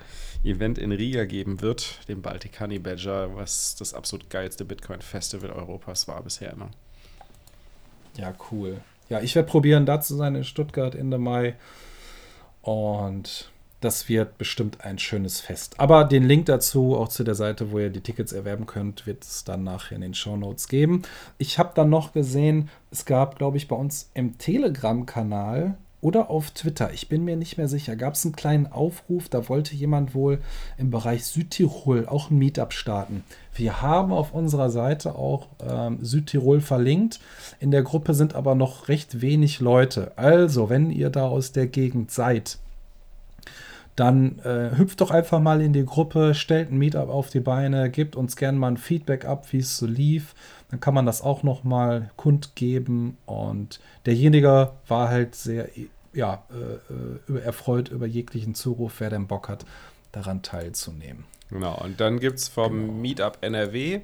[0.47, 6.09] Event in Riga geben wird, dem Baltic Honey Badger, was das absolut geilste Bitcoin-Festival Europas
[6.09, 6.71] war bisher immer.
[8.17, 8.81] Ja, cool.
[9.09, 11.55] Ja, ich werde probieren, da zu sein in Stuttgart Ende Mai.
[12.63, 15.79] Und das wird bestimmt ein schönes Fest.
[15.79, 19.23] Aber den Link dazu, auch zu der Seite, wo ihr die Tickets erwerben könnt, wird
[19.23, 21.03] es dann nachher in den Show Notes geben.
[21.39, 25.77] Ich habe dann noch gesehen, es gab, glaube ich, bei uns im Telegram-Kanal
[26.07, 29.49] oder auf Twitter, ich bin mir nicht mehr sicher, gab es einen kleinen Aufruf, da
[29.49, 30.39] wollte jemand wohl
[30.79, 33.25] im Bereich Südtirol auch ein Meetup starten.
[33.53, 37.19] Wir haben auf unserer Seite auch ähm, Südtirol verlinkt.
[37.59, 40.13] In der Gruppe sind aber noch recht wenig Leute.
[40.15, 42.59] Also, wenn ihr da aus der Gegend seid,
[43.97, 47.91] dann äh, hüpft doch einfach mal in die Gruppe, stellt ein Meetup auf die Beine,
[47.91, 50.37] gebt uns gerne mal ein Feedback ab, wie es so lief.
[50.71, 53.17] Dann kann man das auch noch mal kundgeben.
[53.27, 55.69] Und derjenige war halt sehr
[56.17, 59.65] ja, äh, äh erfreut über jeglichen Zuruf, wer denn Bock hat,
[60.13, 61.25] daran teilzunehmen.
[61.51, 62.93] Genau, und dann gibt es vom genau.
[62.95, 64.01] Meetup NRW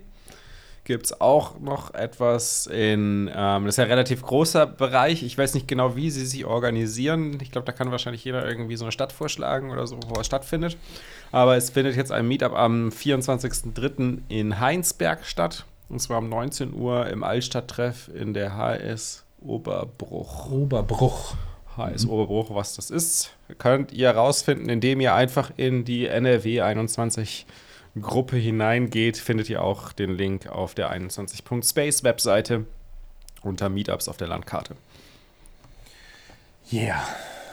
[0.85, 5.23] gibt es auch noch etwas in, ähm, das ist ja ein relativ großer Bereich.
[5.23, 7.39] Ich weiß nicht genau, wie sie sich organisieren.
[7.41, 10.27] Ich glaube, da kann wahrscheinlich jeder irgendwie so eine Stadt vorschlagen oder so, wo es
[10.27, 10.77] stattfindet.
[11.31, 14.23] Aber es findet jetzt ein Meetup am 24.03.
[14.29, 15.65] in Heinsberg statt.
[15.89, 20.51] Und zwar um 19 Uhr im Altstadttreff in der HS Oberbruch.
[20.51, 21.37] Oberbruch.
[21.77, 27.47] HS Oberbruch, was das ist, könnt ihr rausfinden, indem ihr einfach in die NRW 21
[28.01, 32.67] Gruppe hineingeht, findet ihr auch den Link auf der 21.space Webseite
[33.43, 34.75] unter Meetups auf der Landkarte.
[36.73, 37.03] Yeah.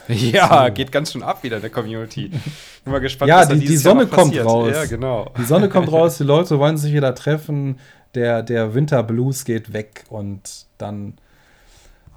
[0.08, 0.74] Ja, so.
[0.74, 2.28] geht ganz schön ab wieder in der Community.
[2.84, 4.72] Bin mal gespannt, ja, was die, die Sonne kommt raus.
[4.72, 5.32] Ja, genau.
[5.38, 7.78] Die Sonne kommt raus, die Leute wollen sich wieder treffen,
[8.14, 11.14] der, der Winterblues geht weg und dann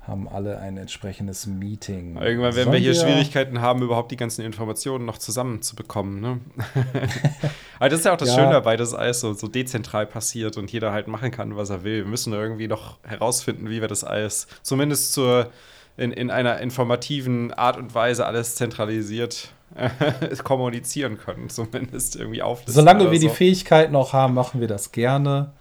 [0.08, 2.18] haben alle ein entsprechendes Meeting.
[2.18, 6.20] Irgendwann werden Sollen wir hier wir Schwierigkeiten haben, überhaupt die ganzen Informationen noch zusammenzubekommen.
[6.20, 6.42] Ne?
[7.80, 8.36] Aber das ist ja auch das ja.
[8.36, 11.84] Schöne dabei, dass alles so, so dezentral passiert und jeder halt machen kann, was er
[11.86, 12.04] will.
[12.04, 15.52] Wir müssen irgendwie noch herausfinden, wie wir das alles zumindest zur,
[15.96, 19.54] in, in einer informativen Art und Weise alles zentralisiert
[20.44, 22.74] kommunizieren können, zumindest irgendwie auflisten.
[22.74, 23.28] Solange wir so.
[23.30, 25.54] die Fähigkeit noch haben, machen wir das gerne.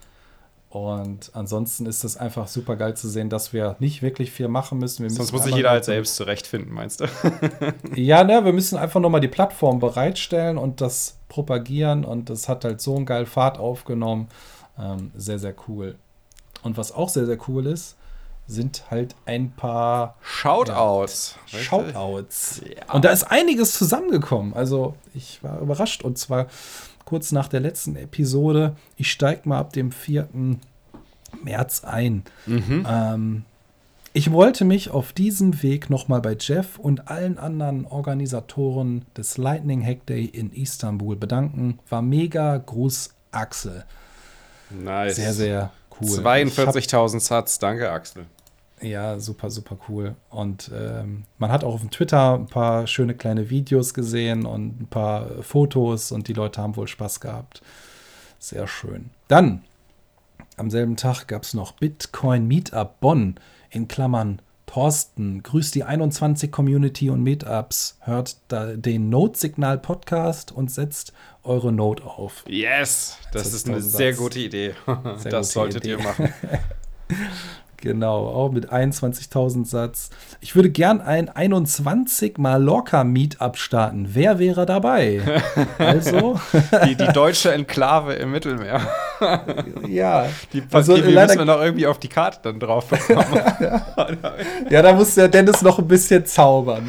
[0.73, 4.79] Und ansonsten ist es einfach super geil zu sehen, dass wir nicht wirklich viel machen
[4.79, 5.03] müssen.
[5.03, 7.09] Wir Sonst müssen muss sich jeder halt selbst zurechtfinden, meinst du?
[7.95, 12.07] ja, ne, wir müssen einfach nochmal die Plattform bereitstellen und das propagieren.
[12.07, 14.29] Und das hat halt so einen geilen Fahrt aufgenommen.
[14.79, 15.97] Ähm, sehr, sehr cool.
[16.63, 17.97] Und was auch sehr, sehr cool ist,
[18.47, 21.37] sind halt ein paar Shoutouts.
[21.49, 22.63] Ja, Shoutouts.
[22.65, 22.95] Ja.
[22.95, 24.55] Und da ist einiges zusammengekommen.
[24.55, 26.03] Also ich war überrascht.
[26.03, 26.47] Und zwar
[27.13, 28.75] kurz nach der letzten Episode.
[28.97, 30.31] Ich steige mal ab dem 4.
[31.45, 32.23] März ein.
[32.47, 32.87] Mhm.
[32.89, 33.45] Ähm,
[34.15, 39.85] ich wollte mich auf diesem Weg nochmal bei Jeff und allen anderen Organisatoren des Lightning
[39.85, 41.81] Hack Day in Istanbul bedanken.
[41.91, 42.57] War mega.
[42.57, 43.85] Gruß, Axel.
[44.71, 45.17] Nice.
[45.17, 46.19] Sehr, sehr cool.
[46.19, 47.59] 42.000 Satz.
[47.59, 48.25] Danke, Axel.
[48.83, 50.17] Ja, super, super cool.
[50.29, 54.83] Und ähm, man hat auch auf dem Twitter ein paar schöne kleine Videos gesehen und
[54.83, 57.63] ein paar Fotos und die Leute haben wohl Spaß gehabt.
[58.39, 59.11] Sehr schön.
[59.29, 59.63] Dann,
[60.57, 63.37] am selben Tag gab es noch Bitcoin Meetup Bonn
[63.71, 70.71] in Klammern Thorsten, grüßt die 21 Community und Meetups, hört da den Note-Signal Podcast und
[70.71, 71.13] setzt
[71.43, 72.45] eure Note auf.
[72.49, 74.75] Yes, das, das ist eine sehr gute Idee.
[75.17, 75.91] Sehr das gute solltet Idee.
[75.91, 76.33] ihr machen.
[77.83, 80.11] Genau, auch mit 21.000 Satz.
[80.41, 84.11] Ich würde gern ein 21 Mallorca Meetup starten.
[84.13, 85.21] Wer wäre dabei?
[85.79, 86.39] also.
[86.87, 88.83] Die, die deutsche Enklave im Mittelmeer.
[89.89, 90.29] ja.
[90.53, 93.27] Die, also, die, die müssen wir noch irgendwie auf die Karte dann drauf bekommen.
[94.71, 96.89] ja, da muss der Dennis noch ein bisschen zaubern.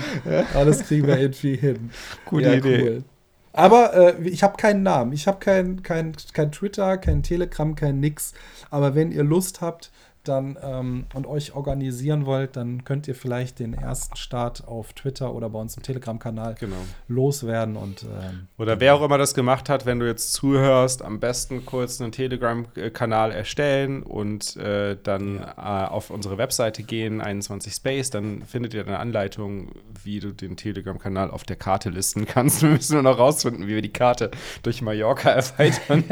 [0.54, 1.90] Aber das kriegen wir irgendwie hin.
[2.26, 2.82] Gute ja, Idee.
[2.84, 3.04] Cool.
[3.52, 5.12] Aber äh, ich habe keinen Namen.
[5.14, 8.34] Ich habe kein, kein, kein Twitter, kein Telegram, kein nix.
[8.70, 9.92] Aber wenn ihr Lust habt,
[10.28, 15.34] dann ähm, und euch organisieren wollt, dann könnt ihr vielleicht den ersten Start auf Twitter
[15.34, 16.76] oder bei uns im Telegram-Kanal genau.
[17.08, 17.76] loswerden.
[17.76, 21.66] Und, ähm, oder wer auch immer das gemacht hat, wenn du jetzt zuhörst, am besten
[21.66, 25.86] kurz einen Telegram-Kanal erstellen und äh, dann ja.
[25.86, 29.72] äh, auf unsere Webseite gehen, 21 Space, dann findet ihr eine Anleitung,
[30.04, 32.62] wie du den Telegram-Kanal auf der Karte listen kannst.
[32.62, 36.04] Wir müssen nur noch rausfinden, wie wir die Karte durch Mallorca erweitern.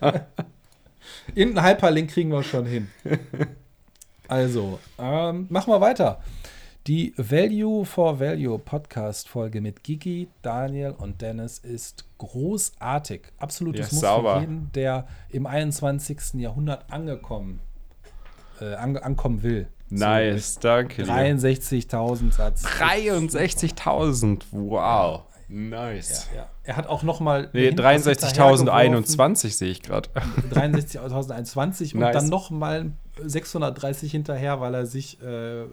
[1.34, 2.88] Irgendeinen Hyperlink kriegen wir schon hin.
[4.26, 6.20] Also, ähm, machen wir weiter.
[6.86, 13.22] Die Value for Value Podcast-Folge mit Gigi, Daniel und Dennis ist großartig.
[13.38, 14.34] Absolutes ja, Muss sauber.
[14.34, 16.34] für jeden, der im 21.
[16.34, 17.60] Jahrhundert angekommen,
[18.60, 19.66] äh, an, ankommen will.
[19.88, 21.04] Nice, so danke.
[21.04, 22.64] 63.000 Satz.
[22.66, 25.22] 63.000, wow.
[25.48, 26.28] Nice.
[26.32, 26.50] Ja, ja.
[26.62, 30.08] Er hat auch noch mal nee, 63.021 sehe ich gerade.
[30.52, 32.14] 63.021 und nice.
[32.14, 32.92] dann noch mal
[33.22, 35.66] 630 hinterher, weil er sich, äh, äh,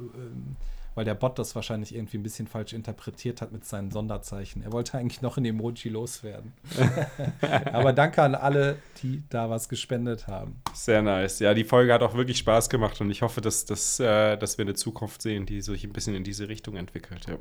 [0.93, 4.61] weil der Bot das wahrscheinlich irgendwie ein bisschen falsch interpretiert hat mit seinen Sonderzeichen.
[4.61, 6.51] Er wollte eigentlich noch in Emoji loswerden.
[7.71, 10.61] Aber danke an alle, die da was gespendet haben.
[10.73, 11.39] Sehr nice.
[11.39, 14.57] Ja, die Folge hat auch wirklich Spaß gemacht und ich hoffe, dass, dass, äh, dass
[14.57, 17.25] wir eine Zukunft sehen, die sich ein bisschen in diese Richtung entwickelt.
[17.27, 17.37] Ja.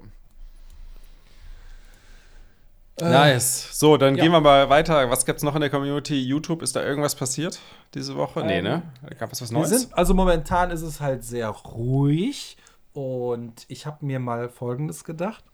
[3.01, 3.79] Äh, nice.
[3.79, 4.25] So, dann ja.
[4.25, 5.11] gehen wir mal weiter.
[5.11, 6.21] Was gibt es noch in der Community?
[6.21, 7.61] YouTube, ist da irgendwas passiert
[7.95, 8.41] diese Woche?
[8.41, 8.83] Ähm, nee, ne?
[9.19, 9.71] Gab es was Neues?
[9.71, 12.57] Sind, also momentan ist es halt sehr ruhig
[12.93, 15.45] und ich habe mir mal Folgendes gedacht.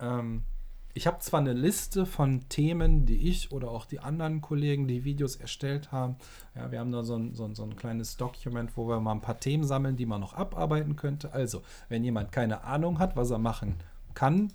[0.00, 0.42] Ähm,
[0.96, 5.04] ich habe zwar eine Liste von Themen, die ich oder auch die anderen Kollegen, die
[5.04, 6.16] Videos erstellt haben.
[6.54, 9.12] Ja, wir haben da so ein, so, ein, so ein kleines Document, wo wir mal
[9.12, 11.34] ein paar Themen sammeln, die man noch abarbeiten könnte.
[11.34, 11.60] Also,
[11.90, 13.74] wenn jemand keine Ahnung hat, was er machen
[14.14, 14.52] kann,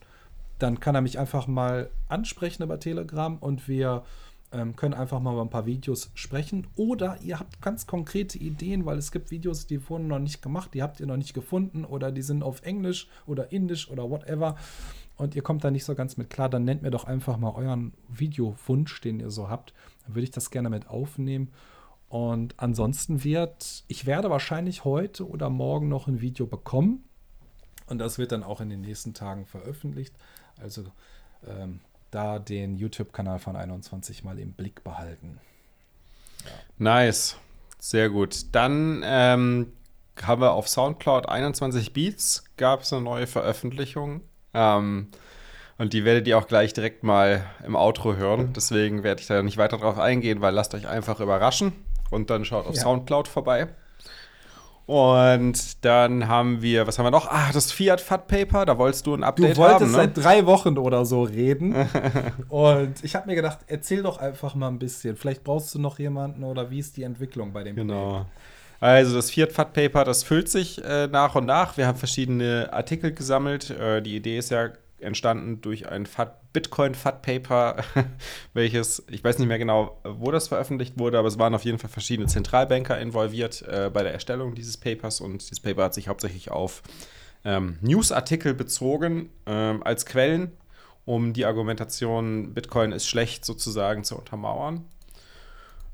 [0.62, 4.04] dann kann er mich einfach mal ansprechen über Telegram und wir
[4.52, 6.68] ähm, können einfach mal über ein paar Videos sprechen.
[6.76, 10.74] Oder ihr habt ganz konkrete Ideen, weil es gibt Videos, die wurden noch nicht gemacht,
[10.74, 14.56] die habt ihr noch nicht gefunden oder die sind auf Englisch oder Indisch oder whatever.
[15.18, 17.54] Und ihr kommt da nicht so ganz mit klar, dann nennt mir doch einfach mal
[17.56, 19.74] euren Videowunsch, den ihr so habt.
[20.06, 21.50] Dann würde ich das gerne mit aufnehmen.
[22.10, 27.06] Und ansonsten wird, ich werde wahrscheinlich heute oder morgen noch ein Video bekommen.
[27.88, 30.14] Und das wird dann auch in den nächsten Tagen veröffentlicht.
[30.62, 30.86] Also
[31.48, 31.80] ähm,
[32.12, 35.40] da den YouTube-Kanal von 21 mal im Blick behalten.
[36.44, 36.52] Ja.
[36.78, 37.38] Nice.
[37.80, 38.54] Sehr gut.
[38.54, 39.74] Dann ähm,
[40.22, 44.22] haben wir auf Soundcloud 21 Beats, gab es eine neue Veröffentlichung.
[44.54, 45.08] Ähm,
[45.78, 48.54] und die werdet ihr auch gleich direkt mal im Outro hören.
[48.54, 51.74] Deswegen werde ich da nicht weiter drauf eingehen, weil lasst euch einfach überraschen
[52.12, 52.82] und dann schaut auf ja.
[52.82, 53.68] Soundcloud vorbei.
[54.86, 57.28] Und dann haben wir, was haben wir noch?
[57.30, 59.54] Ah, das Fiat Fat Paper, da wolltest du ein Update haben.
[59.56, 59.98] Du wolltest haben, ne?
[60.14, 61.76] seit drei Wochen oder so reden.
[62.50, 65.16] und ich habe mir gedacht, erzähl doch einfach mal ein bisschen.
[65.16, 68.10] Vielleicht brauchst du noch jemanden oder wie ist die Entwicklung bei dem Genau.
[68.10, 68.28] Projekt?
[68.82, 71.78] Also das Fiat Fat Paper, das füllt sich äh, nach und nach.
[71.78, 73.70] Wir haben verschiedene Artikel gesammelt.
[73.70, 74.70] Äh, die Idee ist ja
[75.02, 76.08] entstanden durch ein
[76.54, 77.84] Bitcoin Fat Paper,
[78.54, 81.80] welches, ich weiß nicht mehr genau, wo das veröffentlicht wurde, aber es waren auf jeden
[81.80, 86.08] Fall verschiedene Zentralbanker involviert äh, bei der Erstellung dieses Papers und dieses Paper hat sich
[86.08, 86.84] hauptsächlich auf
[87.44, 90.52] ähm, Newsartikel bezogen ähm, als Quellen,
[91.06, 94.86] um die Argumentation, Bitcoin ist schlecht sozusagen zu untermauern.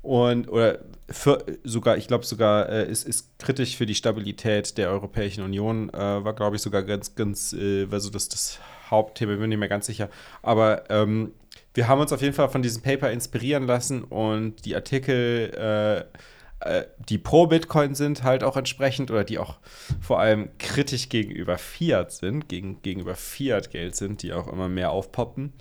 [0.02, 0.78] Und oder
[1.10, 5.90] für, sogar, ich glaube sogar, äh, ist, ist kritisch für die Stabilität der Europäischen Union,
[5.90, 8.60] äh, war, glaube ich, sogar ganz, ganz, äh, war so das, das
[8.90, 10.08] Hauptthema, bin ich mir ganz sicher.
[10.42, 11.32] Aber ähm,
[11.74, 16.78] wir haben uns auf jeden Fall von diesem Paper inspirieren lassen und die Artikel, äh,
[16.80, 19.58] äh, die pro Bitcoin sind, halt auch entsprechend oder die auch
[20.00, 25.52] vor allem kritisch gegenüber Fiat sind, gegen, gegenüber Fiat-Geld sind, die auch immer mehr aufpoppen.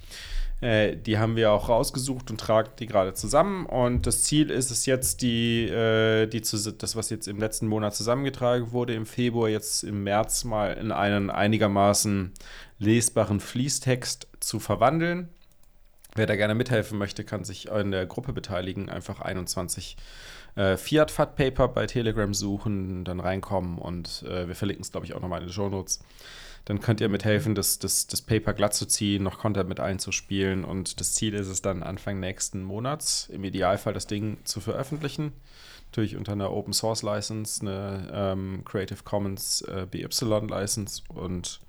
[0.59, 3.65] Äh, die haben wir auch rausgesucht und tragen die gerade zusammen.
[3.65, 7.95] Und das Ziel ist es jetzt, die, äh, die das, was jetzt im letzten Monat
[7.95, 12.33] zusammengetragen wurde, im Februar, jetzt im März mal in einen einigermaßen
[12.79, 15.29] lesbaren Fließtext zu verwandeln.
[16.15, 18.89] Wer da gerne mithelfen möchte, kann sich in der Gruppe beteiligen.
[18.89, 19.97] Einfach 21
[20.55, 25.05] äh, Fiat Fat Paper bei Telegram suchen, dann reinkommen und äh, wir verlinken es, glaube
[25.05, 25.99] ich, auch nochmal in den Show Notes.
[26.67, 30.65] Dann könnt ihr mithelfen, das, das, das Paper glatt zu ziehen, noch Content mit einzuspielen
[30.65, 35.31] und das Ziel ist es dann Anfang nächsten Monats, im Idealfall das Ding zu veröffentlichen.
[35.85, 40.09] Natürlich unter einer Open Source License, eine ähm, Creative Commons äh, BY
[40.49, 41.61] License und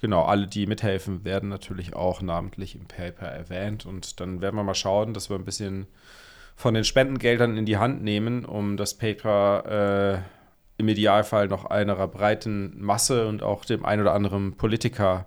[0.00, 3.86] Genau, alle, die mithelfen, werden natürlich auch namentlich im Paper erwähnt.
[3.86, 5.86] Und dann werden wir mal schauen, dass wir ein bisschen
[6.56, 10.41] von den Spendengeldern in die Hand nehmen, um das Paper äh,
[10.82, 15.24] im Idealfall noch einer breiten Masse und auch dem ein oder anderen Politiker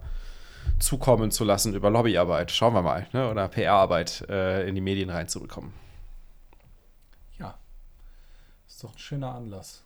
[0.80, 2.52] zukommen zu lassen über Lobbyarbeit.
[2.52, 3.30] Schauen wir mal, ne?
[3.32, 5.73] oder PR-Arbeit äh, in die Medien reinzubekommen.
[7.40, 7.57] Ja,
[8.68, 9.82] ist doch ein schöner Anlass.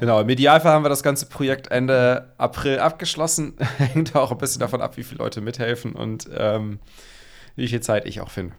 [0.00, 3.54] Genau, im Idealfall haben wir das ganze Projekt Ende April abgeschlossen.
[3.76, 6.80] Hängt auch ein bisschen davon ab, wie viele Leute mithelfen und ähm,
[7.54, 8.54] wie viel Zeit ich auch finde.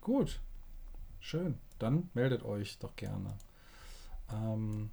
[0.00, 0.40] Gut,
[1.20, 1.58] schön.
[1.78, 3.36] Dann meldet euch doch gerne.
[4.32, 4.90] Ähm,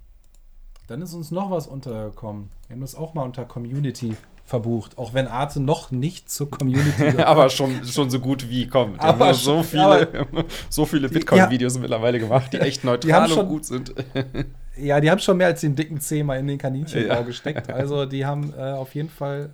[0.86, 2.50] dann ist uns noch was untergekommen.
[2.66, 4.16] Wir haben das auch mal unter Community
[4.48, 7.26] verbucht, auch wenn Arte noch nicht zur Community gehört.
[7.26, 8.98] aber schon, schon so gut wie kommt.
[8.98, 10.26] Aber haben so viele,
[10.70, 13.94] so viele Bitcoin-Videos ja, mittlerweile gemacht, die echt neutral die schon, und gut sind.
[14.78, 17.20] ja, die haben schon mehr als den dicken Zeh mal in den Kaninchenbau ja.
[17.20, 17.70] gesteckt.
[17.70, 19.50] Also die haben äh, auf jeden Fall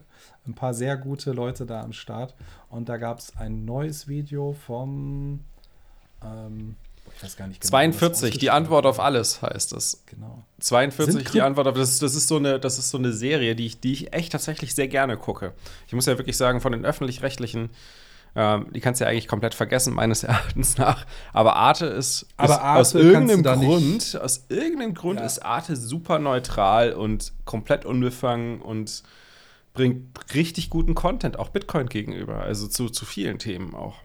[0.46, 2.34] ein paar sehr gute Leute da am Start.
[2.68, 5.40] Und da gab es ein neues Video vom
[6.22, 6.76] ähm,
[7.16, 7.70] ich weiß gar nicht genau.
[7.70, 10.02] 42, die Antwort auf alles heißt es.
[10.06, 10.44] Genau.
[10.60, 13.66] 42, die Antwort auf das, das ist so eine, das ist so eine Serie, die
[13.66, 15.52] ich, die ich echt tatsächlich sehr gerne gucke.
[15.86, 17.70] Ich muss ja wirklich sagen, von den öffentlich-rechtlichen,
[18.34, 21.06] ähm, die kannst du ja eigentlich komplett vergessen, meines Erachtens nach.
[21.32, 25.26] Aber Arte ist, Aber ist Arte aus irgendeinem Grund, aus irgendeinem Grund ja.
[25.26, 29.02] ist Arte super neutral und komplett unbefangen und
[29.72, 33.96] bringt richtig guten Content, auch Bitcoin gegenüber, also zu, zu vielen Themen auch.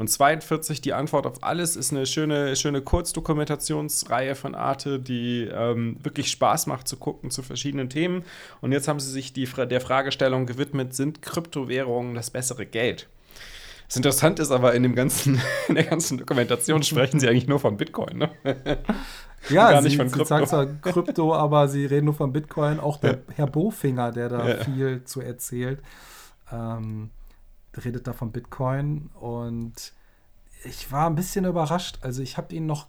[0.00, 5.98] Und 42, die Antwort auf alles, ist eine schöne, schöne Kurzdokumentationsreihe von Arte, die ähm,
[6.02, 8.24] wirklich Spaß macht zu gucken zu verschiedenen Themen.
[8.62, 13.10] Und jetzt haben sie sich die, der Fragestellung gewidmet, sind Kryptowährungen das bessere Geld?
[13.88, 17.60] Das Interessante ist aber, in, dem ganzen, in der ganzen Dokumentation sprechen sie eigentlich nur
[17.60, 18.30] von Bitcoin, ne?
[19.50, 20.24] Ja, Gar nicht sie, von Krypto.
[20.24, 22.80] sie sagt zwar Krypto, aber sie reden nur von Bitcoin.
[22.80, 23.18] Auch der ja.
[23.36, 24.56] Herr Bofinger, der da ja.
[24.64, 25.80] viel zu erzählt.
[26.50, 27.10] Ähm,
[27.84, 29.92] redet da von Bitcoin und
[30.64, 31.98] ich war ein bisschen überrascht.
[32.02, 32.86] Also ich habe ihn noch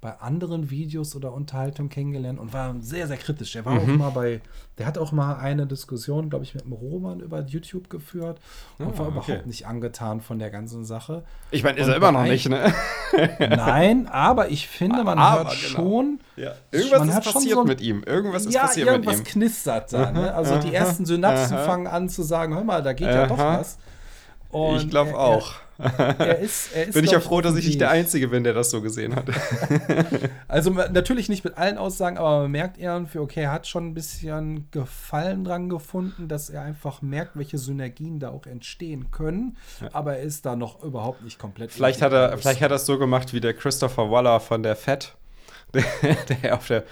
[0.00, 3.52] bei anderen Videos oder Unterhaltungen kennengelernt und war sehr, sehr kritisch.
[3.52, 4.40] Der war auch mal bei,
[4.78, 8.40] der hat auch mal eine Diskussion, glaube ich, mit dem Roman über YouTube geführt
[8.78, 9.18] und Ah, war okay.
[9.32, 11.22] überhaupt nicht angetan von der ganzen Sache.
[11.52, 12.74] Ich meine, ist Und er immer noch nicht, ne?
[13.38, 15.68] Nein, aber ich finde, man Aber, hört genau.
[15.84, 16.20] schon.
[16.34, 16.52] Ja.
[16.72, 18.02] Irgendwas man ist hat schon passiert so ein- mit ihm.
[18.04, 19.24] Irgendwas ist ja, passiert mit irgendwas ihm.
[19.24, 20.10] knistert da.
[20.10, 20.34] Ne?
[20.34, 23.78] Also die ersten Synapsen fangen an zu sagen, hör mal, da geht ja doch was.
[24.52, 25.52] Und ich glaube er- auch.
[25.78, 27.90] Er, er ist, er ist, Bin ich ja froh, dass ich nicht der.
[27.90, 29.24] Einzige bin, der das so gesehen hat.
[30.48, 33.94] Also natürlich nicht mit allen Aussagen, aber man merkt irgendwie, okay, er hat schon ein
[33.94, 39.56] bisschen Gefallen dran gefunden, dass er einfach merkt, welche Synergien da auch entstehen können.
[39.92, 41.72] Aber er ist da noch überhaupt nicht komplett.
[41.72, 44.76] Vielleicht hat er, vielleicht hat er es so gemacht wie der Christopher Waller von der
[44.76, 45.14] FED,
[45.74, 45.84] der,
[46.42, 46.84] der auf der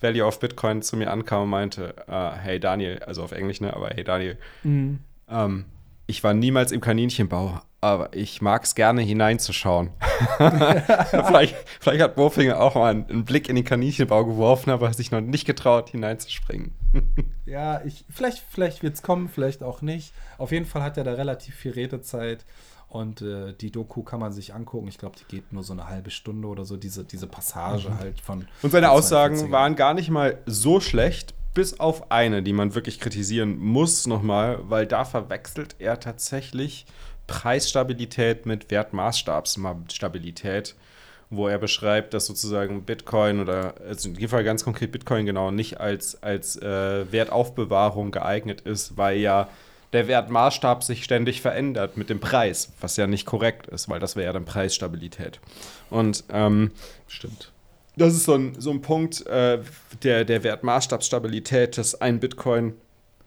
[0.00, 3.74] Value of Bitcoin zu mir ankam und meinte, äh, hey Daniel, also auf Englisch, ne,
[3.74, 5.00] aber hey Daniel, Mhm.
[5.28, 5.64] ähm,
[6.08, 9.90] ich war niemals im Kaninchenbau, aber ich mag es gerne hineinzuschauen.
[11.26, 15.20] vielleicht, vielleicht hat Bofinger auch mal einen, Blick in den Kaninchenbau geworfen, aber sich noch
[15.20, 16.72] nicht getraut, hineinzuspringen.
[17.44, 20.12] Ja, ich, vielleicht, vielleicht wird es kommen, vielleicht auch nicht.
[20.36, 22.44] Auf jeden Fall hat er da relativ viel Redezeit.
[22.88, 24.86] Und äh, die Doku kann man sich angucken.
[24.88, 28.20] Ich glaube, die geht nur so eine halbe Stunde oder so, diese, diese Passage halt
[28.20, 28.40] von.
[28.40, 28.46] Mhm.
[28.60, 29.50] Und seine Aussagen 42.
[29.50, 34.60] waren gar nicht mal so schlecht, bis auf eine, die man wirklich kritisieren muss nochmal,
[34.68, 36.86] weil da verwechselt er tatsächlich
[37.26, 40.76] Preisstabilität mit Wertmaßstabsstabilität,
[41.30, 45.50] wo er beschreibt, dass sozusagen Bitcoin oder also in dem Fall ganz konkret Bitcoin genau
[45.50, 49.48] nicht als, als äh, Wertaufbewahrung geeignet ist, weil ja
[49.92, 54.14] der Wertmaßstab sich ständig verändert mit dem Preis, was ja nicht korrekt ist, weil das
[54.14, 55.40] wäre ja dann Preisstabilität.
[55.90, 56.70] Und ähm,
[57.08, 57.50] Stimmt.
[57.98, 59.60] Das ist so ein, so ein Punkt äh,
[60.02, 62.74] der, der Wertmaßstabsstabilität, dass ein Bitcoin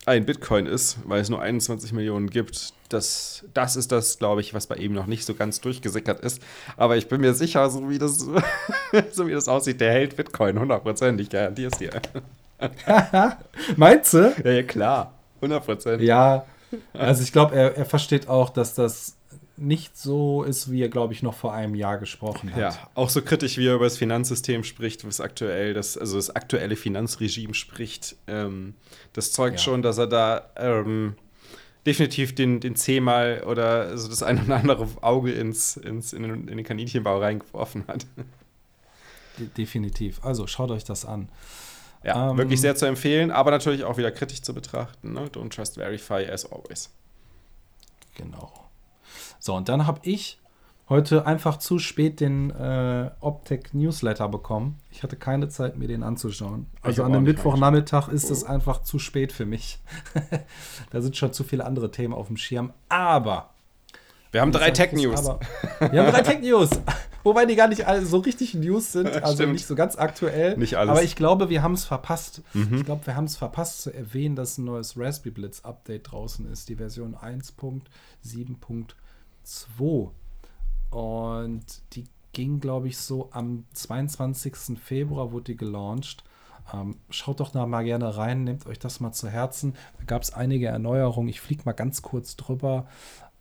[0.05, 2.73] ein Bitcoin ist, weil es nur 21 Millionen gibt.
[2.89, 6.41] Das, das ist das, glaube ich, was bei ihm noch nicht so ganz durchgesickert ist.
[6.75, 8.17] Aber ich bin mir sicher, so wie das,
[9.11, 11.19] so wie das aussieht, der hält Bitcoin 100%.
[11.19, 11.91] Ich garantiere es dir.
[13.77, 14.33] Meinst du?
[14.43, 15.13] Ja, ja klar.
[15.41, 16.01] 100%.
[16.01, 16.45] Ja,
[16.93, 19.15] also ich glaube, er, er versteht auch, dass das
[19.61, 22.59] nicht so ist, wie er, glaube ich, noch vor einem Jahr gesprochen hat.
[22.59, 26.29] Ja, auch so kritisch, wie er über das Finanzsystem spricht, was aktuell, das, also das
[26.35, 28.73] aktuelle Finanzregime spricht, ähm,
[29.13, 29.63] das zeugt Ja.
[29.63, 31.15] schon, dass er da ähm,
[31.85, 36.47] definitiv den, den zehnmal oder also das ein oder andere Auge ins, ins, in, den,
[36.47, 38.05] in den Kaninchenbau reingeworfen hat.
[39.37, 40.23] De definitiv.
[40.23, 41.29] Also schaut euch das an.
[42.03, 45.13] Ja, Ähm, wirklich sehr zu empfehlen, aber natürlich auch wieder kritisch zu betrachten.
[45.13, 45.27] Ne?
[45.27, 46.89] Don't trust verify as always.
[48.15, 48.51] Genau.
[49.41, 50.39] So, und dann habe ich
[50.87, 54.79] heute einfach zu spät den äh, Optec Newsletter bekommen.
[54.91, 56.67] Ich hatte keine Zeit, mir den anzuschauen.
[56.83, 58.47] Also an nicht Mittwochnachmittag ist es Oh.
[58.47, 59.79] einfach zu spät für mich.
[60.91, 62.71] da sind schon zu viele andere Themen auf dem Schirm.
[62.87, 63.49] Aber.
[64.31, 65.25] Wir haben drei Tech-News.
[65.79, 66.69] Wir haben drei Tech-News.
[67.23, 69.53] Wobei die gar nicht alle so richtig News sind, also Stimmt.
[69.53, 70.55] nicht so ganz aktuell.
[70.57, 70.91] Nicht alles.
[70.91, 72.41] Aber ich glaube, wir haben es verpasst.
[72.53, 72.75] Mhm.
[72.77, 76.51] Ich glaube, wir haben es verpasst zu erwähnen, dass ein neues Raspberry Blitz Update draußen
[76.51, 77.15] ist, die Version
[79.45, 80.11] 1.7.2.
[80.91, 84.77] Und die ging, glaube ich, so am 22.
[84.79, 86.23] Februar wurde die gelauncht.
[86.73, 89.75] Ähm, schaut doch da mal gerne rein, nehmt euch das mal zu Herzen.
[89.97, 91.29] Da gab es einige Erneuerungen.
[91.29, 92.87] Ich fliege mal ganz kurz drüber.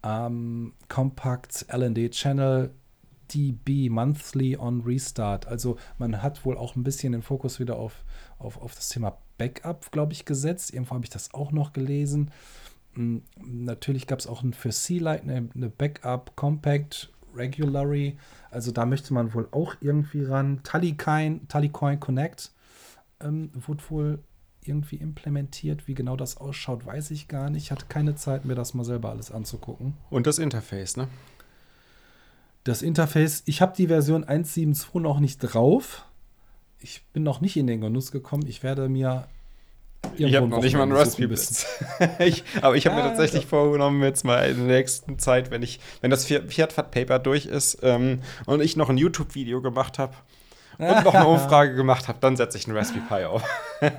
[0.03, 2.75] Ähm, Compact LND Channel
[3.33, 5.47] DB Monthly on Restart.
[5.47, 8.05] Also man hat wohl auch ein bisschen den Fokus wieder auf,
[8.39, 10.73] auf, auf das Thema Backup, glaube ich, gesetzt.
[10.73, 12.31] Irgendwo habe ich das auch noch gelesen.
[12.95, 18.17] Mm, Natürlich gab es auch ein für C-Lite eine, eine Backup Compact Regulary.
[18.51, 20.61] Also da möchte man wohl auch irgendwie ran.
[20.63, 22.51] Tallycoin, Tallycoin Connect
[23.21, 24.19] ähm, wurde wohl
[24.65, 25.87] irgendwie implementiert.
[25.89, 27.65] Wie genau das ausschaut, weiß ich gar nicht.
[27.65, 29.95] Ich hatte keine Zeit, mir das mal selber alles anzugucken.
[30.11, 31.09] Und das Interface, ne?
[32.65, 36.05] Das Interface, ich habe die Version 1.7.2 noch nicht drauf.
[36.79, 38.45] Ich bin noch nicht in den Genuss gekommen.
[38.47, 39.29] Ich werde mir.
[40.17, 41.67] Ich habe noch nicht mal einen Wochenende Raspberry suchen
[41.99, 42.17] Blitz.
[42.21, 43.51] ich, aber ich habe mir Ja, tatsächlich doch.
[43.51, 47.47] vorgenommen, jetzt mal in der nächsten Zeit, wenn ich, wenn das Fiat Fat Paper durch
[47.47, 50.15] ist ähm, und ich noch ein YouTube-Video gemacht habe
[50.79, 53.43] und noch eine Umfrage gemacht habe, dann setze ich einen Raspberry Pi auf.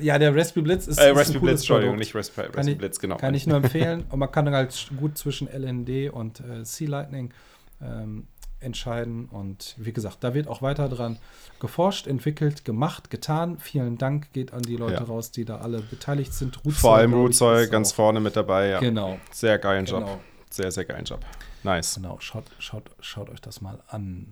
[0.00, 1.98] Ja, der Raspberry Blitz ist, Äh, ist Raspberry Blitz, Entschuldigung, Produkt.
[2.00, 3.16] nicht Raspberry, Raspberry ich, Blitz, genau.
[3.16, 4.04] Kann ich nur empfehlen.
[4.10, 7.32] Und man kann dann halt gut zwischen LND und äh, C-Lightning
[7.80, 8.26] ähm,
[8.62, 9.26] entscheiden.
[9.26, 11.18] Und wie gesagt, da wird auch weiter dran
[11.60, 13.58] geforscht, entwickelt, gemacht, getan.
[13.58, 15.02] Vielen Dank geht an die Leute Ja.
[15.04, 16.56] raus, die da alle beteiligt sind.
[16.64, 18.80] Rootsoil, Vor allem ist ganz auch- vorne mit dabei, ja.
[18.80, 20.00] Genau, Sehr geilen Job.
[20.04, 20.20] Genau.
[20.50, 21.20] Sehr, sehr geilen Job.
[21.62, 21.94] Nice.
[21.94, 22.18] genau.
[22.20, 24.26] Schaut, schaut, schaut euch das mal an.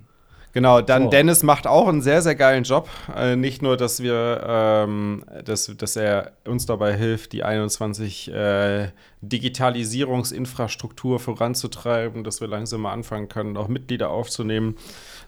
[0.53, 1.11] Genau, dann So.
[1.11, 2.89] Dennis macht auch einen sehr, sehr geilen Job.
[3.15, 8.89] Äh, nicht nur, dass wir, ähm, dass, dass er uns dabei hilft, die 21 äh,
[9.21, 14.77] Digitalisierungsinfrastruktur voranzutreiben, dass wir langsam mal anfangen können, auch Mitglieder aufzunehmen,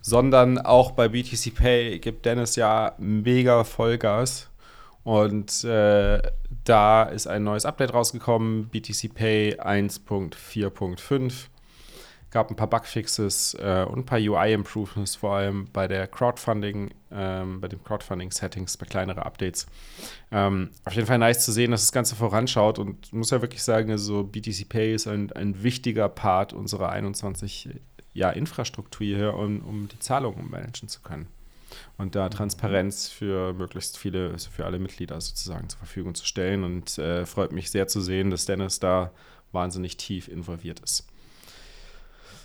[0.01, 4.49] sondern auch bei BTC Pay gibt Dennis ja mega Vollgas.
[5.05, 6.20] Und äh,
[6.65, 11.32] da ist ein neues Update rausgekommen, BTC Pay 1.4.5
[12.33, 17.61] gab ein paar Bugfixes äh, und ein paar UI-Improvements, vor allem bei der Crowdfunding, ähm,
[17.61, 19.67] bei den Crowdfunding-Settings, bei kleinere Updates.
[20.33, 23.43] Ähm, auf jeden Fall nice zu sehen, dass das Ganze voranschaut und ich muss ja
[23.43, 27.69] wirklich sagen, also BTC Pay ist ein, ein wichtiger Part unserer 21
[28.15, 31.29] ja, Infrastruktur hier, um, um die Zahlungen managen zu können.
[31.97, 36.65] Und da Transparenz für möglichst viele, also für alle Mitglieder sozusagen zur Verfügung zu stellen.
[36.65, 39.11] Und äh, freut mich sehr zu sehen, dass Dennis da
[39.53, 41.07] wahnsinnig tief involviert ist.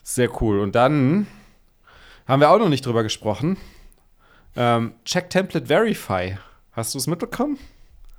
[0.10, 0.62] Sehr cool.
[0.62, 1.28] Und dann
[2.28, 3.58] haben wir auch noch nicht drüber gesprochen.
[4.56, 6.38] Ähm, Check Template Verify.
[6.72, 7.58] Hast du es mitbekommen?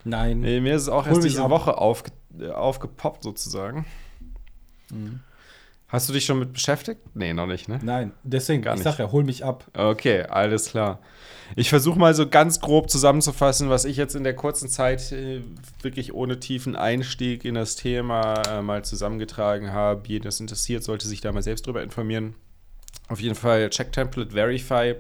[0.05, 0.41] Nein.
[0.41, 1.49] Nee, mir ist es auch Hol erst diese ab.
[1.49, 3.87] Woche aufge äh, aufgepoppt, sozusagen.
[4.91, 5.21] Mhm.
[5.89, 7.01] Hast du dich schon mit beschäftigt?
[7.15, 7.81] Nee, noch nicht, ne?
[7.83, 8.85] Nein, deswegen, Gar ich nicht.
[8.85, 9.65] sag ja, hol mich ab.
[9.75, 11.01] Okay, alles klar.
[11.57, 15.41] Ich versuche mal so ganz grob zusammenzufassen, was ich jetzt in der kurzen Zeit äh,
[15.81, 20.07] wirklich ohne tiefen Einstieg in das Thema äh, mal zusammengetragen habe.
[20.07, 22.35] Jeden, das interessiert, sollte sich da mal selbst drüber informieren.
[23.09, 24.95] Auf jeden Fall Check Template Verify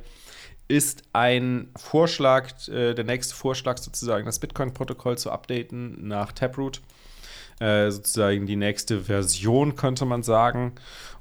[0.69, 6.81] ist ein Vorschlag, äh, der nächste Vorschlag sozusagen, das Bitcoin-Protokoll zu updaten nach Taproot.
[7.61, 10.73] Äh, sozusagen die nächste Version, könnte man sagen.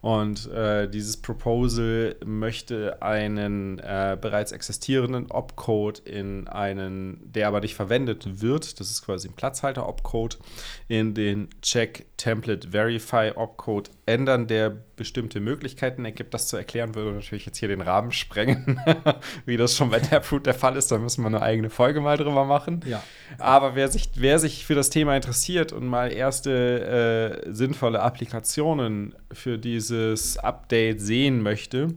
[0.07, 7.75] Und äh, dieses Proposal möchte einen äh, bereits existierenden Opcode in einen, der aber nicht
[7.75, 10.39] verwendet wird, das ist quasi ein Platzhalter-Opcode,
[10.87, 16.33] in den Check Template Verify Opcode ändern, der bestimmte Möglichkeiten ergibt.
[16.33, 18.79] Das zu erklären würde natürlich jetzt hier den Rahmen sprengen,
[19.45, 20.91] wie das schon bei Taproot der Fall ist.
[20.91, 22.81] Da müssen wir eine eigene Folge mal drüber machen.
[22.85, 23.03] Ja.
[23.37, 29.13] Aber wer sich, wer sich für das Thema interessiert und mal erste äh, sinnvolle Applikationen
[29.31, 31.95] für dieses Update sehen möchte,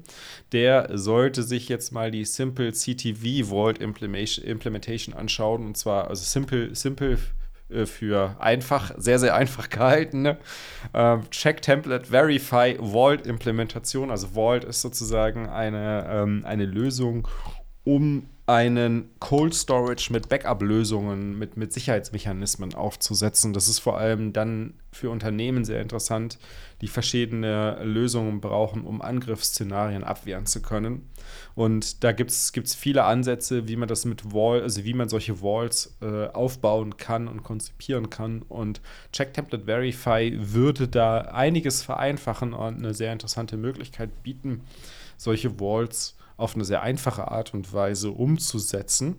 [0.52, 5.64] der sollte sich jetzt mal die Simple CTV Vault Implementation anschauen.
[5.64, 7.18] Und zwar, also Simple, Simple
[7.70, 10.22] äh, für einfach, sehr, sehr einfach gehalten.
[10.22, 10.38] Ne?
[10.94, 14.10] Ähm, Check Template Verify Vault Implementation.
[14.10, 17.28] Also Vault ist sozusagen eine, ähm, eine Lösung,
[17.84, 23.52] um einen Cold Storage mit Backup-Lösungen, mit, mit Sicherheitsmechanismen aufzusetzen.
[23.52, 26.36] Das ist vor allem dann für Unternehmen sehr interessant,
[26.80, 31.08] die verschiedene Lösungen brauchen, um Angriffsszenarien abwehren zu können.
[31.54, 35.40] Und da gibt es viele Ansätze, wie man das mit Wall, also wie man solche
[35.42, 38.42] Walls äh, aufbauen kann und konzipieren kann.
[38.42, 38.80] Und
[39.12, 44.62] Check Template Verify würde da einiges vereinfachen und eine sehr interessante Möglichkeit bieten,
[45.16, 49.16] solche Walls auf eine sehr einfache Art und Weise umzusetzen.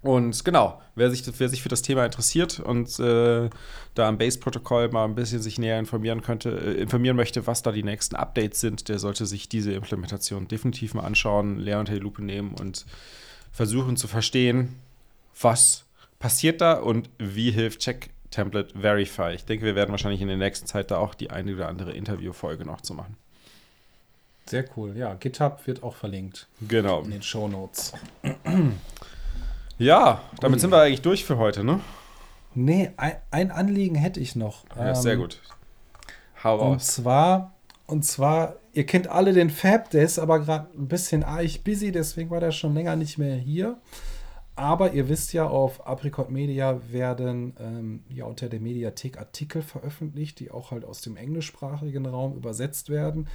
[0.00, 3.50] Und genau, wer sich, wer sich für das Thema interessiert und äh,
[3.94, 7.72] da am Base-Protokoll mal ein bisschen sich näher informieren könnte, äh, informieren möchte, was da
[7.72, 11.98] die nächsten Updates sind, der sollte sich diese Implementation definitiv mal anschauen, leer unter die
[11.98, 12.86] Lupe nehmen und
[13.50, 14.76] versuchen zu verstehen,
[15.40, 15.84] was
[16.20, 19.32] passiert da und wie hilft Check Template Verify.
[19.34, 21.92] Ich denke, wir werden wahrscheinlich in der nächsten Zeit da auch die eine oder andere
[21.92, 23.16] Interviewfolge noch zu machen.
[24.48, 24.96] Sehr cool.
[24.96, 27.02] Ja, GitHub wird auch verlinkt Genau.
[27.02, 27.92] in den Show Notes.
[29.78, 30.60] Ja, damit Ui.
[30.60, 31.80] sind wir eigentlich durch für heute, ne?
[32.54, 34.64] Nee, ein, ein Anliegen hätte ich noch.
[34.76, 35.40] Ja, sehr Ähm, gut.
[36.42, 36.86] Hau Und raus.
[36.88, 37.52] zwar,
[37.86, 41.92] und zwar, ihr kennt alle den Fab, der ist aber gerade ein bisschen arg busy,
[41.92, 43.76] deswegen war der schon länger nicht mehr hier.
[44.56, 50.40] Aber ihr wisst ja, auf Apricot Media werden ähm, ja unter der Mediathek Artikel veröffentlicht,
[50.40, 53.28] die auch halt aus dem englischsprachigen Raum übersetzt werden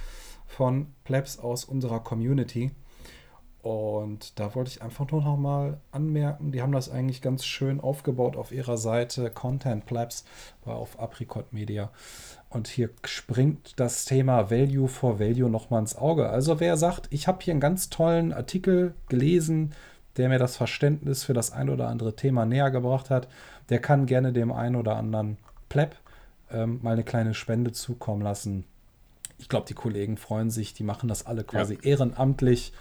[0.54, 2.70] von Plebs aus unserer Community.
[3.62, 7.80] Und da wollte ich einfach nur noch mal anmerken, die haben das eigentlich ganz schön
[7.80, 9.30] aufgebaut auf ihrer Seite.
[9.30, 10.24] Content Plebs
[10.66, 11.90] war auf Apricot Media.
[12.50, 16.28] Und hier springt das Thema Value for Value nochmal ins Auge.
[16.28, 19.72] Also wer sagt, ich habe hier einen ganz tollen Artikel gelesen,
[20.18, 23.28] der mir das Verständnis für das ein oder andere Thema näher gebracht hat,
[23.70, 25.38] der kann gerne dem einen oder anderen
[25.70, 25.96] Pleb
[26.50, 28.66] ähm, mal eine kleine Spende zukommen lassen.
[29.44, 32.72] Ich glaube, die Kollegen freuen sich, die machen das alle quasi ehrenamtlich.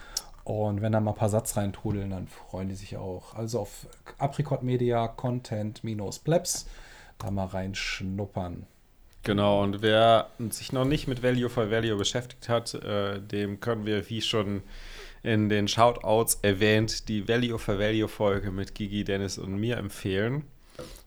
[0.45, 3.35] Und wenn da mal ein paar Satz reintrudeln, dann freuen die sich auch.
[3.35, 3.85] Also auf
[4.17, 6.65] Apricot Media Content minus Plebs
[7.17, 8.65] da mal reinschnuppern.
[9.23, 13.85] Genau, und wer sich noch nicht mit Value for Value beschäftigt hat, äh, dem können
[13.85, 14.63] wir, wie schon
[15.21, 20.45] in den Shoutouts erwähnt, die Value for Value Folge mit Gigi, Dennis und mir empfehlen.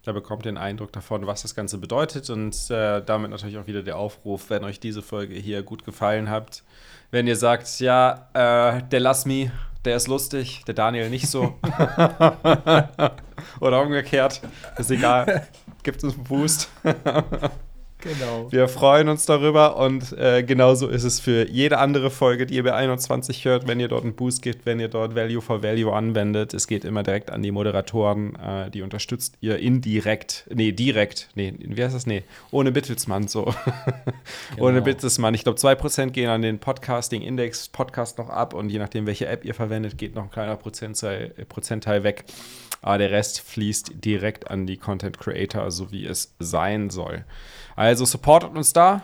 [0.07, 3.67] Da bekommt ihr einen Eindruck davon, was das Ganze bedeutet und äh, damit natürlich auch
[3.67, 6.63] wieder der Aufruf, wenn euch diese Folge hier gut gefallen hat.
[7.11, 9.51] Wenn ihr sagt, ja, äh, der Lass Me,
[9.85, 11.59] der ist lustig, der Daniel nicht so.
[13.61, 14.43] Oder umgekehrt,
[14.79, 15.49] ist egal.
[15.83, 16.71] Gibt uns einen Boost.
[18.07, 18.47] Genau.
[18.51, 22.63] Wir freuen uns darüber und äh, genauso ist es für jede andere Folge, die ihr
[22.63, 25.93] bei 21 hört, wenn ihr dort einen Boost gebt, wenn ihr dort Value for Value
[25.93, 26.55] anwendet.
[26.55, 31.55] Es geht immer direkt an die Moderatoren, äh, die unterstützt ihr indirekt, nee, direkt, nee,
[31.59, 32.07] wie heißt das?
[32.07, 33.53] Nee, ohne Mittelsmann, so.
[34.55, 34.69] Genau.
[34.69, 35.35] ohne Mittelsmann.
[35.35, 39.45] Ich glaube, 2% gehen an den Podcasting-Index, Podcast noch ab und je nachdem, welche App
[39.45, 42.25] ihr verwendet, geht noch ein kleiner Prozentteil, Prozentteil weg.
[42.87, 47.25] Aber der Rest fließt direkt an die Content Creator, so wie es sein soll.
[47.75, 49.03] Also supportet uns da.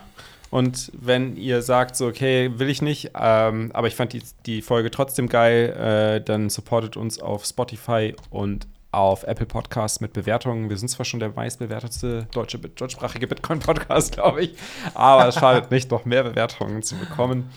[0.49, 4.61] Und wenn ihr sagt, so, okay, will ich nicht, ähm, aber ich fand die, die
[4.61, 10.69] Folge trotzdem geil, äh, dann supportet uns auf Spotify und auf Apple Podcasts mit Bewertungen.
[10.69, 14.55] Wir sind zwar schon der meistbewertetste deutsche, deutschsprachige Bitcoin-Podcast, glaube ich,
[14.93, 17.49] aber es schadet nicht, noch mehr Bewertungen zu bekommen.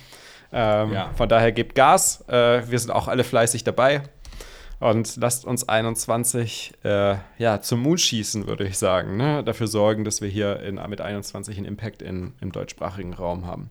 [0.53, 1.11] Ähm, Ja.
[1.16, 2.24] Von daher gebt Gas.
[2.28, 4.03] Äh, wir sind auch alle fleißig dabei.
[4.78, 9.16] Und lasst uns 21 äh, ja, zum Mond schießen, würde ich sagen.
[9.16, 9.43] Ne?
[9.43, 13.70] Dafür sorgen, dass wir hier in, mit 21 einen Impact in, im deutschsprachigen Raum haben.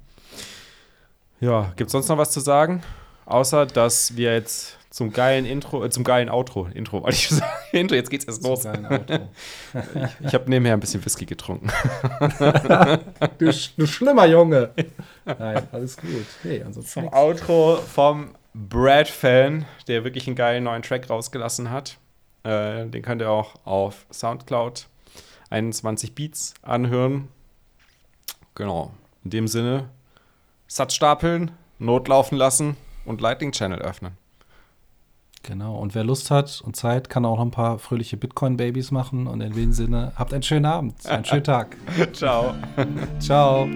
[1.39, 2.81] Ja, gibt es sonst noch was zu sagen?
[3.27, 7.51] Außer, dass wir jetzt zum geilen Intro, äh, zum geilen Outro, Intro wollte ich sagen.
[7.71, 8.63] Intro, jetzt geht's erst los.
[8.63, 9.13] Sein Auto.
[10.21, 11.69] Ich habe nebenher ein bisschen Whisky getrunken.
[13.37, 14.69] Du, du schlimmer Junge.
[15.25, 16.25] Nein, alles gut.
[16.43, 17.13] Nee, ansonsten Zum.
[17.13, 21.97] Outro vom Brad-Fan, der wirklich einen geilen neuen Track rausgelassen hat.
[22.43, 24.87] Äh, den könnt ihr auch auf Soundcloud
[25.49, 27.27] 21 Beats anhören.
[28.55, 28.91] Genau.
[29.23, 29.89] In dem Sinne,
[30.67, 34.17] Satz stapeln, Not laufen lassen und Lightning Channel öffnen.
[35.43, 39.27] Genau, und wer Lust hat und Zeit, kann auch noch ein paar fröhliche Bitcoin-Babys machen.
[39.27, 41.75] Und in dem Sinne, habt einen schönen Abend, einen schönen Tag.
[42.13, 42.55] Ciao.
[43.19, 43.67] Ciao.